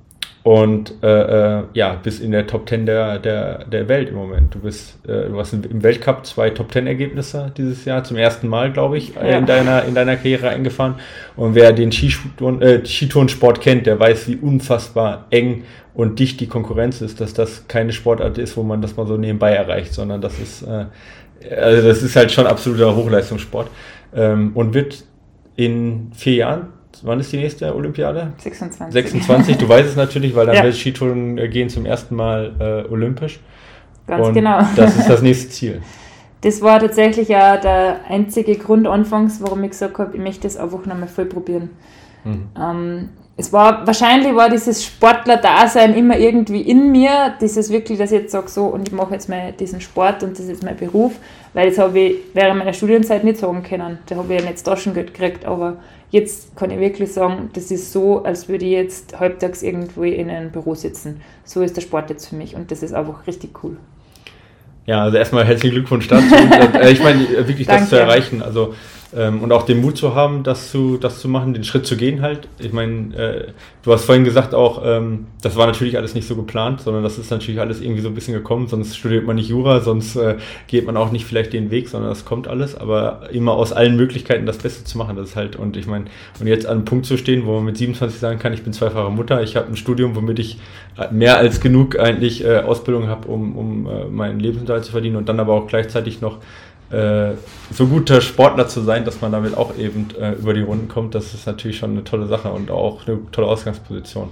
und 0.47 1.03
äh, 1.03 1.57
äh, 1.57 1.63
ja, 1.73 1.99
bist 2.01 2.21
in 2.21 2.31
der 2.31 2.47
Top 2.47 2.69
10 2.69 2.85
der, 2.85 3.19
der, 3.19 3.65
der 3.65 3.89
Welt 3.89 4.07
im 4.07 4.15
Moment. 4.15 4.55
Du 4.55 4.59
bist, 4.59 4.97
äh, 5.05 5.27
du 5.27 5.37
hast 5.37 5.51
im 5.51 5.83
Weltcup 5.83 6.25
zwei 6.25 6.51
Top 6.51 6.71
10 6.71 6.87
Ergebnisse 6.87 7.51
dieses 7.57 7.83
Jahr, 7.83 8.05
zum 8.05 8.15
ersten 8.15 8.47
Mal, 8.47 8.71
glaube 8.71 8.97
ich, 8.97 9.13
ja. 9.13 9.39
in, 9.39 9.45
deiner, 9.45 9.83
in 9.83 9.93
deiner 9.93 10.15
Karriere 10.15 10.47
eingefahren. 10.47 10.95
Und 11.35 11.53
wer 11.53 11.73
den 11.73 11.91
Skitouren, 11.91 12.61
äh, 12.61 12.85
Skitourensport 12.85 13.59
kennt, 13.59 13.87
der 13.87 13.99
weiß, 13.99 14.29
wie 14.29 14.37
unfassbar 14.37 15.25
eng 15.31 15.65
und 15.93 16.17
dicht 16.17 16.39
die 16.39 16.47
Konkurrenz 16.47 17.01
ist, 17.01 17.19
dass 17.19 17.33
das 17.33 17.67
keine 17.67 17.91
Sportart 17.91 18.37
ist, 18.37 18.55
wo 18.55 18.63
man 18.63 18.81
das 18.81 18.95
mal 18.95 19.05
so 19.05 19.17
nebenbei 19.17 19.51
erreicht, 19.51 19.93
sondern 19.93 20.21
das 20.21 20.39
ist, 20.39 20.61
äh, 20.61 20.85
also 21.53 21.85
das 21.85 22.01
ist 22.01 22.15
halt 22.15 22.31
schon 22.31 22.47
absoluter 22.47 22.95
Hochleistungssport. 22.95 23.69
Ähm, 24.15 24.51
und 24.53 24.73
wird 24.73 25.03
in 25.57 26.13
vier 26.13 26.35
Jahren 26.35 26.67
wann 27.03 27.19
ist 27.19 27.31
die 27.31 27.37
nächste 27.37 27.75
Olympiade? 27.75 28.33
26. 28.37 28.93
26, 28.93 29.57
du 29.57 29.67
weißt 29.67 29.89
es 29.89 29.95
natürlich, 29.95 30.35
weil 30.35 30.45
dann 30.45 30.55
ja. 30.55 30.63
wird 30.63 30.75
Skitouren 30.75 31.35
gehen 31.49 31.69
zum 31.69 31.85
ersten 31.85 32.15
Mal 32.15 32.53
äh, 32.59 32.91
olympisch. 32.91 33.39
Ganz 34.07 34.27
Und 34.27 34.33
genau. 34.33 34.59
Das 34.75 34.95
ist 34.97 35.09
das 35.09 35.21
nächste 35.23 35.49
Ziel. 35.49 35.81
Das 36.41 36.61
war 36.61 36.79
tatsächlich 36.79 37.29
ja 37.29 37.57
der 37.57 38.01
einzige 38.09 38.55
Grund 38.55 38.87
anfangs, 38.87 39.41
warum 39.41 39.63
ich 39.63 39.71
gesagt 39.71 39.97
habe, 39.97 40.15
ich 40.15 40.21
möchte 40.21 40.43
das 40.43 40.57
einfach 40.57 40.85
nochmal 40.85 41.07
voll 41.07 41.25
probieren. 41.25 41.69
Mhm. 42.23 42.49
Ähm, 42.59 43.09
es 43.39 43.53
war, 43.53 43.85
wahrscheinlich 43.85 44.35
war 44.35 44.49
dieses 44.49 44.83
Sportler-Dasein 44.83 45.93
immer 45.93 46.17
irgendwie 46.17 46.61
in 46.61 46.91
mir, 46.91 47.35
dieses 47.39 47.69
wirklich, 47.69 47.99
dass 47.99 48.11
ich 48.11 48.21
jetzt 48.21 48.31
sage 48.31 48.47
so, 48.49 48.65
und 48.65 48.87
ich 48.87 48.93
mache 48.93 49.13
jetzt 49.13 49.29
mal 49.29 49.51
diesen 49.51 49.79
Sport 49.79 50.23
und 50.23 50.37
das 50.37 50.47
ist 50.47 50.63
mein 50.63 50.75
Beruf, 50.75 51.13
weil 51.53 51.69
das 51.69 51.77
habe 51.77 51.99
ich 51.99 52.15
während 52.33 52.57
meiner 52.57 52.73
Studienzeit 52.73 53.23
nicht 53.23 53.37
sagen 53.37 53.61
können. 53.61 53.99
Da 54.07 54.15
habe 54.15 54.33
ich 54.33 54.41
ja 54.41 54.49
nicht 54.49 54.65
Taschengeld 54.65 55.13
gekriegt, 55.13 55.45
aber 55.45 55.77
Jetzt 56.09 56.55
kann 56.55 56.71
ich 56.71 56.79
wirklich 56.79 57.11
sagen, 57.11 57.49
das 57.53 57.69
ist 57.69 57.91
so, 57.91 58.23
als 58.23 58.47
würde 58.47 58.65
ich 58.65 58.71
jetzt 58.71 59.19
halbtags 59.19 59.61
irgendwo 59.61 60.03
in 60.03 60.29
einem 60.29 60.51
Büro 60.51 60.73
sitzen. 60.73 61.21
So 61.43 61.61
ist 61.61 61.75
der 61.75 61.81
Sport 61.81 62.09
jetzt 62.09 62.27
für 62.27 62.35
mich 62.35 62.55
und 62.55 62.71
das 62.71 62.81
ist 62.81 62.93
einfach 62.93 63.27
richtig 63.27 63.63
cool. 63.63 63.77
Ja, 64.85 65.03
also 65.03 65.17
erstmal 65.17 65.45
herzlichen 65.45 65.75
Glückwunsch 65.75 66.07
dazu. 66.07 66.25
Äh, 66.81 66.91
ich 66.91 67.03
meine, 67.03 67.27
wirklich 67.47 67.67
das 67.67 67.89
zu 67.89 67.99
erreichen. 67.99 68.41
Also 68.41 68.73
ähm, 69.15 69.41
und 69.41 69.51
auch 69.51 69.63
den 69.63 69.81
Mut 69.81 69.97
zu 69.97 70.15
haben, 70.15 70.43
das 70.43 70.71
zu, 70.71 70.97
das 70.97 71.19
zu 71.19 71.29
machen, 71.29 71.53
den 71.53 71.63
Schritt 71.63 71.85
zu 71.85 71.95
gehen 71.95 72.21
halt. 72.21 72.47
Ich 72.59 72.73
meine, 72.73 73.15
äh, 73.15 73.47
du 73.83 73.93
hast 73.93 74.05
vorhin 74.05 74.23
gesagt 74.23 74.53
auch, 74.53 74.81
ähm, 74.83 75.27
das 75.41 75.55
war 75.55 75.65
natürlich 75.65 75.97
alles 75.97 76.13
nicht 76.13 76.27
so 76.27 76.35
geplant, 76.35 76.81
sondern 76.81 77.03
das 77.03 77.17
ist 77.17 77.31
natürlich 77.31 77.59
alles 77.61 77.79
irgendwie 77.79 78.01
so 78.01 78.09
ein 78.09 78.15
bisschen 78.15 78.33
gekommen, 78.33 78.67
sonst 78.67 78.97
studiert 78.97 79.25
man 79.25 79.37
nicht 79.37 79.49
Jura, 79.49 79.79
sonst 79.79 80.15
äh, 80.17 80.37
geht 80.67 80.85
man 80.85 80.97
auch 80.97 81.11
nicht 81.11 81.25
vielleicht 81.25 81.53
den 81.53 81.71
Weg, 81.71 81.87
sondern 81.89 82.09
das 82.09 82.25
kommt 82.25 82.47
alles, 82.47 82.75
aber 82.75 83.29
immer 83.31 83.53
aus 83.53 83.71
allen 83.71 83.95
Möglichkeiten 83.95 84.45
das 84.45 84.57
Beste 84.57 84.83
zu 84.83 84.97
machen, 84.97 85.15
das 85.15 85.29
ist 85.29 85.35
halt, 85.35 85.55
und 85.55 85.77
ich 85.77 85.87
meine, 85.87 86.05
und 86.39 86.47
jetzt 86.47 86.65
an 86.65 86.77
einem 86.77 86.85
Punkt 86.85 87.05
zu 87.05 87.17
stehen, 87.17 87.45
wo 87.45 87.55
man 87.55 87.65
mit 87.65 87.77
27 87.77 88.19
sagen 88.19 88.39
kann, 88.39 88.53
ich 88.53 88.63
bin 88.63 88.73
zweifache 88.73 89.09
Mutter, 89.09 89.41
ich 89.41 89.55
habe 89.55 89.67
ein 89.67 89.77
Studium, 89.77 90.15
womit 90.15 90.39
ich 90.39 90.59
mehr 91.11 91.37
als 91.37 91.61
genug 91.61 91.99
eigentlich 91.99 92.43
äh, 92.43 92.57
Ausbildung 92.57 93.07
habe, 93.07 93.27
um, 93.27 93.55
um 93.55 93.87
äh, 93.87 94.05
meinen 94.05 94.39
Lebensunterhalt 94.39 94.83
zu 94.83 94.91
verdienen 94.91 95.15
und 95.15 95.29
dann 95.29 95.39
aber 95.39 95.53
auch 95.53 95.67
gleichzeitig 95.67 96.21
noch 96.21 96.39
äh, 96.91 97.33
so 97.71 97.87
guter 97.87 98.21
Sportler 98.21 98.67
zu 98.67 98.81
sein, 98.81 99.03
dass 99.03 99.21
man 99.21 99.31
damit 99.31 99.57
auch 99.57 99.77
eben 99.77 100.07
äh, 100.19 100.33
über 100.33 100.53
die 100.53 100.61
Runden 100.61 100.87
kommt, 100.87 101.15
das 101.15 101.33
ist 101.33 101.45
natürlich 101.45 101.77
schon 101.77 101.91
eine 101.91 102.03
tolle 102.03 102.27
Sache 102.27 102.49
und 102.49 102.71
auch 102.71 103.07
eine 103.07 103.19
tolle 103.31 103.47
Ausgangsposition. 103.47 104.29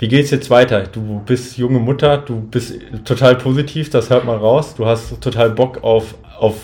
Wie 0.00 0.08
geht 0.08 0.24
es 0.24 0.30
jetzt 0.30 0.48
weiter? 0.48 0.84
Du 0.84 1.20
bist 1.26 1.58
junge 1.58 1.78
Mutter, 1.78 2.16
du 2.18 2.40
bist 2.40 2.74
total 3.04 3.36
positiv, 3.36 3.90
das 3.90 4.08
hört 4.08 4.24
man 4.24 4.38
raus. 4.38 4.74
Du 4.74 4.86
hast 4.86 5.20
total 5.20 5.50
Bock 5.50 5.84
auf, 5.84 6.14
auf 6.38 6.54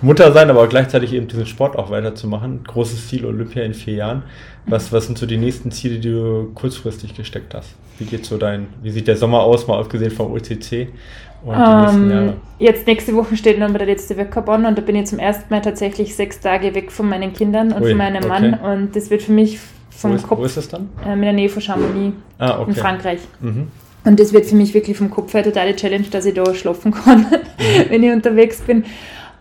Mutter 0.00 0.30
sein, 0.30 0.48
aber 0.48 0.68
gleichzeitig 0.68 1.12
eben 1.12 1.26
diesen 1.26 1.46
Sport 1.46 1.76
auch 1.76 1.90
weiterzumachen. 1.90 2.62
Großes 2.62 3.08
Ziel 3.08 3.26
Olympia 3.26 3.64
in 3.64 3.74
vier 3.74 3.94
Jahren. 3.94 4.22
Was, 4.66 4.92
was 4.92 5.06
sind 5.06 5.18
so 5.18 5.26
die 5.26 5.38
nächsten 5.38 5.72
Ziele, 5.72 5.98
die 5.98 6.10
du 6.10 6.52
kurzfristig 6.54 7.14
gesteckt 7.14 7.52
hast? 7.52 7.74
Wie 7.98 8.04
geht 8.04 8.24
so 8.24 8.38
dein, 8.38 8.68
wie 8.80 8.92
sieht 8.92 9.08
der 9.08 9.16
Sommer 9.16 9.40
aus, 9.40 9.66
mal 9.66 9.80
abgesehen 9.80 10.12
vom 10.12 10.32
OCC? 10.32 10.90
Ähm, 11.46 12.34
jetzt 12.58 12.86
nächste 12.86 13.14
Woche 13.14 13.36
steht 13.36 13.60
dann 13.60 13.72
der 13.72 13.86
letzte 13.86 14.16
Weltcup 14.16 14.48
an 14.48 14.64
und 14.64 14.76
da 14.76 14.82
bin 14.82 14.96
ich 14.96 15.06
zum 15.06 15.18
ersten 15.18 15.52
Mal 15.52 15.60
tatsächlich 15.60 16.14
sechs 16.14 16.40
Tage 16.40 16.74
weg 16.74 16.90
von 16.90 17.08
meinen 17.08 17.32
Kindern 17.32 17.72
und 17.72 17.82
Ui, 17.82 17.90
von 17.90 17.98
meinem 17.98 18.24
okay. 18.24 18.28
Mann 18.28 18.54
und 18.54 18.96
das 18.96 19.10
wird 19.10 19.22
für 19.22 19.32
mich 19.32 19.58
vom 19.90 20.12
wo 20.12 20.14
ist, 20.16 20.26
Kopf. 20.26 20.38
Wo 20.38 20.44
ist 20.44 20.56
das 20.56 20.68
dann? 20.68 20.88
Äh, 21.04 21.12
in 21.12 21.22
der 21.22 21.32
Nähe 21.32 21.48
von 21.48 21.62
Chamonix 21.62 22.16
ah, 22.38 22.60
okay. 22.60 22.70
in 22.70 22.76
Frankreich. 22.76 23.20
Mhm. 23.40 23.68
Und 24.04 24.20
das 24.20 24.32
wird 24.32 24.46
für 24.46 24.54
mich 24.54 24.72
wirklich 24.74 24.96
vom 24.96 25.10
Kopf 25.10 25.34
her 25.34 25.42
totale 25.42 25.74
Challenge, 25.74 26.06
dass 26.10 26.24
ich 26.24 26.34
da 26.34 26.54
schlafen 26.54 26.92
kann, 27.04 27.20
mhm. 27.20 27.90
wenn 27.90 28.02
ich 28.02 28.12
unterwegs 28.12 28.60
bin. 28.60 28.84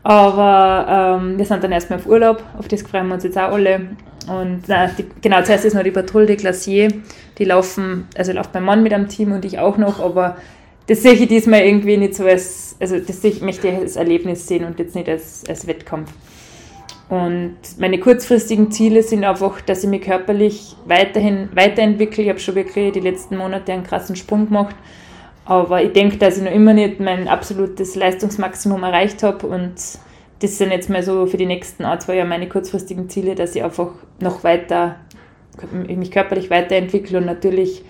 Aber 0.03 1.19
ähm, 1.21 1.37
wir 1.37 1.45
sind 1.45 1.63
dann 1.63 1.71
erstmal 1.71 1.99
auf 1.99 2.07
Urlaub, 2.07 2.43
auf 2.57 2.67
das 2.67 2.81
freuen 2.81 3.07
wir 3.07 3.15
uns 3.15 3.23
jetzt 3.23 3.37
auch 3.37 3.51
alle. 3.51 3.81
Und 4.27 4.63
na, 4.67 4.87
die, 4.87 5.05
genau, 5.21 5.41
zuerst 5.41 5.65
ist 5.65 5.73
noch 5.73 5.83
die 5.83 5.91
Patrouille 5.91 6.27
de 6.27 6.35
Glacier. 6.35 6.89
Die 7.37 7.45
laufen, 7.45 8.07
also 8.17 8.31
läuft 8.31 8.53
mein 8.53 8.63
Mann 8.63 8.83
mit 8.83 8.93
am 8.93 9.07
Team 9.07 9.31
und 9.31 9.45
ich 9.45 9.59
auch 9.59 9.77
noch, 9.77 9.99
aber 9.99 10.37
das 10.87 11.03
sehe 11.03 11.13
ich 11.13 11.27
diesmal 11.27 11.61
irgendwie 11.61 11.97
nicht 11.97 12.15
so 12.15 12.23
als, 12.23 12.75
also 12.79 12.97
das 12.99 13.23
ich 13.23 13.41
möchte 13.41 13.67
ich 13.67 13.75
als 13.75 13.95
Erlebnis 13.97 14.47
sehen 14.47 14.63
und 14.63 14.79
jetzt 14.79 14.95
nicht 14.95 15.09
als, 15.09 15.43
als 15.47 15.67
Wettkampf. 15.67 16.11
Und 17.09 17.55
meine 17.77 17.99
kurzfristigen 17.99 18.71
Ziele 18.71 19.01
sind 19.01 19.23
einfach, 19.23 19.61
dass 19.61 19.83
ich 19.83 19.89
mich 19.89 20.01
körperlich 20.01 20.75
weiterhin 20.85 21.49
weiterentwickle. 21.53 22.23
Ich 22.23 22.29
habe 22.29 22.39
schon 22.39 22.55
wirklich 22.55 22.91
die 22.93 22.99
letzten 22.99 23.37
Monate 23.37 23.71
einen 23.71 23.83
krassen 23.83 24.15
Sprung 24.15 24.47
gemacht. 24.47 24.75
Aber 25.45 25.81
ich 25.81 25.93
denke, 25.93 26.17
dass 26.17 26.37
ich 26.37 26.43
noch 26.43 26.51
immer 26.51 26.73
nicht 26.73 26.99
mein 26.99 27.29
absolutes 27.29 27.95
Leistungsmaximum 27.95 28.83
erreicht 28.83 29.23
habe. 29.23 29.47
Und 29.47 29.75
das 30.39 30.57
sind 30.57 30.71
jetzt 30.71 30.89
mal 30.89 31.01
so 31.01 31.25
für 31.27 31.37
die 31.37 31.45
nächsten 31.45 31.85
ein, 31.85 31.99
zwei 32.01 32.15
Jahre 32.15 32.27
meine 32.27 32.49
kurzfristigen 32.49 33.09
Ziele, 33.09 33.35
dass 33.35 33.55
ich 33.55 33.63
einfach 33.63 33.91
noch 34.19 34.43
weiter, 34.43 34.97
mich 35.71 36.11
körperlich 36.11 36.49
weiterentwickle 36.49 37.19
und 37.19 37.25
natürlich 37.25 37.85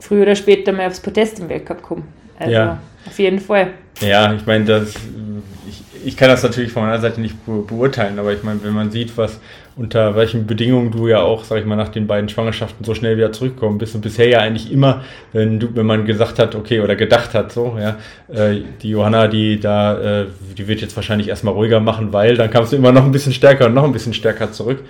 früher 0.00 0.22
oder 0.22 0.34
später 0.34 0.72
mal 0.72 0.88
aufs 0.88 1.00
Podest 1.00 1.38
im 1.38 1.48
Weltcup 1.48 1.82
komme. 1.82 2.02
Also 2.38 2.52
ja. 2.52 2.78
Auf 3.06 3.18
jeden 3.18 3.38
Fall. 3.38 3.68
Ja, 4.00 4.34
ich 4.34 4.44
meine, 4.46 4.64
das, 4.64 4.94
ich, 5.68 5.82
ich 6.04 6.16
kann 6.16 6.28
das 6.28 6.42
natürlich 6.42 6.72
von 6.72 6.82
meiner 6.82 7.00
Seite 7.00 7.20
nicht 7.20 7.36
beurteilen, 7.46 8.18
aber 8.18 8.32
ich 8.32 8.42
meine, 8.42 8.62
wenn 8.62 8.72
man 8.74 8.90
sieht, 8.90 9.16
was 9.16 9.40
unter 9.76 10.16
welchen 10.16 10.46
Bedingungen 10.46 10.90
du 10.90 11.06
ja 11.06 11.20
auch, 11.20 11.44
sag 11.44 11.58
ich 11.58 11.66
mal, 11.66 11.76
nach 11.76 11.90
den 11.90 12.06
beiden 12.06 12.30
Schwangerschaften 12.30 12.84
so 12.84 12.94
schnell 12.94 13.18
wieder 13.18 13.32
zurückkommen 13.32 13.76
bist 13.76 13.94
und 13.94 14.00
bisher 14.00 14.26
ja 14.26 14.38
eigentlich 14.40 14.72
immer, 14.72 15.02
wenn 15.32 15.60
du, 15.60 15.68
wenn 15.74 15.84
man 15.84 16.06
gesagt 16.06 16.38
hat, 16.38 16.54
okay, 16.54 16.80
oder 16.80 16.96
gedacht 16.96 17.34
hat, 17.34 17.52
so, 17.52 17.76
ja, 17.78 17.96
äh, 18.32 18.62
die 18.80 18.90
Johanna, 18.90 19.28
die 19.28 19.60
da, 19.60 20.22
äh, 20.22 20.26
die 20.56 20.66
wird 20.66 20.80
jetzt 20.80 20.96
wahrscheinlich 20.96 21.28
erstmal 21.28 21.52
ruhiger 21.52 21.80
machen, 21.80 22.12
weil 22.14 22.36
dann 22.36 22.50
kamst 22.50 22.72
du 22.72 22.76
immer 22.76 22.90
noch 22.92 23.04
ein 23.04 23.12
bisschen 23.12 23.34
stärker 23.34 23.66
und 23.66 23.74
noch 23.74 23.84
ein 23.84 23.92
bisschen 23.92 24.14
stärker 24.14 24.50
zurück. 24.50 24.82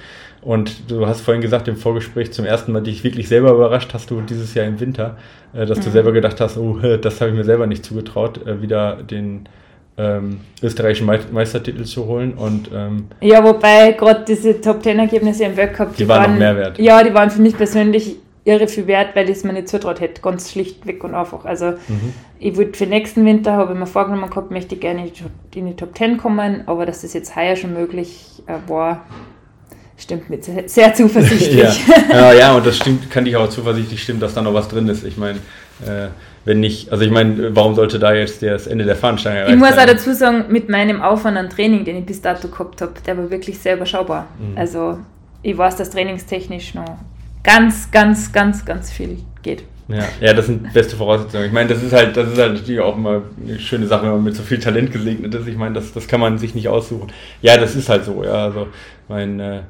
Und 0.46 0.92
du 0.92 1.08
hast 1.08 1.22
vorhin 1.22 1.40
gesagt 1.40 1.66
im 1.66 1.76
Vorgespräch, 1.76 2.32
zum 2.32 2.44
ersten 2.44 2.70
Mal 2.70 2.80
dich 2.80 3.02
wirklich 3.02 3.26
selber 3.26 3.50
überrascht 3.50 3.92
hast 3.92 4.12
du 4.12 4.20
dieses 4.20 4.54
Jahr 4.54 4.64
im 4.64 4.78
Winter, 4.78 5.16
äh, 5.52 5.66
dass 5.66 5.80
mhm. 5.80 5.82
du 5.82 5.90
selber 5.90 6.12
gedacht 6.12 6.40
hast, 6.40 6.56
oh, 6.56 6.78
das 7.02 7.20
habe 7.20 7.32
ich 7.32 7.36
mir 7.36 7.42
selber 7.42 7.66
nicht 7.66 7.84
zugetraut, 7.84 8.46
äh, 8.46 8.62
wieder 8.62 9.02
den 9.02 9.48
ähm, 9.98 10.42
österreichischen 10.62 11.04
Meistertitel 11.32 11.82
zu 11.82 12.06
holen. 12.06 12.34
Und, 12.34 12.70
ähm, 12.72 13.08
ja, 13.20 13.42
wobei 13.42 13.90
gerade 13.98 14.24
diese 14.24 14.60
Top 14.60 14.84
Ten 14.84 15.00
Ergebnisse 15.00 15.42
im 15.42 15.56
Weltcup, 15.56 15.96
die, 15.96 16.04
die 16.04 16.08
waren, 16.08 16.22
waren 16.22 16.32
noch 16.34 16.38
mehr 16.38 16.56
wert. 16.56 16.78
Ja, 16.78 17.02
die 17.02 17.12
waren 17.12 17.30
für 17.30 17.42
mich 17.42 17.56
persönlich 17.56 18.14
irre 18.44 18.68
viel 18.68 18.86
wert, 18.86 19.16
weil 19.16 19.24
ich 19.24 19.38
es 19.38 19.42
mir 19.42 19.52
nicht 19.52 19.66
zutraut 19.68 19.98
hätte, 19.98 20.22
ganz 20.22 20.52
schlichtweg 20.52 21.02
und 21.02 21.16
einfach. 21.16 21.44
Also 21.44 21.72
mhm. 21.72 22.12
ich 22.38 22.56
würde 22.56 22.74
für 22.74 22.86
nächsten 22.86 23.24
Winter, 23.24 23.54
habe 23.54 23.72
ich 23.72 23.78
mir 23.80 23.86
vorgenommen 23.86 24.30
gehabt, 24.30 24.52
möchte 24.52 24.76
ich 24.76 24.80
gerne 24.80 25.10
in 25.56 25.66
die 25.66 25.74
Top 25.74 25.96
Ten 25.96 26.18
kommen, 26.18 26.62
aber 26.66 26.86
dass 26.86 27.02
das 27.02 27.14
jetzt 27.14 27.34
heuer 27.34 27.56
schon 27.56 27.72
möglich 27.72 28.44
äh, 28.46 28.70
war, 28.70 29.06
stimmt 29.96 30.30
mir 30.30 30.38
sehr 30.66 30.94
zuversichtlich. 30.94 31.86
ja. 32.10 32.32
ja. 32.32 32.54
und 32.54 32.66
das 32.66 32.76
stimmt, 32.76 33.10
kann 33.10 33.26
ich 33.26 33.36
auch 33.36 33.48
zuversichtlich 33.48 34.02
stimmen, 34.02 34.20
dass 34.20 34.34
da 34.34 34.42
noch 34.42 34.54
was 34.54 34.68
drin 34.68 34.88
ist. 34.88 35.04
Ich 35.04 35.16
meine, 35.16 35.38
äh, 35.84 36.08
wenn 36.44 36.60
nicht, 36.60 36.92
also 36.92 37.04
ich 37.04 37.10
meine, 37.10 37.54
warum 37.56 37.74
sollte 37.74 37.98
da 37.98 38.14
jetzt 38.14 38.42
das 38.42 38.66
Ende 38.66 38.84
der 38.84 38.96
Fahnenstange 38.96 39.38
erreicht 39.38 39.54
Ich 39.54 39.58
muss 39.58 39.72
auch 39.72 39.86
dazu 39.86 40.14
sagen, 40.14 40.44
mit 40.48 40.68
meinem 40.68 41.02
Aufwand 41.02 41.36
an 41.36 41.50
Training, 41.50 41.84
den 41.84 41.96
ich 41.96 42.06
bis 42.06 42.22
dato 42.22 42.48
gehabt 42.48 42.80
habe, 42.80 42.92
der 43.04 43.18
war 43.18 43.30
wirklich 43.30 43.58
sehr 43.58 43.76
überschaubar. 43.76 44.28
Mhm. 44.38 44.56
Also 44.56 44.98
ich 45.42 45.56
weiß, 45.56 45.76
dass 45.76 45.90
trainingstechnisch 45.90 46.74
noch 46.74 46.98
ganz, 47.42 47.90
ganz, 47.90 48.32
ganz, 48.32 48.64
ganz 48.64 48.92
viel 48.92 49.18
geht. 49.42 49.64
Ja, 49.88 50.04
ja, 50.20 50.34
das 50.34 50.46
sind 50.46 50.72
beste 50.72 50.96
Voraussetzungen. 50.96 51.44
Ich 51.44 51.52
meine, 51.52 51.68
das 51.68 51.82
ist 51.82 51.92
halt, 51.92 52.16
das 52.16 52.32
ist 52.32 52.38
halt 52.38 52.54
natürlich 52.54 52.80
auch 52.80 52.96
immer 52.96 53.22
eine 53.44 53.58
schöne 53.60 53.86
Sache, 53.86 54.02
wenn 54.04 54.10
man 54.10 54.24
mit 54.24 54.34
so 54.34 54.42
viel 54.42 54.58
Talent 54.58 54.92
gesegnet 54.92 55.32
ist. 55.32 55.46
Ich 55.46 55.56
meine, 55.56 55.74
das, 55.74 55.92
das 55.92 56.08
kann 56.08 56.18
man 56.18 56.38
sich 56.38 56.56
nicht 56.56 56.68
aussuchen. 56.68 57.12
Ja, 57.40 57.56
das 57.56 57.76
ist 57.76 57.88
halt 57.88 58.04
so, 58.04 58.24
ja. 58.24 58.46
Also 58.46 58.66
mein 59.08 59.38
äh, 59.38 59.60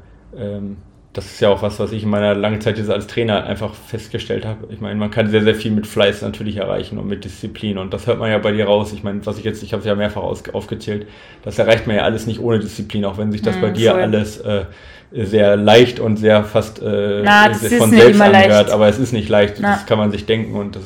das 1.16 1.24
ist 1.24 1.40
ja 1.40 1.48
auch 1.48 1.62
was, 1.62 1.80
was 1.80 1.92
ich 1.92 2.02
in 2.02 2.10
meiner 2.10 2.34
langen 2.34 2.60
Zeit 2.60 2.76
jetzt 2.76 2.90
als 2.90 3.06
Trainer 3.06 3.44
einfach 3.46 3.72
festgestellt 3.72 4.44
habe. 4.44 4.68
Ich 4.70 4.82
meine, 4.82 4.96
man 4.96 5.10
kann 5.10 5.30
sehr, 5.30 5.42
sehr 5.42 5.54
viel 5.54 5.70
mit 5.70 5.86
Fleiß 5.86 6.20
natürlich 6.20 6.58
erreichen 6.58 6.98
und 6.98 7.08
mit 7.08 7.24
Disziplin. 7.24 7.78
Und 7.78 7.94
das 7.94 8.06
hört 8.06 8.18
man 8.18 8.30
ja 8.30 8.36
bei 8.36 8.52
dir 8.52 8.66
raus. 8.66 8.92
Ich 8.92 9.02
meine, 9.02 9.24
was 9.24 9.38
ich 9.38 9.44
jetzt, 9.44 9.62
ich 9.62 9.72
habe 9.72 9.80
es 9.80 9.86
ja 9.86 9.94
mehrfach 9.94 10.22
aufgezählt, 10.22 11.06
das 11.42 11.58
erreicht 11.58 11.86
man 11.86 11.96
ja 11.96 12.02
alles 12.02 12.26
nicht 12.26 12.38
ohne 12.38 12.58
Disziplin, 12.58 13.06
auch 13.06 13.16
wenn 13.16 13.32
sich 13.32 13.40
das 13.40 13.56
mm, 13.56 13.60
bei 13.62 13.70
dir 13.70 13.92
voll. 13.92 14.02
alles 14.02 14.38
äh, 14.38 14.66
sehr 15.10 15.56
leicht 15.56 16.00
und 16.00 16.18
sehr 16.18 16.44
fast 16.44 16.82
äh, 16.82 17.22
Na, 17.24 17.50
von 17.54 17.90
selbst 17.90 18.20
angehört. 18.20 18.70
Aber 18.70 18.86
es 18.86 18.98
ist 18.98 19.12
nicht 19.12 19.30
leicht, 19.30 19.56
Na. 19.58 19.72
das 19.72 19.86
kann 19.86 19.96
man 19.96 20.10
sich 20.10 20.26
denken 20.26 20.54
und 20.54 20.76
das 20.76 20.84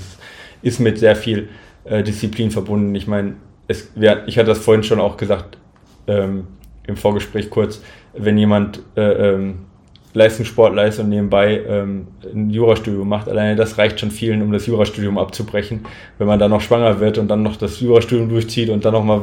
ist 0.62 0.78
mit 0.78 1.00
sehr 1.00 1.16
viel 1.16 1.48
äh, 1.84 2.04
Disziplin 2.04 2.52
verbunden. 2.52 2.94
Ich 2.94 3.08
meine, 3.08 3.34
es, 3.66 3.90
ich 4.26 4.38
hatte 4.38 4.48
das 4.48 4.58
vorhin 4.58 4.84
schon 4.84 5.00
auch 5.00 5.16
gesagt 5.16 5.58
ähm, 6.06 6.46
im 6.86 6.96
Vorgespräch 6.96 7.50
kurz, 7.50 7.82
wenn 8.14 8.38
jemand 8.38 8.82
äh, 8.96 9.32
ähm, 9.32 9.58
Leistungssportler 10.12 10.86
ist 10.86 10.98
und 10.98 11.08
nebenbei 11.08 11.62
ähm, 11.68 12.08
ein 12.24 12.50
Jurastudium 12.50 13.08
macht. 13.08 13.28
Alleine 13.28 13.54
das 13.54 13.78
reicht 13.78 14.00
schon 14.00 14.10
vielen, 14.10 14.42
um 14.42 14.50
das 14.50 14.66
Jurastudium 14.66 15.18
abzubrechen. 15.18 15.86
Wenn 16.18 16.26
man 16.26 16.40
dann 16.40 16.50
noch 16.50 16.60
schwanger 16.60 16.98
wird 16.98 17.18
und 17.18 17.28
dann 17.28 17.44
noch 17.44 17.56
das 17.56 17.78
Jurastudium 17.80 18.28
durchzieht 18.28 18.70
und 18.70 18.84
dann 18.84 18.92
noch 18.92 19.04
mal 19.04 19.22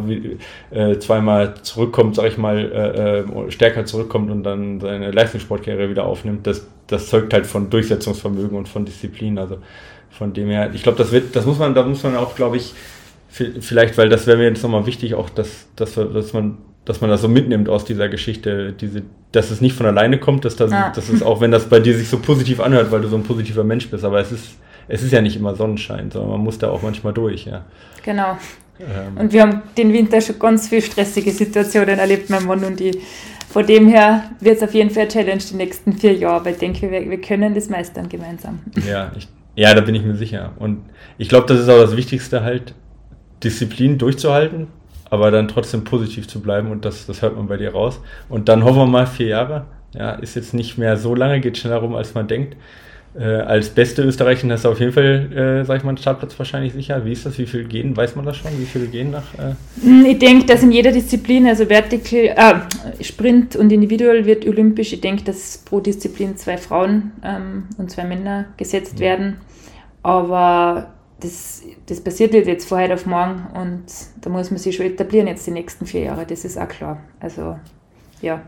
äh, 0.71 0.97
zweimal 0.99 1.55
zurückkommt, 1.61 2.15
sag 2.15 2.27
ich 2.27 2.38
mal, 2.38 2.57
äh, 2.71 3.19
äh, 3.19 3.51
stärker 3.51 3.83
zurückkommt 3.85 4.31
und 4.31 4.43
dann 4.43 4.79
seine 4.79 5.11
Leistungssportkarriere 5.11 5.89
wieder 5.89 6.05
aufnimmt, 6.05 6.47
das, 6.47 6.67
das 6.88 7.09
zeugt 7.09 7.33
halt 7.33 7.45
von 7.45 7.69
Durchsetzungsvermögen 7.69 8.57
und 8.57 8.69
von 8.69 8.85
Disziplin. 8.85 9.38
Also 9.38 9.57
von 10.09 10.31
dem 10.31 10.47
her, 10.47 10.71
ich 10.73 10.83
glaube, 10.83 10.97
das 10.97 11.11
wird, 11.11 11.35
das 11.35 11.45
muss 11.45 11.59
man, 11.59 11.75
da 11.75 11.83
muss 11.83 12.03
man 12.03 12.15
auch, 12.15 12.33
glaube 12.33 12.55
ich, 12.55 12.73
vielleicht, 13.29 13.97
weil 13.97 14.07
das 14.07 14.25
wäre 14.25 14.38
mir 14.38 14.45
jetzt 14.45 14.63
nochmal 14.63 14.85
wichtig, 14.85 15.15
auch 15.15 15.29
dass, 15.29 15.67
dass, 15.75 15.95
dass 15.95 16.31
man 16.31 16.57
dass 16.88 17.01
man 17.01 17.09
das 17.09 17.21
so 17.21 17.27
mitnimmt 17.27 17.67
aus 17.67 17.83
dieser 17.83 18.07
Geschichte, 18.07 18.71
diese, 18.71 19.03
dass 19.33 19.51
es 19.51 19.59
nicht 19.59 19.75
von 19.75 19.85
alleine 19.85 20.19
kommt, 20.19 20.45
dass 20.45 20.55
das, 20.55 20.71
ah. 20.71 20.89
das 20.95 21.09
ist 21.09 21.21
auch, 21.21 21.41
wenn 21.41 21.51
das 21.51 21.67
bei 21.67 21.81
dir 21.81 21.93
sich 21.93 22.07
so 22.07 22.17
positiv 22.17 22.61
anhört, 22.61 22.91
weil 22.91 23.01
du 23.01 23.09
so 23.09 23.17
ein 23.17 23.23
positiver 23.23 23.65
Mensch 23.65 23.89
bist, 23.89 24.05
aber 24.05 24.21
es 24.21 24.31
ist, 24.31 24.55
es 24.88 25.03
ist 25.03 25.11
ja 25.11 25.21
nicht 25.21 25.35
immer 25.35 25.53
Sonnenschein, 25.53 26.09
sondern 26.09 26.31
man 26.31 26.39
muss 26.39 26.57
da 26.57 26.69
auch 26.69 26.81
manchmal 26.81 27.11
durch, 27.11 27.45
ja. 27.45 27.65
Genau. 28.05 28.38
Ähm. 28.79 29.17
Und 29.17 29.33
wir 29.33 29.41
haben 29.41 29.63
den 29.77 29.91
Winter 29.91 30.21
schon 30.21 30.39
ganz 30.39 30.69
viele 30.69 30.81
stressige 30.81 31.31
Situationen 31.31 31.99
erlebt, 31.99 32.29
mein 32.29 32.45
Mann 32.45 32.63
und 32.63 32.79
ich. 32.79 32.97
Von 33.49 33.65
dem 33.65 33.89
her 33.89 34.31
wird 34.39 34.57
es 34.57 34.63
auf 34.63 34.73
jeden 34.73 34.89
Fall 34.89 35.03
eine 35.03 35.11
Challenge 35.11 35.41
die 35.51 35.55
nächsten 35.55 35.91
vier 35.91 36.13
Jahre, 36.13 36.45
weil 36.45 36.53
ich 36.53 36.59
denke, 36.59 36.89
wir, 36.89 37.09
wir 37.09 37.19
können 37.19 37.53
das 37.53 37.67
meistern 37.67 38.07
gemeinsam. 38.07 38.59
Ja, 38.88 39.11
ich, 39.17 39.27
ja, 39.55 39.73
da 39.73 39.81
bin 39.81 39.93
ich 39.93 40.03
mir 40.03 40.15
sicher. 40.15 40.53
Und 40.57 40.85
ich 41.17 41.27
glaube, 41.27 41.47
das 41.47 41.59
ist 41.59 41.67
auch 41.67 41.81
das 41.81 41.97
Wichtigste 41.97 42.43
halt, 42.43 42.73
Disziplin 43.43 43.97
durchzuhalten, 43.97 44.67
aber 45.09 45.31
dann 45.31 45.47
trotzdem 45.47 45.83
positiv 45.83 46.27
zu 46.27 46.41
bleiben 46.41 46.71
und 46.71 46.85
das, 46.85 47.05
das 47.05 47.21
hört 47.21 47.35
man 47.35 47.47
bei 47.47 47.57
dir 47.57 47.71
raus. 47.71 47.99
Und 48.29 48.49
dann 48.49 48.63
hoffen 48.63 48.77
wir 48.77 48.85
mal 48.85 49.07
vier 49.07 49.27
Jahre. 49.27 49.65
Ja, 49.93 50.11
ist 50.11 50.35
jetzt 50.35 50.53
nicht 50.53 50.77
mehr 50.77 50.97
so 50.97 51.15
lange, 51.15 51.39
geht 51.39 51.57
schneller 51.57 51.77
rum, 51.77 51.95
als 51.95 52.13
man 52.13 52.27
denkt. 52.27 52.55
Äh, 53.17 53.23
als 53.23 53.69
beste 53.69 54.03
Österreicherin 54.03 54.51
hast 54.51 54.65
du 54.65 54.69
auf 54.69 54.79
jeden 54.79 54.91
Fall, 54.91 55.31
äh, 55.33 55.65
sag 55.65 55.77
ich 55.77 55.83
mal, 55.83 55.89
einen 55.89 55.97
Startplatz 55.97 56.37
wahrscheinlich 56.37 56.73
sicher. 56.73 57.03
Wie 57.03 57.13
ist 57.13 57.25
das? 57.25 57.37
Wie 57.39 57.47
viele 57.47 57.63
gehen? 57.63 57.97
Weiß 57.97 58.15
man 58.15 58.25
das 58.25 58.37
schon? 58.37 58.51
Wie 58.59 58.65
viele 58.65 58.85
gehen 58.85 59.09
nach? 59.09 59.33
Äh? 59.39 59.55
Hm, 59.81 60.05
ich 60.05 60.19
denke, 60.19 60.45
dass 60.45 60.61
in 60.61 60.71
jeder 60.71 60.91
Disziplin, 60.91 61.47
also 61.47 61.65
Vertical, 61.65 62.19
äh, 62.19 63.03
Sprint 63.03 63.55
und 63.55 63.71
Individual 63.71 64.25
wird 64.25 64.45
olympisch. 64.45 64.93
Ich 64.93 65.01
denke, 65.01 65.23
dass 65.23 65.57
pro 65.57 65.79
Disziplin 65.79 66.37
zwei 66.37 66.57
Frauen 66.57 67.11
ähm, 67.23 67.63
und 67.79 67.89
zwei 67.89 68.03
Männer 68.03 68.45
gesetzt 68.55 68.99
ja. 68.99 69.07
werden. 69.07 69.37
Aber 70.03 70.93
das, 71.20 71.63
das 71.88 72.01
passiert 72.01 72.34
jetzt 72.34 72.68
von 72.68 72.80
heute 72.80 72.93
auf 72.93 73.05
morgen 73.05 73.47
und 73.55 73.86
da 74.22 74.30
muss 74.30 74.51
man 74.51 74.59
sich 74.59 74.76
schon 74.76 74.86
etablieren 74.86 75.28
jetzt 75.28 75.47
die 75.47 75.51
nächsten 75.51 75.86
vier 75.86 76.01
Jahre, 76.01 76.26
das 76.26 76.45
ist 76.45 76.57
auch 76.57 76.68
klar. 76.68 76.99
Also 77.20 77.57
ja, 78.22 78.41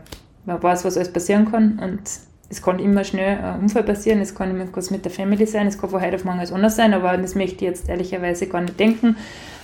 man 0.44 0.62
weiß, 0.62 0.84
was 0.84 0.96
alles 0.96 1.12
passieren 1.12 1.50
kann 1.50 1.78
und 1.80 2.00
es 2.48 2.62
kann 2.62 2.78
immer 2.78 3.04
schnell 3.04 3.38
ein 3.38 3.60
Unfall 3.60 3.84
passieren, 3.84 4.20
es 4.20 4.34
kann 4.34 4.50
immer 4.50 4.66
was 4.72 4.90
mit 4.90 5.04
der 5.04 5.12
Family 5.12 5.46
sein, 5.46 5.66
es 5.66 5.78
kann 5.78 5.90
von 5.90 6.00
heute 6.00 6.16
auf 6.16 6.24
morgen 6.24 6.38
alles 6.38 6.52
anders 6.52 6.76
sein, 6.76 6.94
aber 6.94 7.16
das 7.16 7.34
möchte 7.34 7.56
ich 7.56 7.70
jetzt 7.70 7.88
ehrlicherweise 7.88 8.46
gar 8.46 8.60
nicht 8.60 8.78
denken, 8.78 9.16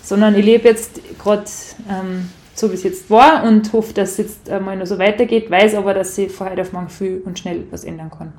sondern 0.02 0.36
ich 0.36 0.44
lebe 0.44 0.68
jetzt 0.68 1.00
gerade 1.18 1.44
ähm, 1.88 2.28
so, 2.54 2.70
wie 2.70 2.74
es 2.74 2.84
jetzt 2.84 3.10
war 3.10 3.44
und 3.44 3.72
hoffe, 3.72 3.92
dass 3.92 4.12
es 4.12 4.18
jetzt 4.18 4.50
einmal 4.50 4.76
noch 4.76 4.86
so 4.86 4.98
weitergeht, 4.98 5.50
weiß 5.50 5.74
aber, 5.74 5.94
dass 5.94 6.16
ich 6.18 6.32
von 6.32 6.50
heute 6.50 6.62
auf 6.62 6.72
morgen 6.72 6.88
viel 6.88 7.22
und 7.24 7.38
schnell 7.38 7.64
was 7.70 7.84
ändern 7.84 8.10
kann. 8.10 8.32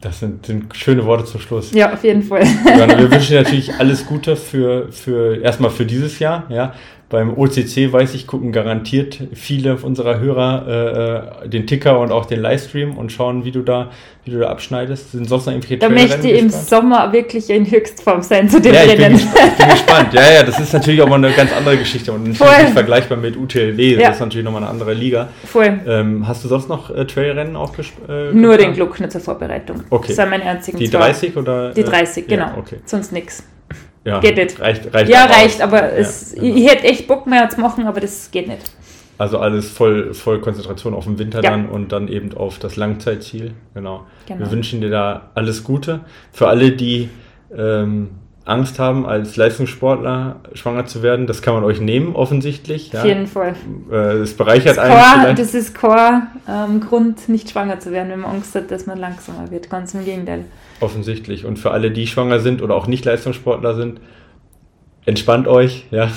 Das 0.00 0.20
sind, 0.20 0.46
sind, 0.46 0.76
schöne 0.76 1.04
Worte 1.04 1.24
zum 1.24 1.40
Schluss. 1.40 1.72
Ja, 1.72 1.92
auf 1.92 2.04
jeden 2.04 2.22
Fall. 2.22 2.42
Wir 2.42 3.10
wünschen 3.10 3.32
dir 3.32 3.42
natürlich 3.42 3.74
alles 3.74 4.06
Gute 4.06 4.36
für, 4.36 4.92
für 4.92 5.40
erstmal 5.40 5.70
für 5.70 5.84
dieses 5.84 6.18
Jahr, 6.18 6.44
ja. 6.48 6.74
Beim 7.10 7.38
OCC, 7.38 7.90
weiß 7.90 8.12
ich, 8.14 8.26
gucken 8.26 8.52
garantiert 8.52 9.18
viele 9.32 9.76
unserer 9.76 10.20
Hörer 10.20 11.42
äh, 11.44 11.48
den 11.48 11.66
Ticker 11.66 12.00
und 12.00 12.12
auch 12.12 12.26
den 12.26 12.40
Livestream 12.40 12.98
und 12.98 13.10
schauen, 13.10 13.46
wie 13.46 13.50
du 13.50 13.62
da, 13.62 13.90
wie 14.24 14.30
du 14.30 14.40
da 14.40 14.50
abschneidest. 14.50 15.12
Sind 15.12 15.26
sonst 15.26 15.46
noch 15.46 15.54
irgendwelche 15.54 15.78
Da 15.78 15.88
möchte 15.88 16.28
ich 16.28 16.38
im 16.38 16.50
Sommer 16.50 17.10
wirklich 17.10 17.48
in 17.48 17.64
Höchstform 17.70 18.20
sein 18.20 18.50
zu 18.50 18.60
den 18.60 18.74
ja, 18.74 18.82
Rennen. 18.82 19.16
Ich 19.16 19.24
bin, 19.24 19.42
ich 19.42 19.56
bin 19.56 19.68
gespannt. 19.70 20.12
Ja, 20.12 20.32
ja, 20.34 20.42
das 20.42 20.60
ist 20.60 20.70
natürlich 20.74 21.00
auch 21.00 21.08
mal 21.08 21.14
eine 21.14 21.30
ganz 21.32 21.50
andere 21.56 21.78
Geschichte 21.78 22.12
und 22.12 22.24
nicht 22.24 22.36
vergleichbar 22.36 23.16
mit 23.16 23.38
UTLW. 23.38 23.94
Das 23.94 24.02
ja. 24.02 24.10
ist 24.10 24.20
natürlich 24.20 24.44
nochmal 24.44 24.62
eine 24.62 24.70
andere 24.70 24.92
Liga. 24.92 25.28
Voll. 25.46 25.80
Ähm, 25.86 26.28
hast 26.28 26.44
du 26.44 26.48
sonst 26.48 26.68
noch 26.68 26.94
äh, 26.94 27.06
Trailrennen 27.06 27.56
auch? 27.56 27.72
Äh, 28.06 28.32
Nur 28.32 28.58
den 28.58 28.74
Gluckner 28.74 29.08
zur 29.08 29.22
Vorbereitung. 29.22 29.82
Okay. 29.88 30.08
Das 30.08 30.16
sind 30.16 30.28
meine 30.28 30.44
einzigen 30.44 30.76
Die 30.76 30.90
30 30.90 31.34
oder? 31.38 31.72
Die 31.72 31.84
30, 31.84 32.24
äh, 32.24 32.26
genau. 32.28 32.48
Ja, 32.48 32.54
okay. 32.58 32.76
Sonst 32.84 33.12
nichts. 33.12 33.44
Ja, 34.08 34.20
geht 34.20 34.36
nicht. 34.36 34.60
Reicht, 34.60 34.94
reicht 34.94 35.10
ja, 35.10 35.24
reicht, 35.26 35.60
aber 35.60 35.82
ja, 35.82 35.88
es, 35.98 36.34
genau. 36.34 36.56
ich 36.56 36.70
hätte 36.70 36.84
echt 36.84 37.06
Bock 37.06 37.26
mehr 37.26 37.48
zu 37.48 37.60
machen, 37.60 37.86
aber 37.86 38.00
das 38.00 38.30
geht 38.30 38.48
nicht. 38.48 38.62
Also 39.18 39.38
alles 39.38 39.68
voll, 39.68 40.14
voll 40.14 40.40
Konzentration 40.40 40.94
auf 40.94 41.04
den 41.04 41.18
Winter 41.18 41.42
ja. 41.42 41.50
dann 41.50 41.68
und 41.68 41.90
dann 41.90 42.08
eben 42.08 42.36
auf 42.36 42.58
das 42.58 42.76
Langzeitziel. 42.76 43.52
Genau. 43.74 44.06
genau. 44.26 44.40
Wir 44.40 44.50
wünschen 44.50 44.80
dir 44.80 44.90
da 44.90 45.30
alles 45.34 45.64
Gute. 45.64 46.00
Für 46.32 46.48
alle, 46.48 46.70
die 46.70 47.08
ähm, 47.54 48.10
Angst 48.44 48.78
haben, 48.78 49.06
als 49.06 49.36
Leistungssportler 49.36 50.36
schwanger 50.54 50.86
zu 50.86 51.02
werden, 51.02 51.26
das 51.26 51.42
kann 51.42 51.52
man 51.52 51.64
euch 51.64 51.80
nehmen, 51.80 52.14
offensichtlich. 52.14 52.96
Auf 52.96 53.04
jeden 53.04 53.26
Fall. 53.26 53.54
Äh, 53.90 54.18
es 54.18 54.34
bereichert 54.34 54.76
das 54.76 54.78
einen. 54.78 55.22
Core, 55.22 55.34
das 55.34 55.54
ist 55.54 55.74
Core-Grund, 55.74 57.18
ähm, 57.18 57.32
nicht 57.32 57.50
schwanger 57.50 57.78
zu 57.80 57.90
werden, 57.90 58.10
wenn 58.10 58.20
man 58.20 58.36
Angst 58.36 58.54
hat, 58.54 58.70
dass 58.70 58.86
man 58.86 58.98
langsamer 58.98 59.50
wird. 59.50 59.68
Ganz 59.68 59.92
im 59.94 60.04
Gegenteil. 60.04 60.44
Offensichtlich. 60.80 61.44
Und 61.44 61.58
für 61.58 61.70
alle, 61.70 61.90
die 61.90 62.06
schwanger 62.06 62.40
sind 62.40 62.62
oder 62.62 62.74
auch 62.74 62.86
nicht 62.86 63.04
Leistungssportler 63.04 63.74
sind, 63.74 64.00
entspannt 65.08 65.48
euch, 65.48 65.86
ja. 65.90 66.10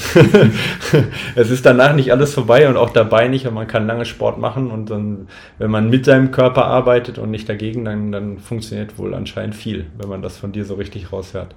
es 1.36 1.50
ist 1.50 1.66
danach 1.66 1.96
nicht 1.96 2.12
alles 2.12 2.34
vorbei 2.34 2.68
und 2.68 2.76
auch 2.76 2.90
dabei 2.90 3.30
nicht 3.30 3.48
und 3.48 3.54
man 3.54 3.66
kann 3.66 3.88
lange 3.88 4.04
Sport 4.04 4.38
machen 4.38 4.70
und 4.70 4.90
dann, 4.90 5.30
wenn 5.60 5.72
man 5.72 5.90
mit 5.90 6.04
seinem 6.04 6.32
Körper 6.32 6.66
arbeitet 6.66 7.18
und 7.18 7.32
nicht 7.32 7.48
dagegen, 7.48 7.86
dann, 7.86 8.12
dann 8.12 8.40
funktioniert 8.40 8.98
wohl 8.98 9.14
anscheinend 9.14 9.56
viel, 9.56 9.86
wenn 9.98 10.10
man 10.10 10.22
das 10.22 10.38
von 10.38 10.52
dir 10.52 10.66
so 10.66 10.74
richtig 10.76 11.14
raushört. 11.14 11.56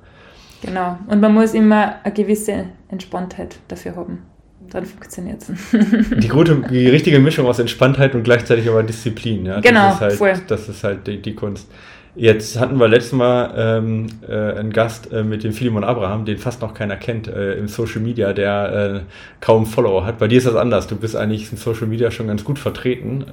Genau. 0.62 0.96
Und 1.08 1.20
man 1.20 1.34
muss 1.34 1.54
immer 1.54 1.96
eine 2.04 2.14
gewisse 2.14 2.66
Entspanntheit 2.88 3.56
dafür 3.66 3.96
haben. 3.96 4.22
Dann 4.70 4.86
funktioniert 4.86 5.42
es. 5.42 5.50
die 6.20 6.28
gute, 6.28 6.62
die 6.70 6.88
richtige 6.88 7.18
Mischung 7.18 7.46
aus 7.46 7.58
Entspanntheit 7.58 8.14
und 8.14 8.22
gleichzeitig 8.22 8.68
aber 8.68 8.84
Disziplin. 8.84 9.44
Ja? 9.44 9.60
Genau, 9.60 9.86
das 9.86 9.94
ist 9.94 10.00
halt, 10.00 10.12
voll. 10.14 10.34
Das 10.46 10.68
ist 10.68 10.84
halt 10.84 11.06
die, 11.06 11.20
die 11.20 11.34
Kunst. 11.34 11.68
Jetzt 12.16 12.60
hatten 12.60 12.78
wir 12.78 12.86
letztes 12.86 13.12
Mal 13.12 13.52
ähm, 13.56 14.06
äh, 14.28 14.32
einen 14.32 14.72
Gast 14.72 15.12
äh, 15.12 15.24
mit 15.24 15.42
dem 15.42 15.52
Philemon 15.52 15.82
Abraham, 15.82 16.24
den 16.24 16.38
fast 16.38 16.62
noch 16.62 16.72
keiner 16.72 16.96
kennt 16.96 17.26
äh, 17.26 17.54
im 17.54 17.66
Social 17.66 18.00
Media, 18.00 18.32
der 18.32 19.04
äh, 19.04 19.40
kaum 19.40 19.66
Follower 19.66 20.06
hat. 20.06 20.18
Bei 20.18 20.28
dir 20.28 20.38
ist 20.38 20.46
das 20.46 20.54
anders. 20.54 20.86
Du 20.86 20.94
bist 20.94 21.16
eigentlich 21.16 21.50
in 21.50 21.58
Social 21.58 21.88
Media 21.88 22.12
schon 22.12 22.28
ganz 22.28 22.44
gut 22.44 22.60
vertreten. 22.60 23.24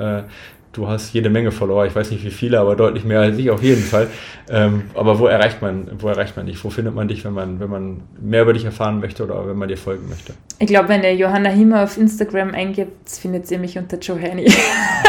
Du 0.73 0.87
hast 0.87 1.13
jede 1.13 1.29
Menge 1.29 1.51
Follower, 1.51 1.85
ich 1.85 1.93
weiß 1.93 2.11
nicht 2.11 2.23
wie 2.23 2.29
viele, 2.31 2.57
aber 2.59 2.77
deutlich 2.77 3.03
mehr 3.03 3.19
als 3.19 3.37
ich 3.37 3.49
auf 3.49 3.61
jeden 3.61 3.83
Fall. 3.83 4.07
Ähm, 4.49 4.83
aber 4.93 5.19
wo 5.19 5.27
erreicht 5.27 5.61
man, 5.61 5.87
wo 5.99 6.07
erreicht 6.07 6.37
man 6.37 6.45
dich? 6.45 6.63
Wo 6.63 6.69
findet 6.69 6.95
man 6.95 7.09
dich, 7.09 7.25
wenn 7.25 7.33
man, 7.33 7.59
wenn 7.59 7.69
man 7.69 8.01
mehr 8.21 8.43
über 8.43 8.53
dich 8.53 8.63
erfahren 8.63 9.01
möchte 9.01 9.23
oder 9.25 9.47
wenn 9.47 9.57
man 9.57 9.67
dir 9.67 9.77
folgen 9.77 10.07
möchte? 10.07 10.33
Ich 10.59 10.67
glaube, 10.67 10.87
wenn 10.89 11.03
ihr 11.03 11.13
Johanna 11.15 11.49
Himmer 11.49 11.83
auf 11.83 11.97
Instagram 11.97 12.53
eingibt, 12.53 13.09
findet 13.09 13.49
ihr 13.51 13.59
mich 13.59 13.77
unter 13.77 13.97
Johanny. 13.99 14.49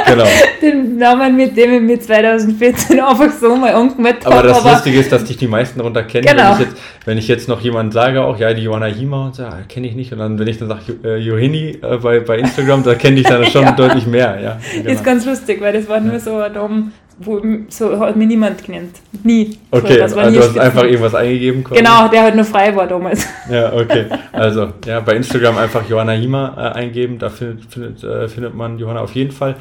Genau. 0.04 0.24
Den 0.60 0.96
Namen, 0.98 1.36
mit 1.36 1.56
dem 1.56 1.74
ich 1.74 1.80
mir 1.80 2.00
2014 2.00 2.98
einfach 3.00 3.30
so 3.30 3.54
mal 3.54 3.72
angemeldet 3.72 4.26
Aber 4.26 4.36
habe. 4.38 4.48
das 4.48 4.64
Lustige 4.64 4.98
ist, 4.98 5.12
dass 5.12 5.24
dich 5.24 5.36
die 5.36 5.46
meisten 5.46 5.78
darunter 5.78 6.02
kennen. 6.02 6.26
Genau. 6.26 6.50
Wenn, 6.50 6.52
ich 6.54 6.58
jetzt, 6.66 6.76
wenn 7.04 7.18
ich 7.18 7.28
jetzt 7.28 7.48
noch 7.48 7.60
jemand 7.60 7.92
sage, 7.92 8.20
auch 8.20 8.36
ja, 8.38 8.52
die 8.52 8.62
Johanna 8.64 8.86
Hima 8.86 9.26
und 9.26 9.36
so, 9.36 9.44
ah, 9.44 9.58
kenne 9.68 9.86
ich 9.86 9.94
nicht. 9.94 10.12
Und 10.12 10.18
dann, 10.18 10.38
wenn 10.40 10.48
ich 10.48 10.58
dann 10.58 10.68
sage, 10.68 10.80
äh, 11.04 11.16
Johini 11.18 11.78
äh, 11.80 11.98
bei, 11.98 12.18
bei 12.18 12.38
Instagram, 12.38 12.82
da 12.82 12.96
kenne 12.96 13.20
ich 13.20 13.26
dann 13.26 13.44
schon 13.52 13.62
Ja. 13.62 13.72
deutlich 13.72 14.06
mehr. 14.08 14.40
Ja, 14.42 14.58
genau. 14.74 14.90
Ist 14.90 15.04
ganz 15.04 15.24
lustig, 15.24 15.51
weil 15.60 15.72
das 15.72 15.88
war 15.88 16.00
nur 16.00 16.18
so 16.18 16.36
ein 16.36 16.52
Dom, 16.52 16.92
wo 17.18 17.40
so 17.68 17.98
hat 17.98 18.16
mich 18.16 18.28
niemand 18.28 18.64
genannt. 18.64 18.96
Nie. 19.22 19.58
Okay, 19.70 19.94
so, 19.94 19.98
das 19.98 20.16
war 20.16 20.24
also 20.24 20.40
du 20.40 20.46
hast 20.46 20.58
einfach 20.58 20.84
irgendwas 20.84 21.14
eingegeben. 21.14 21.64
quasi? 21.64 21.80
Genau, 21.80 22.08
der 22.08 22.22
halt 22.22 22.34
nur 22.34 22.44
frei 22.44 22.74
war 22.74 22.86
damals. 22.86 23.26
Ja, 23.50 23.72
okay. 23.72 24.06
Also, 24.32 24.72
ja, 24.86 25.00
bei 25.00 25.16
Instagram 25.16 25.58
einfach 25.58 25.88
Johanna 25.88 26.12
Hima 26.12 26.54
äh, 26.56 26.78
eingeben, 26.78 27.18
da 27.18 27.28
findet, 27.28 27.70
findet, 27.70 28.02
äh, 28.02 28.28
findet 28.28 28.54
man 28.54 28.78
Johanna 28.78 29.00
auf 29.00 29.14
jeden 29.14 29.30
Fall. 29.30 29.56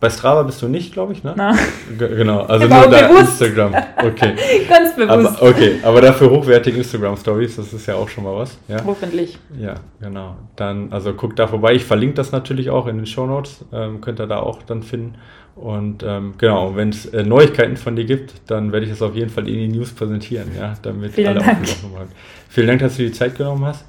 Bei 0.00 0.10
Strava 0.10 0.44
bist 0.44 0.62
du 0.62 0.68
nicht, 0.68 0.92
glaube 0.92 1.12
ich, 1.12 1.24
ne? 1.24 1.34
Na, 1.36 1.56
genau, 1.98 2.42
also 2.42 2.66
Aber 2.66 2.88
nur 2.88 2.90
da 2.90 3.08
bewusst. 3.08 3.42
Instagram. 3.42 3.74
Okay. 3.96 4.34
ganz 4.68 4.94
bewusst. 4.94 5.40
Aber, 5.40 5.42
okay, 5.50 5.80
aber 5.82 6.00
dafür 6.00 6.30
hochwertige 6.30 6.78
Instagram-Stories, 6.78 7.56
das 7.56 7.72
ist 7.72 7.86
ja 7.86 7.96
auch 7.96 8.08
schon 8.08 8.22
mal 8.22 8.36
was. 8.36 8.56
Ja, 8.68 8.84
Hoffentlich. 8.84 9.38
ja 9.58 9.74
genau. 10.00 10.36
Dann, 10.54 10.92
also 10.92 11.12
guckt 11.14 11.38
da 11.40 11.48
vorbei. 11.48 11.74
Ich 11.74 11.84
verlinke 11.84 12.14
das 12.14 12.30
natürlich 12.30 12.70
auch 12.70 12.86
in 12.86 12.96
den 12.96 13.06
Show 13.06 13.26
Notes. 13.26 13.64
Ähm, 13.72 14.00
könnt 14.00 14.20
ihr 14.20 14.28
da 14.28 14.38
auch 14.38 14.62
dann 14.62 14.84
finden. 14.84 15.16
Und 15.56 16.04
ähm, 16.06 16.34
genau, 16.38 16.76
wenn 16.76 16.90
es 16.90 17.06
äh, 17.06 17.24
Neuigkeiten 17.24 17.76
von 17.76 17.96
dir 17.96 18.04
gibt, 18.04 18.34
dann 18.46 18.70
werde 18.70 18.86
ich 18.86 18.92
es 18.92 19.02
auf 19.02 19.16
jeden 19.16 19.30
Fall 19.30 19.48
in 19.48 19.54
die 19.54 19.68
News 19.76 19.90
präsentieren, 19.90 20.52
ja, 20.56 20.74
damit 20.82 21.14
Vielen 21.14 21.28
alle 21.28 21.40
Dank. 21.40 21.64
bleiben. 21.64 22.10
Vielen 22.48 22.68
Dank, 22.68 22.80
dass 22.80 22.96
du 22.96 23.02
die 23.02 23.10
Zeit 23.10 23.36
genommen 23.36 23.64
hast 23.64 23.84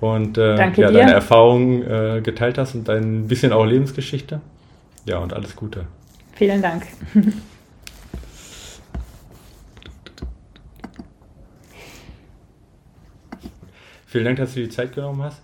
und 0.00 0.38
äh, 0.38 0.56
ja, 0.56 0.90
deine 0.90 1.12
Erfahrungen 1.12 1.82
äh, 1.82 2.20
geteilt 2.22 2.56
hast 2.56 2.74
und 2.74 2.88
dein 2.88 3.28
bisschen 3.28 3.52
auch 3.52 3.66
Lebensgeschichte. 3.66 4.40
Ja, 5.04 5.18
und 5.18 5.32
alles 5.32 5.56
Gute. 5.56 5.86
Vielen 6.34 6.62
Dank. 6.62 6.86
Vielen 14.06 14.24
Dank, 14.24 14.38
dass 14.38 14.54
du 14.54 14.60
die 14.60 14.68
Zeit 14.68 14.94
genommen 14.94 15.22
hast 15.22 15.40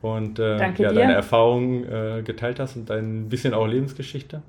und 0.00 0.38
äh, 0.38 0.56
ja, 0.58 0.92
deine 0.92 1.12
Erfahrungen 1.12 1.84
äh, 1.84 2.22
geteilt 2.22 2.58
hast 2.60 2.76
und 2.76 2.90
ein 2.90 3.28
bisschen 3.28 3.52
auch 3.52 3.66
Lebensgeschichte. 3.66 4.40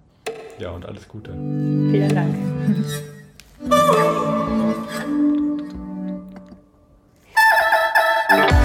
Ja, 0.59 0.71
und 0.71 0.85
alles 0.85 1.07
Gute. 1.07 1.31
Vielen 1.31 2.15
Dank. 2.15 2.35
Thank. 8.29 8.51